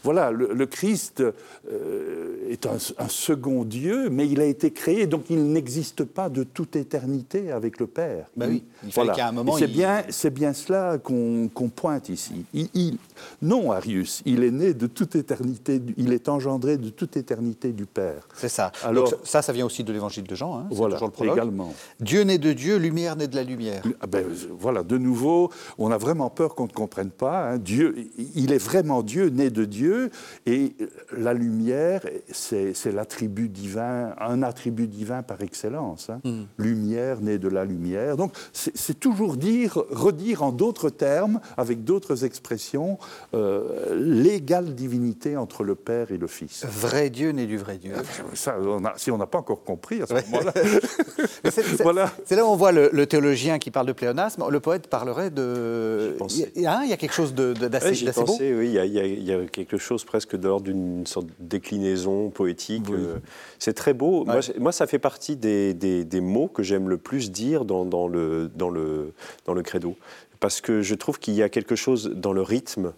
voilà, 0.04 0.32
le, 0.32 0.66
Christ 0.66 1.22
euh, 1.22 2.50
est 2.50 2.66
un, 2.66 3.08
second 3.08 3.64
Dieu, 3.64 4.10
mais 4.10 4.28
il 4.28 4.42
a 4.42 4.46
été 4.46 4.72
créé, 4.72 5.08
donc 5.08 5.26
il 5.30 5.52
n'existe 5.52 6.04
pas 6.04 6.30
de 6.30 6.44
toute 6.44 6.76
éternité 6.76 7.52
avec 7.52 7.80
le 7.80 7.88
Père. 7.88 8.26
Ben 8.36 8.50
oui, 8.50 8.64
il 8.84 8.92
fallait 8.92 9.14
qu'à 9.14 9.28
un 9.28 9.32
moment. 9.32 9.58
C'est 9.58 9.68
bien, 9.68 10.04
c'est 10.10 10.34
bien 10.34 10.54
cela 10.54 10.98
qu'on 10.98 11.50
pointe 11.76 12.10
ici. 12.10 12.46
Il, 12.54 12.98
non, 13.42 13.72
Arius, 13.72 14.22
il 14.26 14.44
est 14.44 14.52
né 14.52 14.74
de 14.74 14.88
toute 14.88 15.16
éternité, 15.16 15.82
il 15.98 16.14
est 16.14 16.30
engendré 16.30 16.78
de 16.78 16.90
toute 16.90 17.18
éternité 17.18 17.72
du 17.72 17.86
Père. 17.86 18.28
C'est 18.34 18.50
ça. 18.50 18.72
Alors 18.84 19.14
ça, 19.24 19.42
ça 19.42 19.54
vient 19.54 19.66
aussi 19.66 19.84
de 19.84 19.94
l'Évangile 19.94 20.26
de 20.26 20.36
Jean. 20.36 20.60
Hein, 20.60 20.68
voilà, 20.72 20.96
toujours 20.96 21.08
le 21.08 21.14
prologue. 21.14 21.38
également. 21.38 21.74
Dieu 22.00 22.24
né 22.24 22.38
de 22.38 22.54
Dieu, 22.54 22.78
lumière 22.78 23.16
né 23.16 23.28
de 23.28 23.36
la 23.36 23.44
lumière. 23.44 23.84
Ah 24.02 24.08
ben, 24.08 24.26
voilà, 24.58 24.84
de 24.84 24.98
nouveau, 24.98 25.52
on 25.78 25.92
a 25.92 25.98
vraiment 25.98 26.30
peur 26.30 26.56
qu'on 26.56 26.68
ne 26.68 26.72
comprenne 26.72 27.12
pas. 27.12 27.52
Hein. 27.52 27.58
Dieu, 27.58 27.96
il 28.36 28.52
est 28.52 28.64
vraiment 28.64 29.04
Dieu, 29.04 29.30
né 29.30 29.50
de 29.50 29.66
Dieu, 29.66 30.10
et 30.46 30.76
la 31.18 31.34
lumière, 31.34 32.02
c'est 32.32 32.92
l'attribut 32.92 33.50
divin, 33.50 34.14
un 34.20 34.44
attribut 34.44 34.88
divin 34.88 35.24
par 35.24 35.42
excellence. 35.42 36.10
Hein. 36.10 36.22
Hmm. 36.24 36.44
Lumière 36.58 37.22
née 37.22 37.38
de 37.38 37.48
la 37.48 37.66
lumière. 37.66 38.18
Donc 38.18 38.34
c'est 38.54 39.00
toujours 39.00 39.38
dire, 39.38 39.82
redire 39.90 40.44
en 40.44 40.52
d'autres 40.52 40.90
termes, 40.90 41.40
avec 41.58 41.84
d'autres 41.84 42.26
expressions, 42.26 42.98
euh, 43.34 43.95
l'égale 43.95 44.76
divinité 44.76 45.38
entre 45.38 45.64
le 45.64 45.76
Père 45.76 46.12
et 46.12 46.18
le 46.18 46.28
Fils. 46.28 46.66
Vrai 46.66 47.10
Dieu 47.10 47.32
né 47.32 47.45
du 47.45 47.57
vrai 47.57 47.78
Dieu. 47.78 47.93
Ah, 47.95 48.93
si 48.97 49.12
on 49.12 49.18
n'a 49.18 49.28
pas 49.28 49.39
encore 49.39 49.64
compris 49.64 50.01
à 50.01 50.07
ce 50.07 50.14
moment-là. 50.14 50.53
c'est 52.26 52.36
là 52.36 52.45
où 52.45 52.49
on 52.49 52.55
voit 52.55 52.72
le, 52.72 53.05
théologien 53.05 53.60
qui 53.60 53.72
parle 53.72 53.88
de 53.88 53.93
pléonasme. 53.93 54.43
Le 54.49 54.60
poète 54.60 54.88
parlerait 54.88 55.30
de. 55.30 56.16
Il 56.55 56.62
y, 56.62 56.68
a, 56.68 56.84
il 56.84 56.89
y 56.89 56.93
a 56.93 56.97
quelque 56.97 57.14
chose 57.14 57.34
d'assez 57.34 58.05
de, 58.05 58.12
beau. 58.12 58.38
Oui, 58.39 58.68
il 58.68 58.74
y, 58.74 58.80
a, 58.80 58.86
il 58.86 59.24
y 59.24 59.34
a 59.34 59.45
quelque 59.45 59.78
chose 59.78 60.03
presque 60.03 60.36
d'ordre 60.36 60.66
d'une 60.66 61.05
sorte 61.05 61.28
de 61.28 61.34
déclinaison 61.39 62.30
poétique. 62.30 62.89
Euh, 62.89 63.18
c'est 63.57 63.74
très 63.74 63.93
beau. 63.93 64.26
Moi, 64.60 64.72
ça 64.72 64.88
fait 64.88 64.99
partie 64.99 65.36
des, 65.36 65.74
des, 65.74 66.22
mots 66.22 66.47
que 66.47 66.64
j'aime 66.64 66.89
le 66.89 66.97
plus 66.97 67.32
dire 67.32 67.66
dans, 67.66 67.86
dans, 67.86 68.07
le, 68.07 68.49
dans, 68.55 68.70
le, 68.70 69.14
dans 69.45 69.53
le 69.53 69.62
credo. 69.62 69.95
Parce 70.40 70.62
que 70.62 70.82
je 70.82 70.96
trouve 70.96 71.20
qu'il 71.20 71.34
y 71.34 71.44
a 71.44 71.50
quelque 71.50 71.76
chose 71.76 72.12
dans 72.16 72.34
le 72.34 72.42
rythme. 72.42 72.94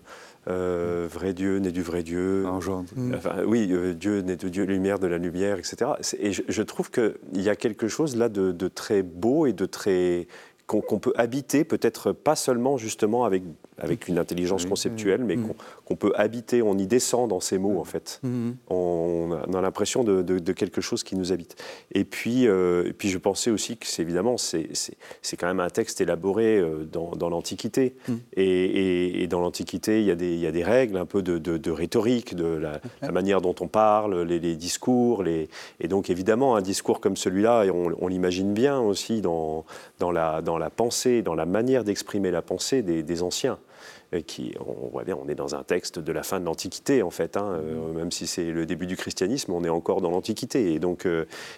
Euh, 0.48 1.08
vrai 1.12 1.34
Dieu, 1.34 1.58
né 1.60 1.72
du 1.72 1.84
vrai 1.84 2.02
Dieu. 2.02 2.46
Engendre. 2.48 2.90
Enfin, 3.16 3.44
oui, 3.46 3.68
euh, 3.72 3.94
Dieu, 3.94 4.22
né 4.22 4.36
de 4.36 4.50
Dieu, 4.50 4.64
lumière 4.64 4.98
de 4.98 5.08
la 5.08 5.18
lumière, 5.18 5.60
etc. 5.60 5.92
Et 6.18 6.34
je, 6.34 6.42
je 6.48 6.64
trouve 6.64 6.90
qu'il 6.90 7.14
y 7.34 7.50
a 7.50 7.56
quelque 7.56 7.88
chose 7.88 8.16
là 8.16 8.28
de, 8.28 8.52
de, 8.52 8.68
très 8.68 9.04
beau 9.04 9.46
et 9.46 9.54
de 9.54 9.66
très 9.66 10.28
qu'on 10.80 11.00
peut 11.00 11.14
habiter, 11.18 11.66
peut-être 11.66 12.14
pas 12.14 12.38
seulement 12.38 12.78
justement 12.78 13.26
avec 13.26 13.44
avec 13.82 14.08
une 14.08 14.20
intelligence 14.20 14.66
conceptuelle, 14.66 15.24
mais 15.24 15.36
mm. 15.36 15.54
qu'on 15.86 15.96
peut 15.96 16.14
habiter, 16.16 16.62
on 16.62 16.78
y 16.78 16.86
descend 16.86 17.30
dans 17.30 17.40
ces 17.40 17.58
mots, 17.58 17.80
en 17.80 17.84
fait. 17.84 18.20
Mm. 18.22 18.52
On, 18.70 19.32
a 19.54 19.62
l'impression 19.62 20.04
de, 20.04 20.52
quelque 20.52 20.82
chose 20.82 21.04
qui 21.04 21.16
nous 21.16 21.32
habite. 21.32 21.56
Et 21.94 22.04
puis, 22.04 22.48
euh, 22.48 22.88
et 22.88 22.94
puis 22.94 23.10
je 23.10 23.18
pensais 23.18 23.50
aussi 23.50 23.78
que, 23.78 23.88
c'est 23.88 24.04
évidemment, 24.04 24.38
c'est 24.38 25.38
quand 25.38 25.48
même 25.48 25.60
un 25.60 25.70
texte 25.70 26.00
élaboré 26.00 26.60
euh, 26.60 26.86
dans, 26.86 27.30
l'Antiquité. 27.30 27.96
Mm. 28.08 28.14
Et, 28.38 29.28
dans 29.28 29.40
l'Antiquité, 29.40 30.02
il, 30.02 30.22
il, 30.22 30.40
y 30.40 30.48
a 30.48 30.52
des 30.52 30.64
règles, 30.64 30.98
un 30.98 31.06
peu 31.06 31.24
de, 31.24 31.72
rhétorique, 31.72 32.36
de 32.36 32.46
la, 33.02 33.12
manière 33.12 33.42
dont 33.42 33.56
on 33.62 33.68
parle, 33.68 34.22
les, 34.22 34.56
discours. 34.56 35.24
Les... 35.24 35.50
Et 35.80 35.88
donc, 35.88 36.12
évidemment, 36.12 36.56
un 36.56 36.62
discours 36.62 37.02
comme 37.02 37.18
celui-là, 37.18 37.66
on, 37.74 37.96
on 38.00 38.08
l'imagine 38.08 38.54
bien 38.54 38.80
aussi 38.80 39.22
dans, 39.22 39.66
dans, 40.00 40.12
la, 40.12 40.42
dans 40.44 40.60
la 40.60 40.70
pensée, 40.70 41.24
dans 41.24 41.36
la 41.36 41.48
manière 41.48 41.84
d'exprimer 41.84 42.30
la 42.30 42.44
pensée 42.44 42.84
des 42.84 43.24
anciens. 43.24 43.58
Euh, 44.14 44.22
qui, 44.22 44.54
on 44.60 44.90
voit 44.90 45.04
bien, 45.04 45.18
on 45.22 45.28
est 45.30 45.36
dans 45.36 45.56
un 45.56 45.64
texte 45.64 46.00
de 46.00 46.12
la 46.12 46.24
fin 46.24 46.40
de 46.40 46.46
l'Antiquité, 46.46 47.02
en 47.02 47.12
fait. 47.12 47.38
Hein, 47.38 47.60
euh, 47.64 47.94
même 47.94 48.12
si 48.12 48.28
c'est 48.28 48.52
le 48.52 48.66
début 48.66 48.88
du 48.88 48.98
christianisme, 48.98 49.54
on 49.54 49.64
est 49.64 49.70
encore 49.70 50.02
dans 50.02 50.12
l'Antiquité. 50.12 50.74
Et 50.74 50.80
donc, 50.80 51.08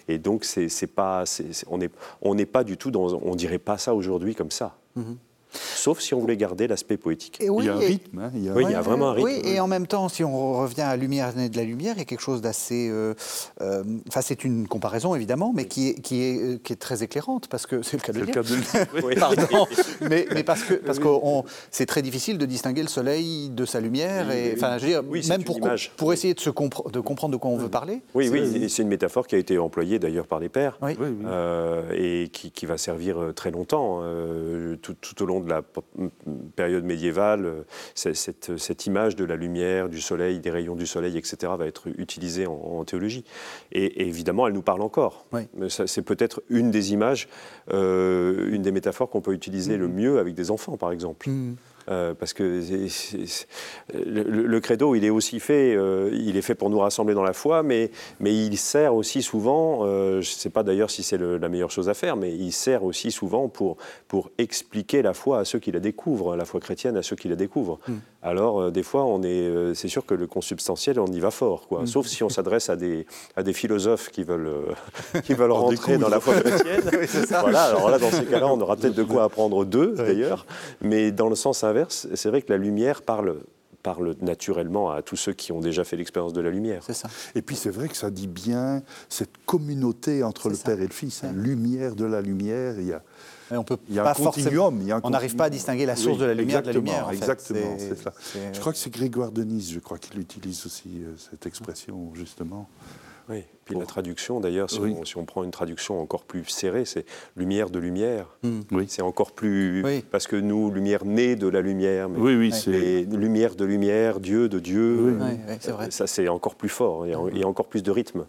et 0.07 0.17
donc 0.17 0.45
c'est, 0.45 0.87
pas, 0.87 1.23
on 1.67 1.77
n'est 1.77 1.89
on 2.21 2.35
pas 2.45 2.63
du 2.63 2.77
tout 2.77 2.91
dans. 2.91 3.13
On 3.13 3.35
dirait 3.35 3.59
pas 3.59 3.77
ça 3.77 3.95
aujourd'hui 3.95 4.35
comme 4.35 4.51
ça. 4.51 4.77
Mm-hmm. 4.97 5.15
Sauf 5.53 5.99
si 5.99 6.13
on 6.13 6.19
voulait 6.19 6.37
garder 6.37 6.67
l'aspect 6.67 6.97
poétique. 6.97 7.37
Et 7.41 7.49
oui, 7.49 7.63
il 7.63 7.67
y 7.67 7.69
a 7.69 7.75
un 7.75 7.79
rythme. 7.79 8.19
Hein, 8.19 8.31
il 8.35 8.43
y 8.43 8.49
a... 8.49 8.53
Oui, 8.53 8.63
il 8.67 8.71
y 8.71 8.75
a 8.75 8.81
vraiment 8.81 9.09
un 9.09 9.13
rythme. 9.13 9.27
Oui, 9.27 9.41
et 9.43 9.59
en 9.59 9.67
même 9.67 9.87
temps, 9.87 10.09
si 10.09 10.23
on 10.23 10.59
revient 10.59 10.81
à 10.81 10.95
Lumière 10.95 11.33
de 11.33 11.55
la 11.55 11.63
Lumière, 11.63 11.93
il 11.95 11.99
y 11.99 12.01
a 12.01 12.05
quelque 12.05 12.21
chose 12.21 12.41
d'assez. 12.41 12.89
Euh, 12.89 13.13
euh, 13.61 13.83
enfin, 14.07 14.21
c'est 14.21 14.43
une 14.43 14.67
comparaison, 14.67 15.15
évidemment, 15.15 15.53
mais 15.55 15.65
qui 15.65 15.89
est, 15.89 16.01
qui 16.01 16.23
est, 16.23 16.41
euh, 16.41 16.59
qui 16.63 16.73
est 16.73 16.77
très 16.77 17.03
éclairante, 17.03 17.47
parce 17.47 17.65
que 17.65 17.81
c'est 17.81 17.97
le 17.97 18.01
cas 18.01 18.13
de 18.13 18.19
le 18.19 18.25
dire. 18.25 18.85
oui. 19.03 19.15
Pardon. 19.15 19.67
mais, 20.01 20.27
mais, 20.33 20.43
parce 20.43 20.63
que 20.63 20.73
parce 20.85 20.99
que 20.99 21.07
c'est 21.71 21.85
très 21.85 22.01
difficile 22.01 22.37
de 22.37 22.45
distinguer 22.45 22.81
le 22.81 22.87
soleil 22.87 23.49
de 23.49 23.65
sa 23.65 23.79
lumière. 23.79 24.31
Et, 24.31 24.53
enfin, 24.55 24.77
je 24.77 24.85
veux 24.85 24.91
dire, 24.91 25.29
même 25.29 25.43
pour, 25.43 25.59
pour 25.97 26.13
essayer 26.13 26.33
de, 26.33 26.39
se 26.39 26.49
de 26.49 26.99
comprendre 26.99 27.31
de 27.31 27.37
quoi 27.37 27.51
on 27.51 27.57
veut 27.57 27.69
parler. 27.69 28.01
Oui, 28.13 28.29
oui, 28.29 28.69
c'est 28.69 28.81
une 28.81 28.89
métaphore 28.89 29.27
qui 29.27 29.35
a 29.35 29.37
été 29.37 29.57
employée 29.57 29.99
d'ailleurs 29.99 30.27
par 30.27 30.39
les 30.39 30.49
pères 30.49 30.77
et 31.93 32.29
qui, 32.31 32.51
qui, 32.51 32.65
va 32.65 32.77
servir 32.77 33.33
très 33.35 33.51
longtemps, 33.51 34.01
tout, 34.81 34.93
tout 34.93 35.23
au 35.23 35.25
long 35.25 35.42
de 35.43 35.49
la 35.49 35.61
période 36.55 36.83
médiévale, 36.83 37.45
euh, 37.45 37.63
cette, 37.93 38.57
cette, 38.57 38.85
image 38.85 39.15
de 39.15 39.25
la 39.25 39.35
lumière, 39.35 39.89
du 39.89 40.01
soleil, 40.01 40.39
des 40.39 40.49
rayons 40.49 40.75
du 40.75 40.87
soleil, 40.87 41.17
etc., 41.17 41.53
va 41.57 41.65
être 41.65 41.87
utilisée 41.97 42.47
en, 42.47 42.83
théologie. 42.83 43.23
Et, 43.71 44.07
évidemment, 44.07 44.47
elle 44.47 44.53
nous 44.53 44.61
parle 44.61 44.81
encore. 44.81 45.25
C'est 45.69 46.01
peut-être 46.01 46.41
une 46.49 46.71
des 46.71 46.93
images, 46.93 47.27
euh, 47.71 48.49
une 48.51 48.61
des 48.61 48.71
métaphores 48.71 49.09
qu'on 49.09 49.21
peut 49.21 49.33
utiliser 49.33 49.77
le 49.77 49.87
mm-hmm. 49.87 49.91
mieux 49.91 50.19
avec 50.19 50.33
des 50.33 50.51
enfants, 50.51 50.77
par 50.77 50.91
exemple. 50.91 51.29
Mm-hmm. 51.29 51.55
Euh, 51.89 52.13
parce 52.13 52.33
que 52.33 52.61
le, 53.93 54.59
credo, 54.59 54.95
il 54.95 55.03
est 55.03 55.09
aussi 55.09 55.39
fait, 55.39 55.75
euh, 55.75 56.09
il 56.13 56.37
est 56.37 56.41
fait 56.41 56.55
pour 56.55 56.69
nous 56.69 56.79
rassembler 56.79 57.13
dans 57.13 57.23
la 57.23 57.33
foi, 57.33 57.63
mais, 57.63 57.91
mais 58.19 58.33
il 58.33 58.57
sert 58.57 58.95
aussi 58.95 59.21
souvent, 59.21 59.79
euh, 59.81 60.21
je 60.21 60.29
ne 60.31 60.37
sais 60.39 60.49
pas 60.49 60.63
d'ailleurs 60.63 60.89
si 60.89 61.03
c'est 61.03 61.17
la 61.17 61.49
meilleure 61.49 61.71
chose 61.71 61.89
à 61.89 61.93
faire, 61.93 62.15
mais 62.15 62.33
il 62.33 62.51
sert 62.51 62.83
aussi 62.83 63.11
souvent 63.11 63.49
pour, 63.49 63.77
pour 64.07 64.31
expliquer 64.37 65.01
la 65.01 65.13
foi 65.13 65.39
à 65.39 65.45
ceux 65.45 65.59
qui 65.59 65.71
la 65.71 65.79
découvrent, 65.79 66.35
la 66.35 66.45
foi 66.45 66.59
chrétienne 66.59 66.95
à 66.95 67.03
ceux 67.03 67.15
qui 67.15 67.27
la 67.27 67.35
découvrent. 67.35 67.79
Hmm. 67.87 67.97
Alors, 68.21 68.71
des 68.71 68.83
fois, 68.83 69.03
on 69.03 69.21
est, 69.21 69.73
c'est 69.73 69.89
sûr 69.89 70.05
que 70.05 70.13
le 70.13 70.27
consubstantiel, 70.27 70.97
on 70.97 71.07
y 71.07 71.19
va 71.19 71.29
fort, 71.29 71.67
quoi. 71.67 71.81
Hmm. 71.81 71.87
Sauf 71.87 72.07
si 72.07 72.23
on 72.23 72.29
s'adresse 72.29 72.69
à 72.69 72.77
des, 72.77 73.05
à 73.35 73.43
des 73.43 73.51
philosophes 73.51 74.09
qui 74.11 74.23
veulent, 74.23 74.49
qui 75.25 75.33
veulent 75.33 75.51
rentrer 75.51 75.97
dans 75.97 76.07
la 76.07 76.21
foi 76.21 76.35
chrétienne. 76.35 76.81
Voilà, 77.43 77.63
alors 77.63 77.89
là, 77.89 77.99
dans 77.99 78.11
ces 78.11 78.25
cas-là, 78.25 78.47
on 78.47 78.61
aura 78.61 78.77
peut-être 78.77 78.95
de 78.95 79.03
quoi 79.03 79.23
apprendre 79.25 79.65
d'eux, 79.65 79.93
d'ailleurs. 79.97 80.45
Mais 80.81 81.11
dans 81.11 81.27
le 81.27 81.35
sens 81.35 81.63
c'est 81.89 82.29
vrai 82.29 82.41
que 82.41 82.51
la 82.51 82.57
lumière 82.57 83.01
parle 83.01 83.37
parle 83.83 84.15
naturellement 84.21 84.91
à 84.91 85.01
tous 85.01 85.17
ceux 85.17 85.33
qui 85.33 85.51
ont 85.51 85.59
déjà 85.59 85.83
fait 85.83 85.97
l'expérience 85.97 86.33
de 86.33 86.41
la 86.41 86.49
lumière. 86.49 86.81
C'est 86.85 86.93
ça. 86.93 87.09
Et 87.35 87.41
puis 87.41 87.55
c'est 87.55 87.69
vrai 87.69 87.89
que 87.89 87.97
ça 87.97 88.09
dit 88.09 88.27
bien 88.27 88.81
cette 89.09 89.33
communauté 89.45 90.23
entre 90.23 90.49
le 90.49 90.55
Père 90.55 90.79
et 90.79 90.87
le 90.87 90.93
Fils, 90.93 91.23
hein. 91.23 91.33
lumière 91.35 91.95
de 91.95 92.05
la 92.05 92.21
lumière. 92.21 92.79
Il 92.79 92.87
y 92.87 92.93
a, 92.93 93.03
on 93.51 93.63
peut 93.63 93.77
il 93.89 93.95
y 93.95 93.99
a 93.99 94.09
un 94.09 94.13
continuum. 94.13 94.81
on 95.03 95.09
n'arrive 95.09 95.35
pas 95.35 95.45
à 95.45 95.49
distinguer 95.49 95.85
la 95.85 95.97
source 95.97 96.17
de 96.17 96.25
la 96.25 96.33
lumière 96.33 96.61
de 96.61 96.67
la 96.67 96.73
lumière. 96.73 97.09
exactement, 97.11 97.75
c'est 97.77 98.01
ça. 98.01 98.13
Je 98.53 98.59
crois 98.59 98.71
que 98.71 98.79
c'est 98.79 98.89
Grégoire 98.89 99.31
de 99.31 99.43
Nice, 99.43 99.71
je 99.71 99.79
crois 99.79 99.97
qu'il 99.97 100.19
utilise 100.19 100.65
aussi 100.65 101.03
euh, 101.03 101.13
cette 101.17 101.45
expression 101.45 102.13
justement. 102.15 102.69
Oui, 103.29 103.45
puis 103.65 103.75
la 103.75 103.85
traduction, 103.85 104.39
d'ailleurs, 104.39 104.69
si, 104.69 104.79
on 105.15 105.25
prend 105.25 105.43
une 105.43 105.51
traduction 105.51 106.01
encore 106.01 106.23
plus 106.23 106.45
serrée, 106.45 106.85
c'est 106.85 107.05
lumière 107.37 107.69
de 107.69 107.79
lumière. 107.79 108.27
Hmm. 108.43 108.61
Oui. 108.71 108.85
C'est 108.89 109.01
encore 109.01 109.31
plus. 109.31 109.83
Parce 110.11 110.27
que 110.27 110.35
nous, 110.35 110.71
lumière 110.71 111.05
née 111.05 111.35
de 111.35 111.47
la 111.47 111.61
lumière. 111.61 112.09
Mais, 112.09 112.19
oui, 112.19 112.35
oui, 112.35 112.51
c'est. 112.51 113.03
Lumière 113.03 113.55
de 113.55 113.65
lumière, 113.65 114.19
Dieu 114.19 114.49
de 114.49 114.59
Dieu. 114.59 115.17
Oui, 115.19 115.37
c'est 115.59 115.71
vrai. 115.71 115.91
Ça, 115.91 116.07
c'est 116.07 116.27
encore 116.27 116.55
plus 116.55 116.69
fort. 116.69 117.07
Il 117.07 117.37
y 117.37 117.43
a, 117.43 117.47
encore 117.47 117.67
plus 117.67 117.83
de 117.83 117.91
rythme. 117.91 118.25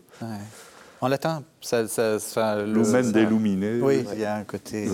En 1.01 1.09
latin, 1.09 1.43
ça. 1.61 1.87
ça, 1.89 2.19
ça 2.19 2.65
Lumen 2.65 3.13
d'illuminé. 3.13 3.81
Oui, 3.81 4.05
il 4.13 4.21
y 4.21 4.25
a 4.25 4.37
un 4.37 4.45
côté. 4.45 4.89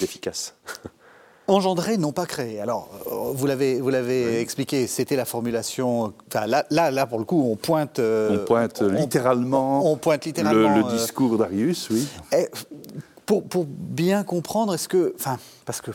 efficace. 0.00 0.54
Engendrer, 1.46 1.98
non 1.98 2.12
pas 2.12 2.24
créer. 2.24 2.60
Alors, 2.60 2.88
euh, 3.06 3.32
vous 3.34 3.46
l'avez, 3.46 3.78
vous 3.80 3.90
l'avez 3.90 4.40
expliqué, 4.40 4.86
c'était 4.86 5.16
la 5.16 5.26
formulation. 5.26 6.14
Enfin, 6.28 6.46
là, 6.46 6.64
là, 6.70 6.90
là, 6.90 7.06
pour 7.06 7.18
le 7.18 7.26
coup, 7.26 7.50
on 7.50 7.56
pointe. 7.56 7.98
Euh, 7.98 8.38
on 8.40 8.44
pointe 8.46 8.80
littéralement. 8.80 9.90
On, 9.90 9.96
pointe 9.96 10.24
littéralement. 10.24 10.74
Le, 10.74 10.84
euh, 10.84 10.96
discours 10.96 11.36
d'Arius, 11.36 11.90
oui. 11.90 12.08
pour, 13.26 13.44
pour, 13.44 13.66
bien 13.66 14.22
comprendre, 14.22 14.74
est-ce 14.74 14.88
que. 14.88 15.14
Enfin, 15.18 15.38
parce 15.66 15.82
que 15.82 15.90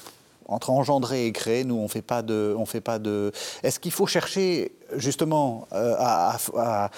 entre 0.49 0.71
engendrer 0.71 1.27
et 1.27 1.31
créer, 1.31 1.63
nous, 1.63 1.75
on 1.75 1.87
fait 1.87 2.01
pas 2.01 2.21
de, 2.23 2.55
on 2.57 2.65
fait 2.65 2.81
pas 2.81 2.97
de. 2.97 3.31
Est-ce 3.61 3.79
qu'il 3.79 3.91
faut 3.91 4.07
chercher 4.07 4.71
justement 4.95 5.67
euh, 5.73 5.95
à, 5.99 6.89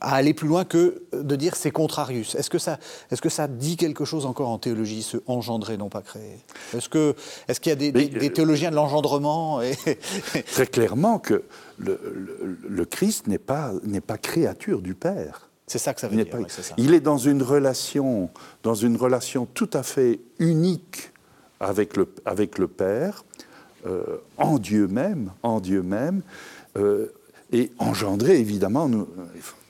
aller 0.00 0.32
plus 0.32 0.46
loin 0.46 0.64
que 0.64 1.02
de 1.12 1.36
dire 1.36 1.56
c'est 1.56 1.72
contrarius? 1.72 2.36
Est-ce 2.36 2.48
que 2.48 2.58
ça, 2.58 2.78
est-ce 3.10 3.20
que 3.20 3.28
ça 3.28 3.48
dit 3.48 3.76
quelque 3.76 4.04
chose 4.04 4.26
encore 4.26 4.48
en 4.48 4.58
théologie, 4.58 5.02
ce 5.02 5.16
engendrer 5.26 5.76
non 5.76 5.88
pas 5.88 6.02
créer? 6.02 6.38
Est-ce 6.72 6.88
que, 6.88 7.16
est-ce 7.48 7.58
qu'il 7.60 7.70
y 7.70 7.72
a 7.72 7.76
des, 7.76 7.90
des, 7.90 8.32
théologiens 8.32 8.70
de 8.70 8.76
l'engendrement 8.76 9.60
et... 9.60 9.74
Très 10.52 10.66
clairement 10.66 11.18
que 11.18 11.42
le, 11.78 12.58
le, 12.62 12.84
Christ 12.84 13.26
n'est 13.26 13.38
pas, 13.38 13.72
n'est 13.82 14.00
pas 14.00 14.18
créature 14.18 14.80
du 14.80 14.94
Père. 14.94 15.50
C'est 15.66 15.78
ça 15.78 15.94
que 15.94 16.00
ça 16.00 16.08
veut 16.08 16.22
dire. 16.22 16.36
Il 16.76 16.94
est 16.94 17.00
dans 17.00 17.18
une 17.18 17.42
relation, 17.42 18.30
dans 18.62 18.74
une 18.74 18.96
relation 18.96 19.46
tout 19.46 19.70
à 19.72 19.82
fait 19.82 20.20
unique 20.38 21.10
avec 21.64 21.96
le, 21.96 22.08
avec 22.24 22.58
le 22.58 22.68
Père, 22.68 23.24
euh, 23.86 24.18
en 24.38 24.58
Dieu 24.58 24.86
même, 24.86 25.30
en 25.42 25.60
Dieu 25.60 25.82
même, 25.82 26.22
euh, 26.76 27.06
et 27.52 27.70
engendré, 27.78 28.40
évidemment, 28.40 28.88
nous 28.88 29.06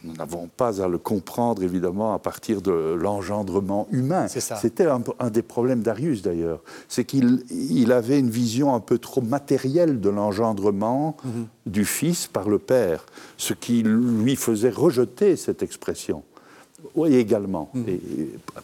n'avons 0.05 0.49
pas 0.49 0.83
à 0.83 0.89
le 0.89 0.97
comprendre, 0.97 1.63
évidemment, 1.63 2.15
à 2.15 2.19
partir 2.19 2.63
de 2.63 2.73
l'engendrement 2.73 3.89
humain. 3.91 4.27
C'était 4.29 4.87
un, 4.87 5.31
des 5.31 5.43
problèmes 5.43 5.83
d'Arius, 5.83 6.23
d'ailleurs. 6.23 6.63
C'est 6.89 7.05
qu'il 7.05 7.43
il 7.51 7.93
avait 7.93 8.19
une 8.19 8.31
vision 8.31 8.75
un 8.75 8.81
peu 8.81 8.99
trop 8.99 9.21
matérielle 9.21 10.01
de 10.01 10.09
l'engendrement 10.09 11.17
mhm. 11.25 11.47
du 11.67 11.85
Fils 11.85 12.27
par 12.27 12.49
le 12.49 12.59
Père, 12.59 13.05
ce 13.37 13.53
qui 13.53 13.83
lui 13.83 14.37
faisait 14.37 14.71
rejeter 14.71 15.37
cette 15.37 15.63
expression. 15.63 16.23
Oui, 16.95 17.15
également, 17.15 17.71
mm. 17.75 17.89
et, 17.89 18.01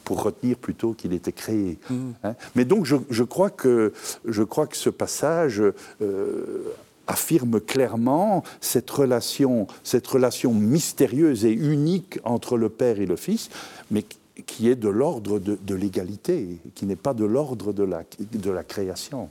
pour 0.04 0.22
retenir 0.22 0.56
plutôt 0.56 0.92
qu'il 0.92 1.12
était 1.12 1.32
créé. 1.32 1.78
Mm. 1.88 2.10
Hein. 2.24 2.34
Mais 2.54 2.64
donc, 2.64 2.84
je, 2.84 3.22
crois 3.22 3.50
que, 3.50 3.92
je 4.24 4.42
crois 4.42 4.66
que 4.66 4.76
ce 4.76 4.90
passage 4.90 5.62
euh, 6.02 6.74
affirme 7.06 7.60
clairement 7.60 8.42
cette 8.60 8.90
relation, 8.90 9.66
cette 9.82 10.06
relation 10.06 10.54
mystérieuse 10.54 11.44
et 11.44 11.52
unique 11.52 12.18
entre 12.24 12.56
le 12.56 12.68
Père 12.68 13.00
et 13.00 13.06
le 13.06 13.16
Fils, 13.16 13.50
mais 13.90 14.04
qui 14.46 14.68
est 14.68 14.76
de 14.76 14.88
l'ordre 14.88 15.38
de, 15.38 15.74
l'égalité, 15.74 16.58
qui 16.74 16.86
n'est 16.86 16.96
pas 16.96 17.14
de 17.14 17.24
l'ordre 17.24 17.72
de 17.72 17.84
la, 17.84 18.02
de 18.18 18.50
la 18.50 18.64
création. 18.64 19.28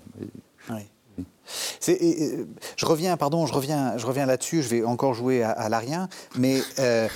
Oui. 0.70 0.84
je 2.78 2.86
reviens, 2.86 3.18
pardon, 3.18 3.46
je 3.48 3.54
reviens, 3.54 3.98
je 3.98 4.06
reviens 4.06 4.26
là-dessus. 4.26 4.62
Je 4.62 4.70
vais 4.70 4.84
encore 4.84 5.14
jouer 5.14 5.42
à, 5.42 5.68
l'arien, 5.70 6.10
mais 6.38 6.62
euh, 6.78 7.08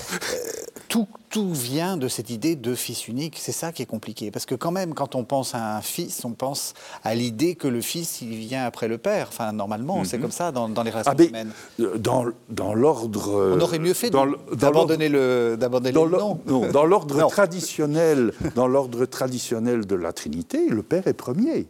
tout, 0.94 1.08
tout 1.32 1.52
vient 1.52 1.98
de 1.98 2.08
cette 2.08 2.30
idée 2.30 2.56
de 2.56 2.76
fils 2.76 3.08
unique. 3.08 3.39
C'est 3.39 3.52
ça 3.52 3.72
qui 3.72 3.82
est 3.82 3.88
compliqué. 3.88 4.30
Parce 4.30 4.46
que 4.46 4.54
quand 4.54 4.70
même, 4.70 4.94
quand 4.94 5.16
on 5.16 5.24
pense 5.24 5.56
à 5.56 5.78
un 5.78 5.82
fils, 5.82 6.24
on 6.24 6.34
pense 6.34 6.76
à 7.04 7.16
l'idée 7.16 7.56
que 7.56 7.68
le 7.68 7.82
fils, 7.82 8.22
il 8.22 8.36
vient 8.36 8.64
après 8.64 8.88
le 8.88 9.00
père. 9.00 9.30
Enfin, 9.30 9.54
normalement, 9.54 10.04
c'est 10.04 10.18
mhm. 10.18 10.22
comme 10.22 10.32
ça 10.32 10.52
dans, 10.52 10.68
les 10.68 10.91
relations 10.91 11.16
ah, 11.18 11.24
humaines. 11.24 11.52
Euh, 11.80 11.98
dans, 11.98 12.26
dans 12.50 12.76
l'ordre... 12.76 13.56
On 13.58 13.60
aurait 13.60 13.80
mieux 13.80 13.96
fait 13.96 14.12
d'abandonner 14.12 15.10
le, 15.10 15.58
d'abandonner 15.60 15.94
le 15.94 16.10
nom. 16.12 16.39
Non, 16.46 16.70
dans 16.70 16.86
l'ordre 16.86 17.28
traditionnel, 17.32 18.32
dans 18.54 18.68
l'ordre 18.68 19.06
traditionnel 19.08 19.88
de 19.88 19.96
la 19.96 20.14
Trinité, 20.14 20.70
le 20.70 20.84
père 20.84 21.08
est 21.08 21.14
premier. 21.14 21.66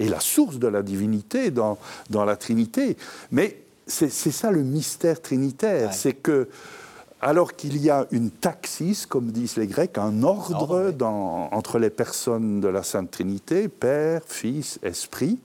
Et 0.00 0.08
la 0.08 0.18
source 0.18 0.58
de 0.58 0.66
la 0.66 0.82
divinité 0.82 1.52
dans, 1.52 1.78
dans 2.10 2.24
la 2.24 2.34
Trinité. 2.34 2.96
Mais 3.30 3.56
c'est 3.86 4.10
ça 4.10 4.50
le 4.50 4.64
mystère 4.64 5.22
trinitaire. 5.22 5.94
C'est 5.94 6.14
que 6.14 6.48
alors 7.24 7.54
qu'il 7.54 7.78
y 7.78 7.88
a 7.88 8.06
une 8.10 8.30
taxis, 8.30 9.06
comme 9.08 9.32
disent 9.32 9.56
les 9.56 9.66
Grecs, 9.66 9.96
un 9.96 10.22
ordre 10.22 10.92
entre 11.52 11.78
les 11.78 11.88
personnes 11.88 12.60
de 12.60 12.68
la 12.68 12.82
Sainte 12.82 13.10
Trinité, 13.10 13.68
Père, 13.68 14.20
Fils, 14.26 14.78
Esprit, 14.82 15.38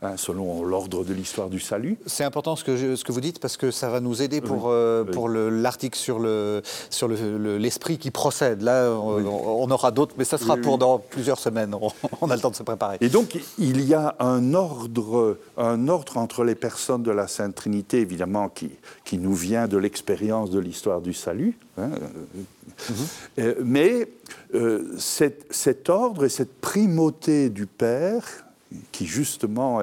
Hein, 0.00 0.16
selon 0.16 0.62
l'ordre 0.62 1.04
de 1.04 1.12
l'histoire 1.12 1.50
du 1.50 1.58
salut. 1.58 1.98
C'est 2.06 2.22
important 2.22 2.54
ce 2.54 2.62
que, 2.62 2.94
ce 2.94 3.02
que 3.02 3.10
vous 3.10 3.20
dites 3.20 3.40
parce 3.40 3.56
que 3.56 3.72
ça 3.72 3.88
va 3.88 3.98
nous 3.98 4.22
aider 4.22 4.40
pour, 4.40 4.66
euh, 4.68 5.02
pour 5.02 5.28
l'article 5.28 5.98
sur 5.98 6.20
l'esprit 6.20 6.28
le, 6.28 6.62
sur 6.88 7.08
le, 7.08 7.96
qui 7.96 8.12
procède. 8.12 8.62
Là, 8.62 8.92
on, 8.92 9.68
aura 9.72 9.90
d'autres, 9.90 10.14
mais 10.16 10.22
ça 10.22 10.38
sera 10.38 10.56
pour 10.56 10.78
dans 10.78 11.00
plusieurs 11.00 11.40
semaines. 11.40 11.74
On, 12.20 12.30
a 12.30 12.36
le 12.36 12.40
temps 12.40 12.50
de 12.50 12.54
se 12.54 12.62
préparer. 12.62 12.98
Et 13.00 13.08
donc, 13.08 13.40
il 13.58 13.84
y 13.84 13.92
a 13.92 14.14
un 14.20 14.54
ordre, 14.54 15.36
un 15.56 15.88
ordre 15.88 16.16
entre 16.16 16.44
les 16.44 16.54
personnes 16.54 17.02
de 17.02 17.10
la 17.10 17.26
Sainte 17.26 17.56
Trinité, 17.56 17.98
évidemment, 17.98 18.48
qui, 18.48 18.70
qui 19.04 19.18
nous 19.18 19.34
vient 19.34 19.66
de 19.66 19.78
l'expérience 19.78 20.50
de 20.50 20.60
l'histoire 20.60 21.00
du 21.00 21.12
salut. 21.12 21.58
Hein, 21.76 21.90
euh, 23.40 23.56
mais 23.64 24.06
euh, 24.54 24.94
cet 24.96 25.88
ordre 25.88 26.24
et 26.24 26.28
cette 26.28 26.60
primauté 26.60 27.50
du 27.50 27.66
Père 27.66 28.44
qui 28.92 29.06
justement 29.06 29.82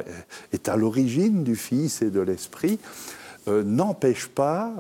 est 0.52 0.70
à 0.70 0.76
l'origine 0.76 1.44
du 1.44 1.56
Fils 1.56 2.02
et 2.02 2.10
de 2.10 2.20
l'Esprit, 2.20 2.80
euh, 3.48 3.64
n'empêche 3.64 4.28
pas, 4.28 4.74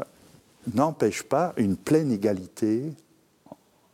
n'empêche 0.74 1.24
pas 1.24 1.54
une 1.58 1.76
pleine 1.76 2.12
égalité 2.12 2.94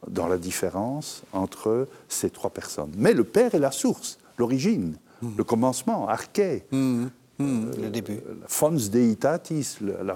dans 0.08 0.28
la 0.28 0.38
différence 0.38 1.24
entre 1.34 1.88
ces 2.08 2.30
trois 2.30 2.50
personnes. 2.50 2.92
Mais 2.98 3.14
le 3.14 3.24
Père 3.24 3.54
est 3.54 3.60
la 3.60 3.72
source, 3.72 4.18
l'origine, 4.38 4.96
mmh. 5.22 5.30
le 5.38 5.44
commencement, 5.44 6.08
arché. 6.08 6.66
Mmh. 6.72 7.06
Mmh. 7.38 7.72
le 7.82 7.90
début. 7.90 8.20
Fons 8.48 8.72
deitatis, 8.92 9.78
la, 9.82 10.16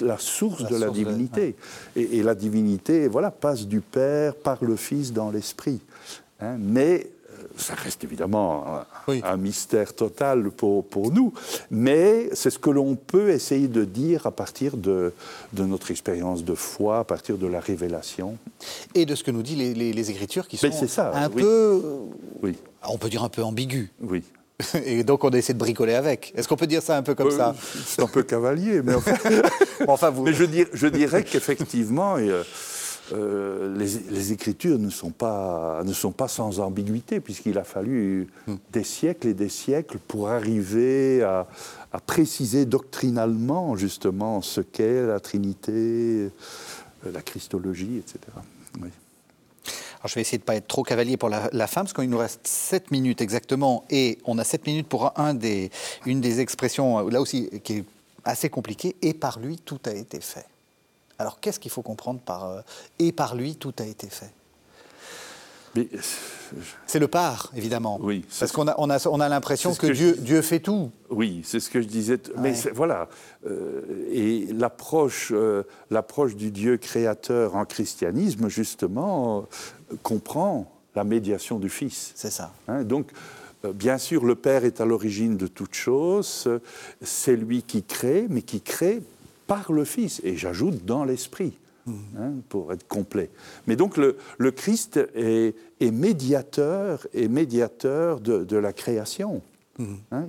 la, 0.00 0.18
source 0.18 0.64
de 0.64 0.76
la 0.76 0.90
divinité. 0.90 1.56
et, 1.94 2.22
la 2.22 2.34
divinité, 2.34 3.06
voilà, 3.06 3.30
passe 3.30 3.66
du 3.66 3.80
Père 3.80 4.34
par 4.34 4.64
le 4.64 4.76
Fils 4.76 5.12
dans 5.12 5.30
l'Esprit. 5.30 5.80
Hein. 6.40 6.56
mais 6.58 7.10
ça 7.56 7.74
reste 7.74 8.04
évidemment 8.04 8.82
un, 9.06 9.36
mystère 9.36 9.94
total 9.94 10.50
pour, 10.50 10.84
pour 10.84 11.12
nous, 11.12 11.32
mais 11.70 12.28
c'est 12.32 12.50
ce 12.50 12.58
que 12.58 12.70
l'on 12.70 12.96
peut 12.96 13.30
essayer 13.30 13.68
de 13.68 13.84
dire 13.84 14.26
à 14.26 14.30
partir 14.30 14.76
de, 14.76 15.12
de, 15.52 15.64
notre 15.64 15.90
expérience 15.90 16.44
de 16.44 16.54
foi, 16.54 17.00
à 17.00 17.04
partir 17.04 17.38
de 17.38 17.46
la 17.46 17.60
révélation. 17.60 18.36
Et 18.94 19.06
de 19.06 19.14
ce 19.14 19.24
que 19.24 19.30
nous 19.30 19.42
disent 19.42 19.58
les, 19.58 19.74
les, 19.74 20.10
Écritures 20.10 20.48
qui 20.48 20.56
sont 20.56 20.70
ça, 20.86 21.12
un 21.14 21.28
peu, 21.28 21.82
oui. 22.42 22.56
on 22.88 22.96
peut 22.96 23.10
dire 23.10 23.22
un 23.22 23.28
peu 23.28 23.42
ambigu. 23.42 23.90
Oui. 24.00 24.22
Et 24.84 25.04
donc 25.04 25.22
on 25.24 25.30
essaie 25.30 25.54
de 25.54 25.58
bricoler 25.58 25.94
avec. 25.94 26.32
Est-ce 26.34 26.48
qu'on 26.48 26.56
peut 26.56 26.66
dire 26.66 26.82
ça 26.82 26.96
un 26.96 27.02
peu 27.02 27.14
comme 27.14 27.30
ça? 27.30 27.50
euh, 27.50 27.80
C'est 27.86 28.02
un 28.02 28.06
peu 28.06 28.22
cavalier, 28.22 28.82
mais 28.82 28.94
enfin, 28.94 29.14
enfin 29.88 30.10
vous... 30.10 30.24
Mais 30.24 30.32
je, 30.32 30.44
je 30.72 30.86
dirais 30.88 31.22
qu'effectivement, 31.22 32.16
euh, 32.18 32.42
euh, 33.12 33.76
les, 33.76 34.32
Écritures 34.32 34.78
ne 34.78 34.90
sont, 34.90 35.10
pas, 35.10 35.82
ne 35.84 35.92
sont 35.92 36.12
pas 36.12 36.28
sans 36.28 36.60
ambiguïté, 36.60 37.20
puisqu'il 37.20 37.58
a 37.58 37.64
fallu 37.64 38.28
hmm. 38.46 38.54
des 38.72 38.84
siècles 38.84 39.28
et 39.28 39.34
des 39.34 39.48
siècles 39.48 39.98
pour 39.98 40.28
arriver 40.28 41.22
à, 41.22 41.46
préciser 42.06 42.66
doctrinalement, 42.66 43.76
justement, 43.76 44.42
ce 44.42 44.60
qu'est 44.60 45.06
la 45.06 45.20
Trinité, 45.20 45.72
euh, 45.72 46.30
la 47.12 47.22
Christologie, 47.22 47.98
etc. 47.98 48.18
Alors, 50.00 50.06
je 50.06 50.14
vais 50.14 50.20
essayer 50.20 50.38
de 50.38 50.42
ne 50.42 50.46
pas 50.46 50.54
être 50.54 50.68
trop 50.68 50.84
cavalier 50.84 51.16
pour 51.16 51.28
la, 51.28 51.66
fin, 51.66 51.80
parce 51.80 51.92
qu'il 51.92 52.08
nous 52.08 52.18
reste 52.18 52.46
7 52.46 52.90
minutes 52.90 53.20
exactement, 53.20 53.84
et 53.90 54.18
on 54.24 54.38
a 54.38 54.44
7 54.44 54.66
minutes 54.66 54.88
pour 54.88 55.18
un 55.18 55.34
des, 55.34 55.70
une 56.06 56.20
des 56.20 56.40
expressions, 56.40 57.08
là 57.08 57.20
aussi, 57.20 57.50
qui 57.64 57.78
est 57.78 57.84
assez 58.24 58.48
compliquée, 58.48 58.94
et 59.02 59.14
par 59.14 59.40
lui, 59.40 59.56
tout 59.56 59.80
a 59.86 59.92
été 59.92 60.20
fait. 60.20 60.46
Alors 61.18 61.40
qu'est-ce 61.40 61.58
qu'il 61.58 61.70
faut 61.70 61.82
comprendre 61.82 62.20
par 62.20 62.44
euh, 62.44 62.60
et 62.98 63.12
par 63.12 63.34
lui 63.34 63.56
tout 63.56 63.74
a 63.78 63.84
été 63.84 64.08
fait? 64.08 64.32
C'est 66.86 66.98
le 66.98 67.08
par, 67.08 67.52
évidemment. 67.54 67.98
Oui. 68.02 68.24
Parce 68.40 68.52
qu'on 68.52 68.66
a, 68.68 68.74
on 68.78 68.90
a, 68.90 69.06
on 69.06 69.20
a 69.20 69.28
l'impression 69.28 69.74
que, 69.74 69.86
Dieu, 69.86 70.16
Dieu 70.18 70.42
fait 70.42 70.60
tout. 70.60 70.90
Oui, 71.10 71.42
c'est 71.44 71.60
ce 71.60 71.70
que 71.70 71.80
je 71.80 71.86
disais. 71.86 72.18
Mais 72.38 72.54
voilà. 72.74 73.08
Euh, 73.46 74.08
et 74.10 74.46
l'approche, 74.52 75.30
euh, 75.32 75.64
l'approche 75.90 76.34
du 76.34 76.50
Dieu 76.50 76.76
créateur 76.78 77.54
en 77.54 77.64
christianisme, 77.64 78.48
justement, 78.48 79.46
comprend 80.02 80.72
la 80.94 81.04
médiation 81.04 81.58
du 81.58 81.68
Fils. 81.68 82.12
C'est 82.16 82.32
ça. 82.32 82.52
Hein, 82.66 82.82
donc, 82.82 83.10
bien 83.74 83.98
sûr, 83.98 84.24
le 84.24 84.34
Père 84.34 84.64
est 84.64 84.80
à 84.80 84.84
l'origine 84.84 85.36
de 85.36 85.46
toute 85.46 85.74
chose. 85.74 86.48
C'est 87.02 87.36
lui 87.36 87.62
qui 87.62 87.82
crée, 87.82 88.26
mais 88.28 88.42
qui 88.42 88.60
crée 88.60 89.02
par 89.48 89.72
le 89.72 89.84
Fils, 89.84 90.20
et 90.22 90.36
j'ajoute 90.36 90.84
dans 90.84 91.02
l'Esprit, 91.02 91.58
hmm. 91.86 91.92
hein, 92.16 92.32
pour 92.48 92.72
être 92.72 92.86
complet. 92.86 93.30
Mais 93.66 93.74
donc 93.74 93.96
le, 93.96 94.16
Christ 94.52 95.00
est, 95.16 95.54
médiateur, 95.80 97.08
et 97.12 97.26
médiateur 97.26 98.20
de, 98.20 98.56
la 98.56 98.72
création. 98.72 99.42
Hmm. 99.78 99.94
Hein, 100.12 100.26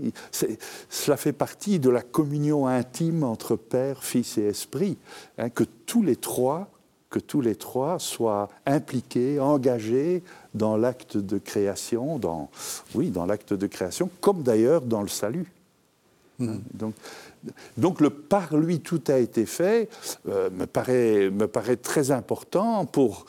cela 0.89 1.17
fait 1.17 1.33
partie 1.33 1.79
de 1.79 1.89
la 1.91 2.01
communion 2.01 2.65
intime 2.65 3.23
entre 3.23 3.55
Père, 3.55 4.03
Fils 4.03 4.39
et 4.39 4.45
Esprit, 4.45 4.97
hein, 5.37 5.49
que 5.49 5.65
tous 5.85 6.01
les 6.01 6.15
trois 6.15 6.71
que 7.09 7.17
tous 7.17 7.41
les 7.41 7.55
trois 7.55 7.97
soient 7.97 8.49
impliqués, 8.67 9.39
engagés 9.39 10.21
dans 10.53 10.77
l'acte 10.77 11.17
de 11.17 11.39
création, 11.39 12.19
dans, 12.19 12.51
oui, 12.93 13.09
dans 13.09 13.25
l'acte 13.25 13.51
de 13.51 13.65
création, 13.65 14.11
comme 14.21 14.43
d'ailleurs 14.43 14.81
dans 14.81 15.01
le 15.01 15.07
salut. 15.07 15.51
Hmm. 16.37 16.59
Donc, 16.73 16.93
donc 17.77 18.01
le 18.01 18.09
par 18.09 18.57
lui 18.57 18.79
tout 18.79 19.01
a 19.07 19.17
été 19.17 19.45
fait 19.45 19.89
euh, 20.27 20.49
me, 20.49 20.65
paraît, 20.65 21.29
me 21.29 21.47
paraît 21.47 21.77
très 21.77 22.11
important 22.11 22.85
pour, 22.85 23.25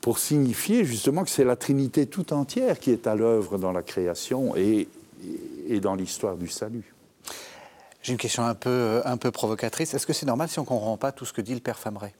pour 0.00 0.18
signifier 0.18 0.84
justement 0.84 1.24
que 1.24 1.30
c'est 1.30 1.44
la 1.44 1.56
Trinité 1.56 2.06
tout 2.06 2.32
entière 2.32 2.78
qui 2.78 2.90
est 2.90 3.06
à 3.06 3.14
l'œuvre 3.14 3.58
dans 3.58 3.72
la 3.72 3.82
création 3.82 4.56
et, 4.56 4.88
et 5.68 5.80
dans 5.80 5.94
l'histoire 5.94 6.36
du 6.36 6.48
salut. 6.48 6.94
J'ai 8.02 8.12
une 8.12 8.18
question 8.18 8.44
un 8.44 8.54
peu, 8.54 9.00
un 9.04 9.16
peu 9.16 9.30
provocatrice. 9.30 9.94
Est-ce 9.94 10.06
que 10.06 10.12
c'est 10.12 10.26
normal 10.26 10.48
si 10.48 10.58
on 10.58 10.62
ne 10.62 10.66
comprend 10.66 10.96
pas 10.96 11.12
tout 11.12 11.24
ce 11.24 11.32
que 11.32 11.40
dit 11.40 11.54
le 11.54 11.60
père 11.60 11.78
Fameret 11.78 12.14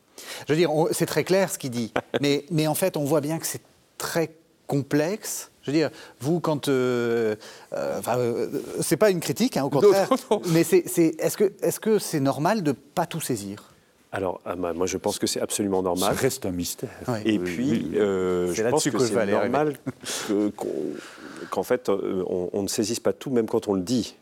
Je 0.46 0.52
veux 0.52 0.56
dire, 0.56 0.70
c'est 0.92 1.06
très 1.06 1.24
clair 1.24 1.50
ce 1.50 1.58
qu'il 1.58 1.70
dit, 1.70 1.92
mais, 2.20 2.46
mais 2.50 2.66
en 2.66 2.74
fait, 2.74 2.96
on 2.96 3.04
voit 3.04 3.20
bien 3.20 3.38
que 3.38 3.46
c'est 3.46 3.62
très 3.98 4.32
complexe 4.66 5.51
je 5.62 5.70
veux 5.70 5.76
dire, 5.76 5.90
vous, 6.20 6.40
quand. 6.40 6.68
Euh, 6.68 7.36
euh, 7.72 8.00
euh, 8.08 8.48
c'est 8.80 8.96
pas 8.96 9.10
une 9.10 9.20
critique, 9.20 9.56
hein, 9.56 9.64
au 9.64 9.70
contraire. 9.70 10.08
Mais 10.52 10.64
c'est, 10.64 10.84
est-ce 10.96 11.36
que 11.36 11.52
c'est 11.60 11.84
-ce 11.84 11.98
c'est 11.98 12.20
normal 12.20 12.62
de 12.62 12.70
ne 12.70 12.76
pas 12.94 13.06
tout 13.06 13.20
saisir? 13.20 13.70
Alors, 14.10 14.40
ah, 14.44 14.56
moi, 14.56 14.86
je 14.86 14.98
pense 14.98 15.18
que 15.18 15.26
c'est 15.26 15.40
absolument 15.40 15.82
normal. 15.82 16.14
Ça 16.14 16.20
reste 16.20 16.44
un 16.44 16.50
mystère. 16.50 16.90
Et 17.24 17.38
puis, 17.38 17.92
je 17.94 18.68
pense 18.68 18.84
que, 18.84 18.98
c'est 18.98 19.26
normal 19.26 19.76
qu'en 21.50 21.62
fait, 21.62 21.88
on, 21.88 22.50
on, 22.52 22.62
ne 22.62 22.68
saisisse 22.68 23.00
pas 23.00 23.12
tout, 23.12 23.30
même 23.30 23.46
quand 23.46 23.68
on 23.68 23.74
le 23.74 23.82
dit. 23.82 24.16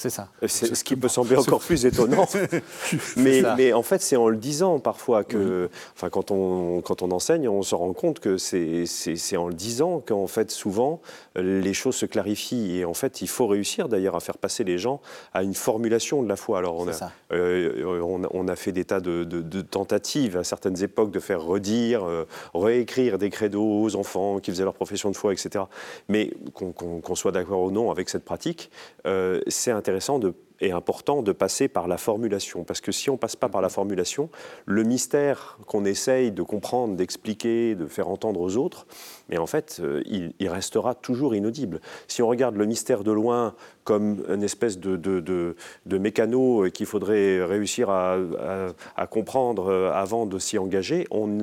C'est 0.00 0.08
ça. 0.08 0.28
C'est 0.46 0.74
ce 0.74 0.82
qui 0.82 0.96
peut 0.96 1.08
sembler 1.08 1.36
encore 1.36 1.60
plus 1.60 1.84
étonnant. 1.84 2.26
mais, 3.18 3.42
mais, 3.58 3.74
en 3.74 3.82
fait, 3.82 4.00
c'est 4.00 4.16
en 4.16 4.30
le 4.30 4.38
disant 4.38 4.78
parfois 4.78 5.24
que, 5.24 5.68
enfin, 5.94 6.08
quand 6.08 6.30
on, 6.30 6.80
quand 6.80 7.02
on 7.02 7.10
enseigne, 7.10 7.50
on 7.50 7.60
se 7.60 7.74
rend 7.74 7.92
compte 7.92 8.18
que 8.18 8.38
c'est 8.38 9.36
en 9.36 9.48
le 9.48 9.52
disant 9.52 10.00
qu'en 10.00 10.26
fait, 10.26 10.50
souvent, 10.52 11.02
les 11.36 11.74
choses 11.74 11.96
se 11.96 12.06
clarifient. 12.06 12.78
Et 12.78 12.86
en 12.86 12.94
fait, 12.94 13.20
il 13.20 13.28
faut 13.28 13.46
réussir 13.46 13.90
d'ailleurs 13.90 14.16
à 14.16 14.20
faire 14.20 14.38
passer 14.38 14.64
les 14.64 14.78
gens 14.78 15.02
à 15.34 15.42
une 15.42 15.52
formulation 15.52 16.22
de 16.22 16.30
la 16.30 16.36
foi. 16.36 16.56
Alors, 16.60 16.78
on 16.78 16.88
a, 16.88 17.12
euh, 17.34 18.00
on, 18.32 18.48
a 18.48 18.56
fait 18.56 18.72
des 18.72 18.86
tas 18.86 19.00
de, 19.00 19.60
tentatives 19.60 20.38
à 20.38 20.44
certaines 20.44 20.82
époques 20.82 21.10
de 21.10 21.20
faire 21.20 21.42
redire, 21.42 22.04
euh, 22.04 22.24
réécrire 22.54 23.18
des 23.18 23.28
credos 23.28 23.82
aux 23.82 23.96
enfants 23.96 24.40
qui 24.40 24.50
faisaient 24.50 24.64
leur 24.64 24.72
profession 24.72 25.10
de 25.10 25.16
foi, 25.16 25.34
etc. 25.34 25.66
Mais 26.08 26.32
qu'on 26.54 27.14
soit 27.14 27.32
d'accord 27.32 27.64
ou 27.64 27.70
non 27.70 27.90
avec 27.90 28.08
cette 28.08 28.24
pratique, 28.24 28.70
euh, 29.06 29.42
c'est 29.46 29.70
intéressant 29.70 29.89
intéressant 29.90 30.18
de 30.20 30.34
est 30.60 30.72
important 30.72 31.22
de 31.22 31.32
passer 31.32 31.68
par 31.68 31.88
la 31.88 31.96
formulation. 31.96 32.64
Parce 32.64 32.80
que 32.80 32.92
si 32.92 33.10
on 33.10 33.14
ne 33.14 33.18
passe 33.18 33.36
pas 33.36 33.48
par 33.48 33.60
la 33.60 33.68
formulation, 33.68 34.28
le 34.66 34.82
mystère 34.82 35.58
qu'on 35.66 35.84
essaye 35.84 36.32
de 36.32 36.42
comprendre, 36.42 36.96
d'expliquer, 36.96 37.74
de 37.74 37.86
faire 37.86 38.08
entendre 38.08 38.40
aux 38.40 38.56
autres, 38.56 38.86
mais 39.28 39.38
en 39.38 39.46
fait, 39.46 39.80
euh, 39.80 40.02
il, 40.06 40.48
restera 40.48 40.94
toujours 40.94 41.34
inaudible. 41.34 41.80
Si 42.08 42.22
on 42.22 42.28
regarde 42.28 42.56
le 42.56 42.66
mystère 42.66 43.04
de 43.04 43.12
loin 43.12 43.54
comme 43.84 44.22
une 44.28 44.42
espèce 44.42 44.78
de, 44.78 44.96
de, 44.96 45.98
mécano 45.98 46.68
qu'il 46.70 46.86
faudrait 46.86 47.42
réussir 47.44 47.88
à, 47.88 48.18
comprendre 49.10 49.68
euh, 49.68 49.92
avant 49.92 50.26
de 50.26 50.38
s'y 50.38 50.58
engager, 50.58 51.06
on, 51.10 51.38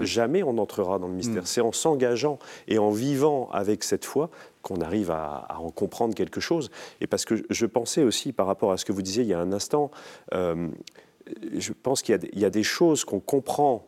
jamais 0.00 0.42
on 0.42 0.58
entrera 0.58 0.98
dans 0.98 1.08
le 1.08 1.14
mystère. 1.14 1.42
Mm. 1.42 1.46
C'est 1.46 1.60
en 1.60 1.72
s'engageant 1.72 2.38
et 2.68 2.78
en 2.78 2.90
vivant 2.90 3.50
avec 3.52 3.84
cette 3.84 4.04
foi 4.04 4.30
qu'on 4.62 4.80
arrive 4.80 5.10
à, 5.10 5.46
en 5.58 5.70
comprendre 5.70 6.14
quelque 6.14 6.40
chose. 6.40 6.70
Et 7.00 7.06
parce 7.06 7.24
que 7.24 7.34
je 7.50 7.66
pensais 7.66 8.02
aussi 8.02 8.32
par 8.32 8.46
rapport 8.46 8.72
à 8.72 8.76
ce 8.76 8.84
que 8.84 8.92
vous 8.92 9.02
disiez 9.02 9.22
il 9.22 9.28
y 9.28 9.34
a 9.34 9.40
un 9.40 9.52
instant, 9.52 9.90
euh, 10.34 10.68
je 11.56 11.72
pense 11.72 12.02
qu'il 12.02 12.18
y, 12.32 12.44
a 12.44 12.50
des 12.50 12.62
choses 12.62 13.04
qu'on 13.04 13.20
comprend 13.20 13.86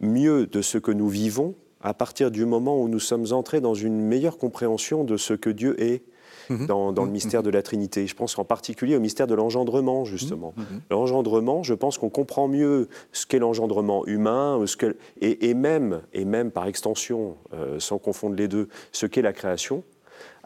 mieux 0.00 0.46
de 0.46 0.62
ce 0.62 0.78
que 0.78 0.90
nous 0.90 1.08
vivons 1.08 1.54
à 1.80 1.94
partir 1.94 2.30
du 2.30 2.44
moment 2.44 2.80
où 2.80 2.88
nous 2.88 3.00
sommes 3.00 3.32
entrés 3.32 3.60
dans 3.60 3.74
une 3.74 4.00
meilleure 4.00 4.38
compréhension 4.38 5.04
de 5.04 5.16
ce 5.16 5.34
que 5.34 5.50
Dieu 5.50 5.80
est. 5.82 6.02
Mhm. 6.48 6.66
Dans, 6.66 6.92
le 6.92 7.06
mhm. 7.06 7.10
mystère 7.10 7.42
de 7.42 7.50
la 7.50 7.60
Trinité. 7.60 8.06
Je 8.06 8.14
pense 8.14 8.38
en 8.38 8.44
particulier 8.44 8.94
au 8.94 9.00
mystère 9.00 9.26
de 9.26 9.34
l'engendrement, 9.34 10.04
justement. 10.04 10.54
Mhm. 10.56 10.80
L'engendrement, 10.92 11.64
je 11.64 11.74
pense 11.74 11.98
qu'on 11.98 12.08
comprend 12.08 12.46
mieux 12.46 12.88
ce 13.10 13.26
qu'est 13.26 13.40
l'engendrement 13.40 14.06
humain, 14.06 14.62
ce 14.64 14.76
que, 14.76 14.96
et, 15.20 15.54
même, 15.54 16.02
et 16.12 16.24
même 16.24 16.52
par 16.52 16.68
extension, 16.68 17.36
euh, 17.52 17.80
sans 17.80 17.98
confondre 17.98 18.36
les 18.36 18.46
deux, 18.46 18.68
ce 18.92 19.06
qu'est 19.06 19.22
la 19.22 19.32
création 19.32 19.82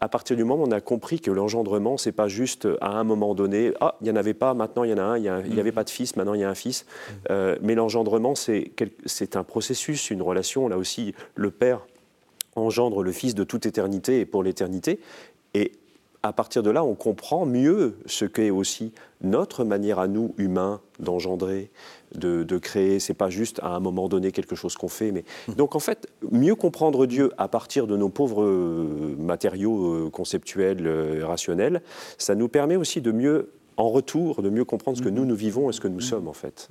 à 0.01 0.09
partir 0.09 0.37
du 0.37 0.45
moment 0.45 0.65
où 0.65 0.67
on 0.67 0.73
a 0.73 0.81
compris 0.81 1.21
que 1.21 1.31
l'engendrement, 1.31 1.99
c'est 1.99 2.13
pas 2.13 2.29
juste 2.29 2.67
à 2.81 2.93
un 2.93 3.05
moment 3.05 3.35
donné, 3.35 3.73
ah, 3.81 3.97
il 4.01 4.05
n'y 4.05 4.11
en 4.11 4.17
avait 4.17 4.35
pas, 4.35 4.55
maintenant 4.55 4.85
il 4.85 4.91
y 4.91 4.95
en 4.95 4.99
a 4.99 5.03
un, 5.03 5.19
il 5.19 5.53
n'y 5.53 5.61
avait 5.61 5.73
pas 5.73 5.85
de 5.85 5.91
fils, 5.91 6.17
maintenant 6.17 6.35
il 6.35 6.41
y 6.41 6.45
a 6.45 6.49
un 6.49 6.55
fils. 6.55 6.87
Euh, 7.31 7.57
mais 7.61 7.75
l'engendrement, 7.75 8.35
c'est 8.35 9.37
un 9.37 9.45
processus, 9.45 10.11
une 10.11 10.23
relation. 10.23 10.69
Là 10.69 10.79
aussi, 10.79 11.15
le 11.35 11.51
Père 11.51 11.87
engendre 12.57 13.03
le 13.03 13.13
Fils 13.13 13.35
de 13.35 13.45
toute 13.45 13.67
éternité 13.67 14.21
et 14.21 14.27
pour 14.27 14.43
l'éternité. 14.43 15.01
Et 15.55 15.73
à 16.23 16.33
partir 16.33 16.63
de 16.63 16.71
là, 16.71 16.85
on 16.85 16.95
comprend 16.95 17.47
mieux 17.47 17.97
ce 18.07 18.25
qu'est 18.25 18.51
aussi 18.51 18.93
notre 19.23 19.65
manière 19.65 19.99
à 19.99 20.09
nous, 20.09 20.35
humains, 20.37 20.81
d'engendrer, 20.99 21.71
de, 22.15 22.43
de, 22.43 22.59
créer. 22.59 23.01
C'est 23.01 23.15
pas 23.15 23.31
juste 23.31 23.61
à 23.63 23.75
un 23.75 23.81
moment 23.81 24.09
donné 24.09 24.33
quelque 24.33 24.57
chose 24.57 24.75
qu'on 24.77 24.89
fait. 24.89 25.13
Mais... 25.13 25.25
Mmh. 25.49 25.55
Donc 25.55 25.75
en 25.77 25.81
fait, 25.81 26.09
mieux 26.31 26.55
comprendre 26.55 27.07
Dieu 27.07 27.33
à 27.39 27.49
partir 27.49 27.87
de 27.87 27.97
nos 27.97 28.09
pauvres 28.09 28.45
euh, 28.45 29.17
matériaux 29.19 30.07
euh, 30.07 30.11
conceptuels, 30.11 30.87
euh, 30.87 31.27
rationnels, 31.27 31.83
ça 32.19 32.35
nous 32.35 32.49
permet 32.49 32.77
aussi 32.77 33.01
de 33.01 33.13
mieux, 33.13 33.53
en 33.77 33.89
retour, 33.91 34.43
de 34.43 34.51
mieux 34.51 34.65
comprendre 34.65 34.97
ce 34.97 35.03
que 35.03 35.09
mmh. 35.09 35.15
nous, 35.15 35.25
nous 35.25 35.37
vivons 35.37 35.71
et 35.71 35.73
ce 35.73 35.81
que 35.81 35.89
nous 35.89 35.99
mmh. 35.99 36.01
sommes 36.01 36.29
en 36.29 36.33
fait. 36.33 36.69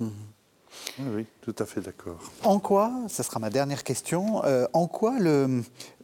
Oui, 0.98 1.26
tout 1.42 1.54
à 1.58 1.66
fait 1.66 1.80
d'accord. 1.80 2.20
En 2.44 2.58
quoi, 2.58 2.92
ce 3.08 3.22
sera 3.22 3.40
ma 3.40 3.50
dernière 3.50 3.82
question, 3.84 4.44
euh, 4.44 4.66
en 4.72 4.86
quoi 4.86 5.18
le, 5.18 5.62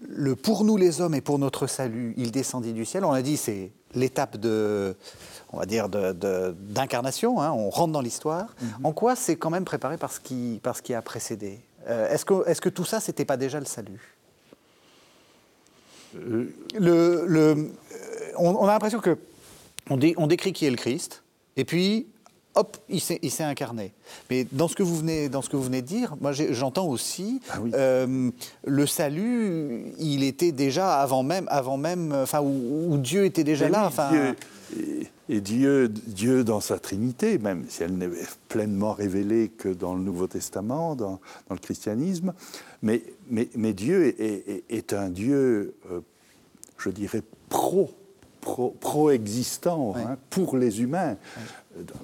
le, 0.09 0.37
pour 0.37 0.65
nous 0.65 0.77
les 0.77 1.01
hommes 1.01 1.15
et 1.15 1.21
pour 1.21 1.39
notre 1.39 1.67
salut, 1.67 2.15
il 2.17 2.31
descendit 2.33 2.73
du 2.73 2.85
ciel? 2.85 3.05
On 3.05 3.13
a 3.13 3.23
dit 3.23 3.37
c'est 3.37 3.71
l'étape 3.95 4.37
de, 4.37 4.97
on 5.53 5.59
va 5.59 5.67
dire, 5.67 5.89
d'incarnation, 5.89 7.41
hein, 7.41 7.53
on 7.53 7.71
rentre 7.71 7.93
dans 7.93 8.01
l'histoire. 8.01 8.55
Mhm. 8.61 8.87
En 8.87 8.93
quoi 8.93 9.17
c'est 9.17 9.37
quand 9.37 9.51
même 9.51 9.65
préparé 9.65 9.97
par 9.99 10.13
ce 10.13 10.21
qui, 10.21 10.61
par 10.63 10.77
ce 10.77 10.83
qui 10.83 10.95
a 10.95 11.03
précédé? 11.03 11.61
Euh, 11.89 12.13
Est-ce 12.13 12.25
que, 12.25 12.49
est 12.49 12.61
que 12.61 12.69
tout 12.69 12.85
ça, 12.85 13.01
c'était 13.01 13.25
pas 13.25 13.37
déjà 13.37 13.61
le 13.61 13.67
salut? 13.67 14.17
Euh, 16.17 16.53
le, 16.75 17.25
le, 17.27 17.73
on, 18.37 18.67
a 18.67 18.73
l'impression 18.73 19.01
que 19.01 19.17
on, 19.91 19.99
on 20.17 20.27
décrit 20.27 20.53
qui 20.53 20.67
est 20.67 20.71
le 20.71 20.77
Christ, 20.77 21.23
et 21.57 21.65
puis 21.65 22.09
hop, 22.57 22.77
il 22.89 23.01
s'est 23.01 23.45
incarné. 23.45 23.93
Mais 24.31 24.47
dans 24.51 24.67
ce 24.67 24.75
que 24.75 24.83
vous 24.83 24.97
venez, 24.97 25.29
dans 25.29 25.43
ce 25.43 25.49
que 25.49 25.57
vous 25.57 25.63
venez 25.63 25.83
de 25.83 25.87
dire, 25.87 26.17
moi 26.21 26.33
j'entends 26.33 26.89
aussi 26.89 27.41
ah 27.51 27.59
euh, 27.75 28.31
le 28.65 28.87
salut, 28.87 29.93
il 29.99 30.25
était 30.25 30.53
déjà 30.53 31.01
avant 31.01 31.23
même, 31.23 31.47
avant 31.51 31.77
même, 31.77 32.13
enfin 32.13 32.41
où, 32.41 32.97
Dieu 32.99 33.25
était 33.27 33.45
déjà 33.45 33.69
là. 33.69 33.87
enfin... 33.87 34.35
et 35.29 35.41
Dieu, 35.41 35.89
Dieu 35.89 36.45
dans 36.45 36.61
sa 36.61 36.79
Trinité, 36.79 37.39
même 37.39 37.65
si 37.69 37.83
elle 37.83 37.97
n'est 37.97 38.11
pleinement 38.49 38.93
révélée 38.93 39.49
que 39.49 39.69
dans 39.69 39.95
le 39.95 40.01
Nouveau 40.01 40.27
Testament, 40.27 40.97
dans, 40.97 41.21
le 41.51 41.59
christianisme, 41.59 42.33
mais, 42.83 43.03
mais, 43.29 43.49
mais 43.55 43.73
Dieu 43.73 44.15
est, 44.21 44.65
est, 44.69 44.93
un 44.93 45.11
Dieu, 45.11 45.75
euh, 45.91 46.01
je 46.79 46.91
dirais, 46.91 47.23
pro, 47.49 47.91
pro, 48.41 49.11
existant 49.11 49.95
hein, 49.97 50.17
pour 50.31 50.57
les 50.57 50.81
humains. 50.81 51.17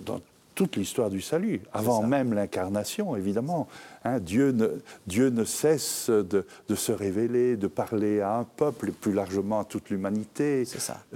Dans, 0.05 0.21
toute 0.55 0.77
l'histoire 0.77 1.11
du 1.11 1.21
salut, 1.21 1.61
avant 1.73 2.03
même 2.03 2.35
l'incarnation, 2.35 3.17
évidemment. 3.17 3.69
Hein, 4.05 4.19
Dieu, 4.21 4.53
ne, 4.53 4.69
Dieu 5.07 5.31
ne 5.31 5.45
cesse 5.45 6.11
de, 6.11 6.45
se 6.75 6.93
révéler, 6.93 7.57
de 7.57 7.67
parler 7.67 8.21
à 8.21 8.37
un 8.37 8.45
peuple, 8.45 8.91
et 8.91 8.93
plus 8.93 9.13
largement 9.13 9.61
à 9.61 9.65
toute 9.65 9.91
l'humanité, 9.91 10.65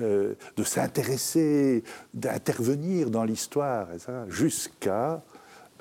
euh, 0.01 0.34
de 0.57 0.64
s'intéresser, 0.64 1.84
d'intervenir 2.14 3.11
dans 3.11 3.24
l'histoire, 3.24 3.89
jusqu'à 4.28 5.22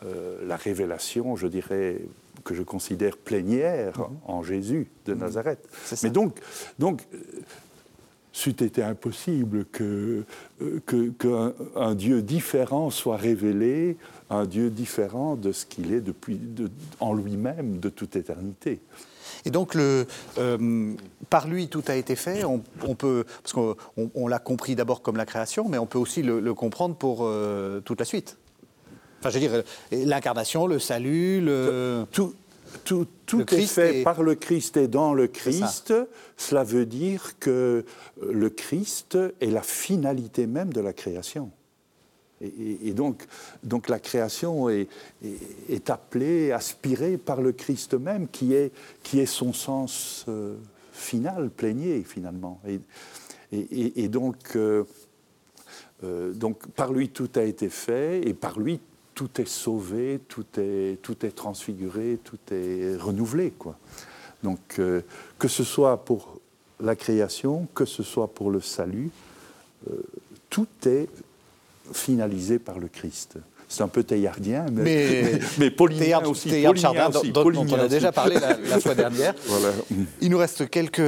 euh, 0.04 0.46
la 0.46 0.56
révélation, 0.56 1.36
je 1.36 1.48
dirais, 1.48 2.02
que 2.44 2.54
je 2.54 2.64
considère 2.64 3.18
plénière 3.18 4.00
mhm. 4.00 4.18
en 4.26 4.44
Jésus 4.44 4.88
de 5.06 5.14
mhm. 5.14 5.20
Nazareth. 5.20 5.68
Mais 6.04 6.10
donc, 6.10 6.40
donc 6.80 7.08
c'eût 8.36 8.64
été 8.66 8.84
impossible 8.84 9.64
que, 9.72 10.26
euh, 10.62 10.82
qu'un 11.18 11.96
Dieu 11.96 12.22
différent 12.22 12.90
soit 12.90 13.16
révélé, 13.16 13.96
un 14.30 14.46
Dieu 14.46 14.70
différent 14.70 15.38
de 15.38 15.54
ce 15.54 15.66
qu'il 15.66 15.94
est 15.94 16.02
depuis, 16.02 16.38
en 17.00 17.14
lui-même 17.14 17.80
de 17.80 17.88
toute 17.88 18.18
éternité. 18.18 18.82
Et 19.46 19.52
donc, 19.52 19.74
le, 19.74 20.06
euh, 20.38 20.94
par 21.30 21.48
lui, 21.48 21.70
tout 21.70 21.84
a 21.88 21.96
été 21.96 22.18
fait. 22.18 22.44
On, 22.44 22.60
peut, 22.96 23.24
parce 23.42 23.54
qu'on 23.54 23.78
on, 24.14 24.28
l'a 24.28 24.40
compris 24.40 24.76
d'abord 24.76 25.02
comme 25.02 25.16
la 25.16 25.26
création, 25.26 25.70
mais 25.70 25.78
on 25.78 25.86
peut 25.86 25.98
aussi 25.98 26.22
le, 26.22 26.54
comprendre 26.54 26.96
pour 26.96 27.20
euh, 27.22 27.80
toute 27.80 28.00
la 28.00 28.06
suite. 28.06 28.38
Enfin, 29.22 29.30
je 29.30 29.40
veux 29.40 29.48
dire, 29.48 29.64
l'incarnation, 29.92 30.68
le 30.68 30.80
salut, 30.80 31.40
le... 31.40 32.06
Tout, 32.12 32.34
tout, 32.84 33.08
est 33.54 33.66
fait 33.66 34.04
par 34.04 34.24
le 34.24 34.36
Christ 34.36 34.78
et 34.78 34.88
dans 34.88 35.14
le 35.14 35.28
Christ. 35.28 35.94
Cela 36.38 36.64
veut 36.64 36.86
dire 36.86 37.40
que 37.40 37.86
le 38.22 38.50
Christ 38.50 39.18
est 39.42 39.52
la 39.52 39.62
finalité 39.62 40.48
même 40.48 40.74
de 40.74 40.82
la 40.82 40.94
création. 40.94 41.52
Et, 42.42 42.94
donc, 42.94 43.24
donc, 43.64 43.88
la 43.88 44.00
création 44.00 44.70
est, 44.70 44.88
est, 45.70 45.90
appelée, 45.90 46.52
aspirée 46.52 47.18
par 47.18 47.42
le 47.42 47.54
Christ 47.54 47.94
même, 47.94 48.28
qui 48.28 48.54
est, 48.54 48.74
qui 49.04 49.20
est 49.20 49.26
son 49.26 49.54
sens 49.54 50.26
euh, 50.28 50.56
final, 50.92 51.50
plénier 51.50 52.04
finalement. 52.04 52.60
Et, 53.52 54.08
donc, 54.10 54.56
euh, 54.56 54.84
euh, 56.04 56.34
donc, 56.34 56.68
par 56.68 56.92
lui 56.92 57.10
tout 57.10 57.30
a 57.36 57.44
été 57.44 57.70
fait, 57.70 58.28
et 58.28 58.34
par 58.34 58.60
lui 58.60 58.82
tout 59.16 59.42
est 59.42 59.48
sauvé, 59.48 60.20
tout 60.28 60.46
est, 60.60 61.36
transfiguré, 61.36 62.20
tout 62.24 62.38
est 62.52 62.98
renouvelé. 62.98 63.54
Donc, 64.44 64.60
euh, 64.78 65.02
que 65.40 65.48
ce 65.48 65.64
soit 65.64 66.04
pour 66.04 66.40
la 66.82 66.96
création, 66.96 67.68
que 67.74 67.86
ce 67.86 68.04
soit 68.04 68.28
pour 68.28 68.52
le 68.52 68.60
salut, 68.60 69.10
euh, 69.90 69.96
tout 70.50 70.68
est 70.86 71.10
finalisé 71.94 72.60
par 72.60 72.78
le 72.78 72.90
Christ 72.90 73.38
c'est 73.76 73.84
un 73.84 73.90
peu 73.90 74.04
théardien, 74.04 74.66
mais, 74.72 75.40
mais, 75.58 75.70
mais 75.78 76.16
aussi. 76.26 76.50
Théard 76.50 76.76
Chardin, 76.78 77.10
dont, 77.10 77.52
on 77.54 77.74
a 77.74 77.88
déjà 77.88 78.12
parlé 78.12 78.38
la, 78.40 78.80
fois 78.80 78.96
dernière. 78.96 79.36
Il 80.22 80.30
nous 80.30 80.38
reste 80.38 80.70
quelques, 80.70 81.02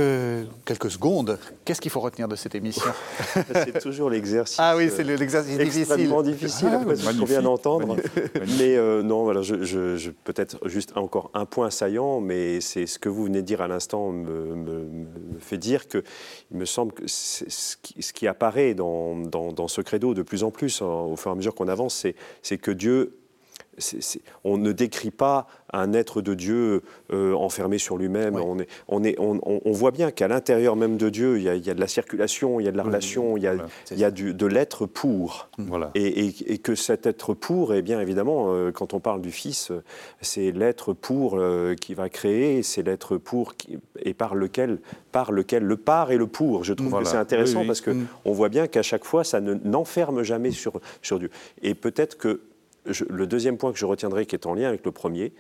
quelques 0.66 0.92
secondes. 0.92 1.40
Qu'est-ce 1.64 1.80
qu'il 1.80 1.92
faut 1.92 2.02
retenir 2.02 2.28
de 2.28 2.36
cette 2.36 2.56
émission 2.56 2.92
C'est 3.54 3.80
toujours 3.80 4.10
l'exercice. 4.10 4.58
Ah 4.60 4.76
oui, 4.76 4.90
c'est 4.94 5.04
l'exercice 5.04 5.58
difficile. 5.58 5.82
Extrêmement 5.82 6.22
difficile, 6.22 6.70
ah, 6.72 6.82
après 6.82 6.96
ce 6.98 7.18
qu'on 7.18 7.26
vient 7.26 7.42
d'entendre. 7.42 7.96
mais 8.60 8.76
euh, 8.76 9.02
non, 9.02 9.24
voilà, 9.24 9.42
je, 9.42 10.10
peut-être 10.26 10.68
juste 10.68 10.98
encore 10.98 11.32
un 11.34 11.46
point 11.46 11.70
saillant, 11.70 12.20
mais 12.20 12.60
c'est 12.60 12.86
ce 12.86 13.00
que 13.00 13.08
vous 13.08 13.24
venez 13.24 13.42
de 13.42 13.48
dire 13.48 13.62
à 13.62 13.68
l'instant 13.68 14.12
me, 14.12 14.56
me, 14.56 15.40
fait 15.40 15.58
dire 15.58 15.88
que 15.88 16.04
il 16.52 16.58
me 16.58 16.66
semble 16.66 16.92
que 16.92 17.04
ce 17.08 17.78
qui, 17.82 18.02
ce 18.02 18.12
qui 18.12 18.28
apparaît 18.28 18.74
dans, 18.74 19.16
dans, 19.16 19.54
dans, 19.54 19.68
ce 19.68 19.82
credo 19.82 20.14
de 20.14 20.22
plus 20.22 20.44
en 20.44 20.52
plus, 20.52 20.82
hein, 20.82 20.86
au 20.86 21.16
fur 21.16 21.32
et 21.32 21.34
à 21.34 21.36
mesure 21.36 21.56
qu'on 21.56 21.68
avance, 21.68 22.06
c'est 22.42 22.57
que 22.58 22.72
Dieu, 22.72 23.14
on 24.44 24.58
ne 24.58 24.72
décrit 24.72 25.12
pas 25.12 25.48
un 25.74 25.94
être 25.94 26.22
de 26.22 26.34
Dieu 26.34 26.82
euh, 27.12 27.34
enfermé 27.34 27.78
sur 27.78 27.98
lui-même. 27.98 28.36
On, 28.36 28.60
est, 28.60 28.68
on, 28.88 29.04
est, 29.04 29.16
on, 29.20 29.72
voit 29.72 29.92
bien 29.92 30.12
qu'à 30.12 30.28
l'intérieur 30.28 30.76
même 30.76 30.98
de 30.98 31.10
Dieu, 31.10 31.38
il 31.38 31.44
y, 31.44 31.50
a, 31.50 31.74
de 31.74 31.80
la 31.80 31.88
circulation, 31.88 32.60
il 32.60 32.66
y 32.66 32.68
a 32.68 32.72
de 32.72 32.78
la 32.78 32.84
relation, 32.84 33.38
il 33.38 33.44
y 33.44 33.48
a, 33.48 33.56
il 33.92 34.00
y 34.00 34.04
a 34.04 34.12
du, 34.12 34.34
de 34.34 34.46
l'être 34.46 34.86
pour. 34.86 35.50
Voilà. 35.58 35.92
Et, 35.96 36.58
que 36.58 36.76
cet 36.76 37.06
être 37.06 37.34
pour, 37.34 37.74
et 37.74 37.80
eh 37.80 37.82
bien 37.82 38.02
évidemment, 38.02 38.48
euh, 38.50 38.72
quand 38.72 38.94
on 38.94 39.00
parle 39.00 39.22
du 39.22 39.32
Fils, 39.32 39.72
c'est 40.22 40.52
l'être 40.52 40.94
pour 40.94 41.38
euh, 41.38 41.76
qui 41.76 41.94
va 41.94 42.10
créer, 42.10 42.64
c'est 42.64 42.82
l'être 42.82 43.18
pour 43.18 43.56
qui, 43.56 43.78
et 44.00 44.14
par 44.14 44.36
lequel, 44.36 44.80
par 45.12 45.32
lequel 45.32 45.64
le 45.64 45.78
par 45.78 46.12
et 46.12 46.18
le 46.18 46.28
pour. 46.28 46.64
Je 46.64 46.74
trouve 46.74 46.98
que 47.00 47.06
c'est 47.06 47.18
intéressant 47.18 47.66
parce 47.66 47.82
qu'on 47.82 47.94
mm. 47.94 48.08
on 48.26 48.32
voit 48.32 48.50
bien 48.50 48.68
qu'à 48.68 48.82
chaque 48.82 49.06
fois, 49.06 49.24
ça 49.24 49.40
n'enferme 49.40 50.24
jamais 50.24 50.52
sur, 50.52 50.82
sur 51.02 51.20
Dieu. 51.20 51.30
Et 51.62 51.76
peut-être 51.76 52.18
que 52.18 52.42
le 53.10 53.28
deuxième 53.28 53.58
point 53.58 53.72
que 53.72 53.80
je 53.80 53.86
retiendrai, 53.86 54.26
qui 54.26 54.36
est 54.36 54.46
en 54.46 54.54
lien 54.54 54.68
avec 54.68 54.86
le 54.86 54.92
premier, 54.92 55.34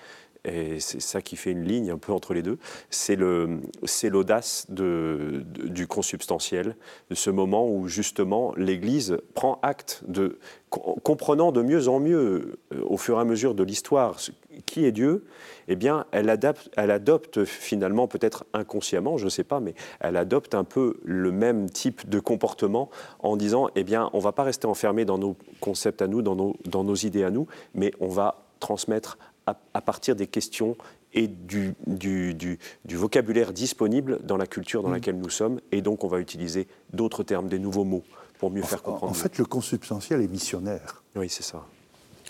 et 0.45 0.79
c'est 0.79 1.01
ça 1.01 1.21
qui 1.21 1.35
fait 1.35 1.51
une 1.51 1.63
ligne 1.63 1.91
un 1.91 1.97
peu 1.97 2.13
entre 2.13 2.33
les 2.33 2.41
deux, 2.41 2.57
c'est 2.89 3.15
l'audace 3.15 4.67
du 4.69 5.87
consubstantiel, 5.87 6.75
de 7.09 7.15
ce 7.15 7.29
moment 7.29 7.69
où 7.69 7.87
justement 7.87 8.53
l'Église 8.55 9.17
prend 9.33 9.59
acte 9.61 10.03
de, 10.07 10.39
comprenant 10.69 11.51
de 11.51 11.61
mieux 11.61 11.87
en 11.87 11.99
mieux, 11.99 12.59
euh, 12.73 12.81
au 12.83 12.97
fur 12.97 13.17
et 13.17 13.21
à 13.21 13.25
mesure 13.25 13.55
de 13.55 13.63
l'histoire, 13.63 14.19
qui 14.65 14.85
est 14.85 14.91
Dieu, 14.91 15.25
eh 15.67 15.75
bien, 15.75 16.05
elle, 16.11 16.29
adapte, 16.29 16.69
elle 16.77 16.91
adopte 16.91 17.45
finalement, 17.45 18.07
peut-être 18.07 18.45
inconsciemment, 18.53 19.17
je 19.17 19.25
ne 19.25 19.29
sais 19.29 19.43
pas, 19.43 19.59
mais 19.59 19.73
elle 19.99 20.17
adopte 20.17 20.55
un 20.55 20.63
peu 20.63 20.99
le 21.03 21.31
même 21.31 21.69
type 21.69 22.09
de 22.09 22.19
comportement 22.19 22.89
en 23.19 23.37
disant, 23.37 23.69
eh 23.75 23.83
bien, 23.83 24.09
on 24.13 24.17
ne 24.17 24.23
va 24.23 24.31
pas 24.31 24.43
rester 24.43 24.67
enfermé 24.67 25.05
dans 25.05 25.17
nos 25.17 25.35
concepts 25.59 26.01
à 26.01 26.07
nous, 26.07 26.21
dans 26.21 26.35
nos, 26.35 26.55
dans 26.65 26.83
nos 26.83 26.95
idées 26.95 27.23
à 27.23 27.31
nous, 27.31 27.47
mais 27.73 27.91
on 27.99 28.07
va 28.07 28.43
transmettre 28.59 29.17
à, 29.45 29.81
partir 29.81 30.15
des 30.15 30.27
questions 30.27 30.75
et 31.13 31.27
du, 31.27 31.73
du, 31.85 32.33
du, 32.33 32.57
vocabulaire 32.95 33.53
disponible 33.53 34.19
dans 34.23 34.35
la 34.35 34.45
culture 34.45 34.83
dans 34.83 34.89
mm. 34.89 34.93
laquelle 34.93 35.17
nous 35.17 35.29
sommes, 35.29 35.61
et 35.71 35.81
donc 35.81 36.03
on 36.03 36.09
va 36.09 36.19
utiliser 36.19 36.67
d'autres 36.91 37.23
termes, 37.23 37.47
des 37.47 37.59
nouveaux 37.59 37.85
mots 37.85 38.03
pour 38.39 38.51
mieux 38.51 38.61
faire 38.61 38.83
comprendre. 38.83 39.11
En 39.11 39.15
fait, 39.15 39.37
le 39.37 39.45
consubstantiel 39.45 40.21
est 40.21 40.27
missionnaire. 40.27 41.01
Oui, 41.15 41.29
c'est 41.29 41.43
ça. 41.43 41.65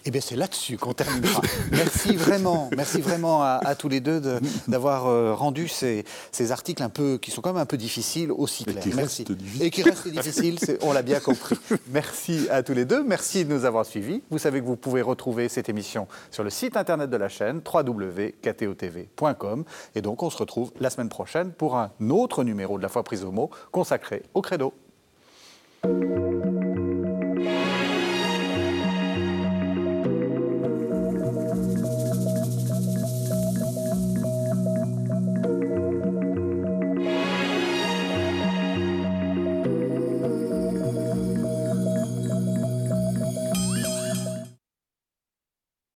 Eh 0.07 0.11
bien, 0.11 0.21
c'est 0.21 0.37
là-dessus 0.37 0.77
qu'on 0.77 0.93
terminera. 0.93 1.41
merci 1.71 2.15
vraiment, 2.15 2.69
merci 2.73 3.01
vraiment 3.01 3.43
à, 3.43 3.75
tous 3.75 3.89
les 3.89 3.99
deux 3.99 4.21
d'avoir 4.69 5.07
euh, 5.07 5.33
rendu 5.33 5.67
ces, 5.67 6.05
ces, 6.31 6.53
articles 6.53 6.81
un 6.81 6.87
peu, 6.87 7.17
qui 7.21 7.29
sont 7.29 7.41
quand 7.41 7.51
même 7.51 7.61
un 7.61 7.65
peu 7.65 7.75
difficiles, 7.75 8.31
aussi 8.31 8.63
clairs. 8.63 8.77
Et 8.77 8.89
qui 8.89 8.95
merci. 8.95 9.23
Restent 9.23 9.31
difficiles. 9.33 9.63
Et 9.63 9.69
qui 9.69 9.83
restent 9.83 10.07
difficiles, 10.07 10.59
on 10.81 10.93
l'a 10.93 11.01
bien 11.01 11.19
compris. 11.19 11.57
Merci 11.91 12.47
à 12.49 12.63
tous 12.63 12.73
les 12.73 12.85
deux. 12.85 13.03
Merci 13.03 13.43
de 13.43 13.53
nous 13.53 13.65
avoir 13.65 13.85
suivis. 13.85 14.21
Vous 14.29 14.37
savez 14.37 14.61
que 14.61 14.65
vous 14.65 14.77
pouvez 14.77 15.01
retrouver 15.01 15.49
cette 15.49 15.67
émission 15.67 16.07
sur 16.31 16.45
le 16.45 16.51
site 16.51 16.77
internet 16.77 17.09
de 17.09 17.17
la 17.17 17.27
chaîne 17.27 17.59
www.ktotv.com. 17.61 19.65
Et 19.93 20.01
donc, 20.01 20.23
on 20.23 20.29
se 20.29 20.37
retrouve 20.37 20.71
la 20.79 20.89
semaine 20.89 21.09
prochaine 21.09 21.51
pour 21.51 21.75
un 21.75 21.91
autre 22.09 22.45
numéro 22.45 22.77
de 22.77 22.83
La 22.83 22.89
foi 22.89 23.03
prise 23.03 23.25
au 23.25 23.33
mot 23.33 23.49
consacré 23.73 24.23
au 24.33 24.41
credo. 24.41 24.73
Thank 25.83 26.65
you. 26.65 26.76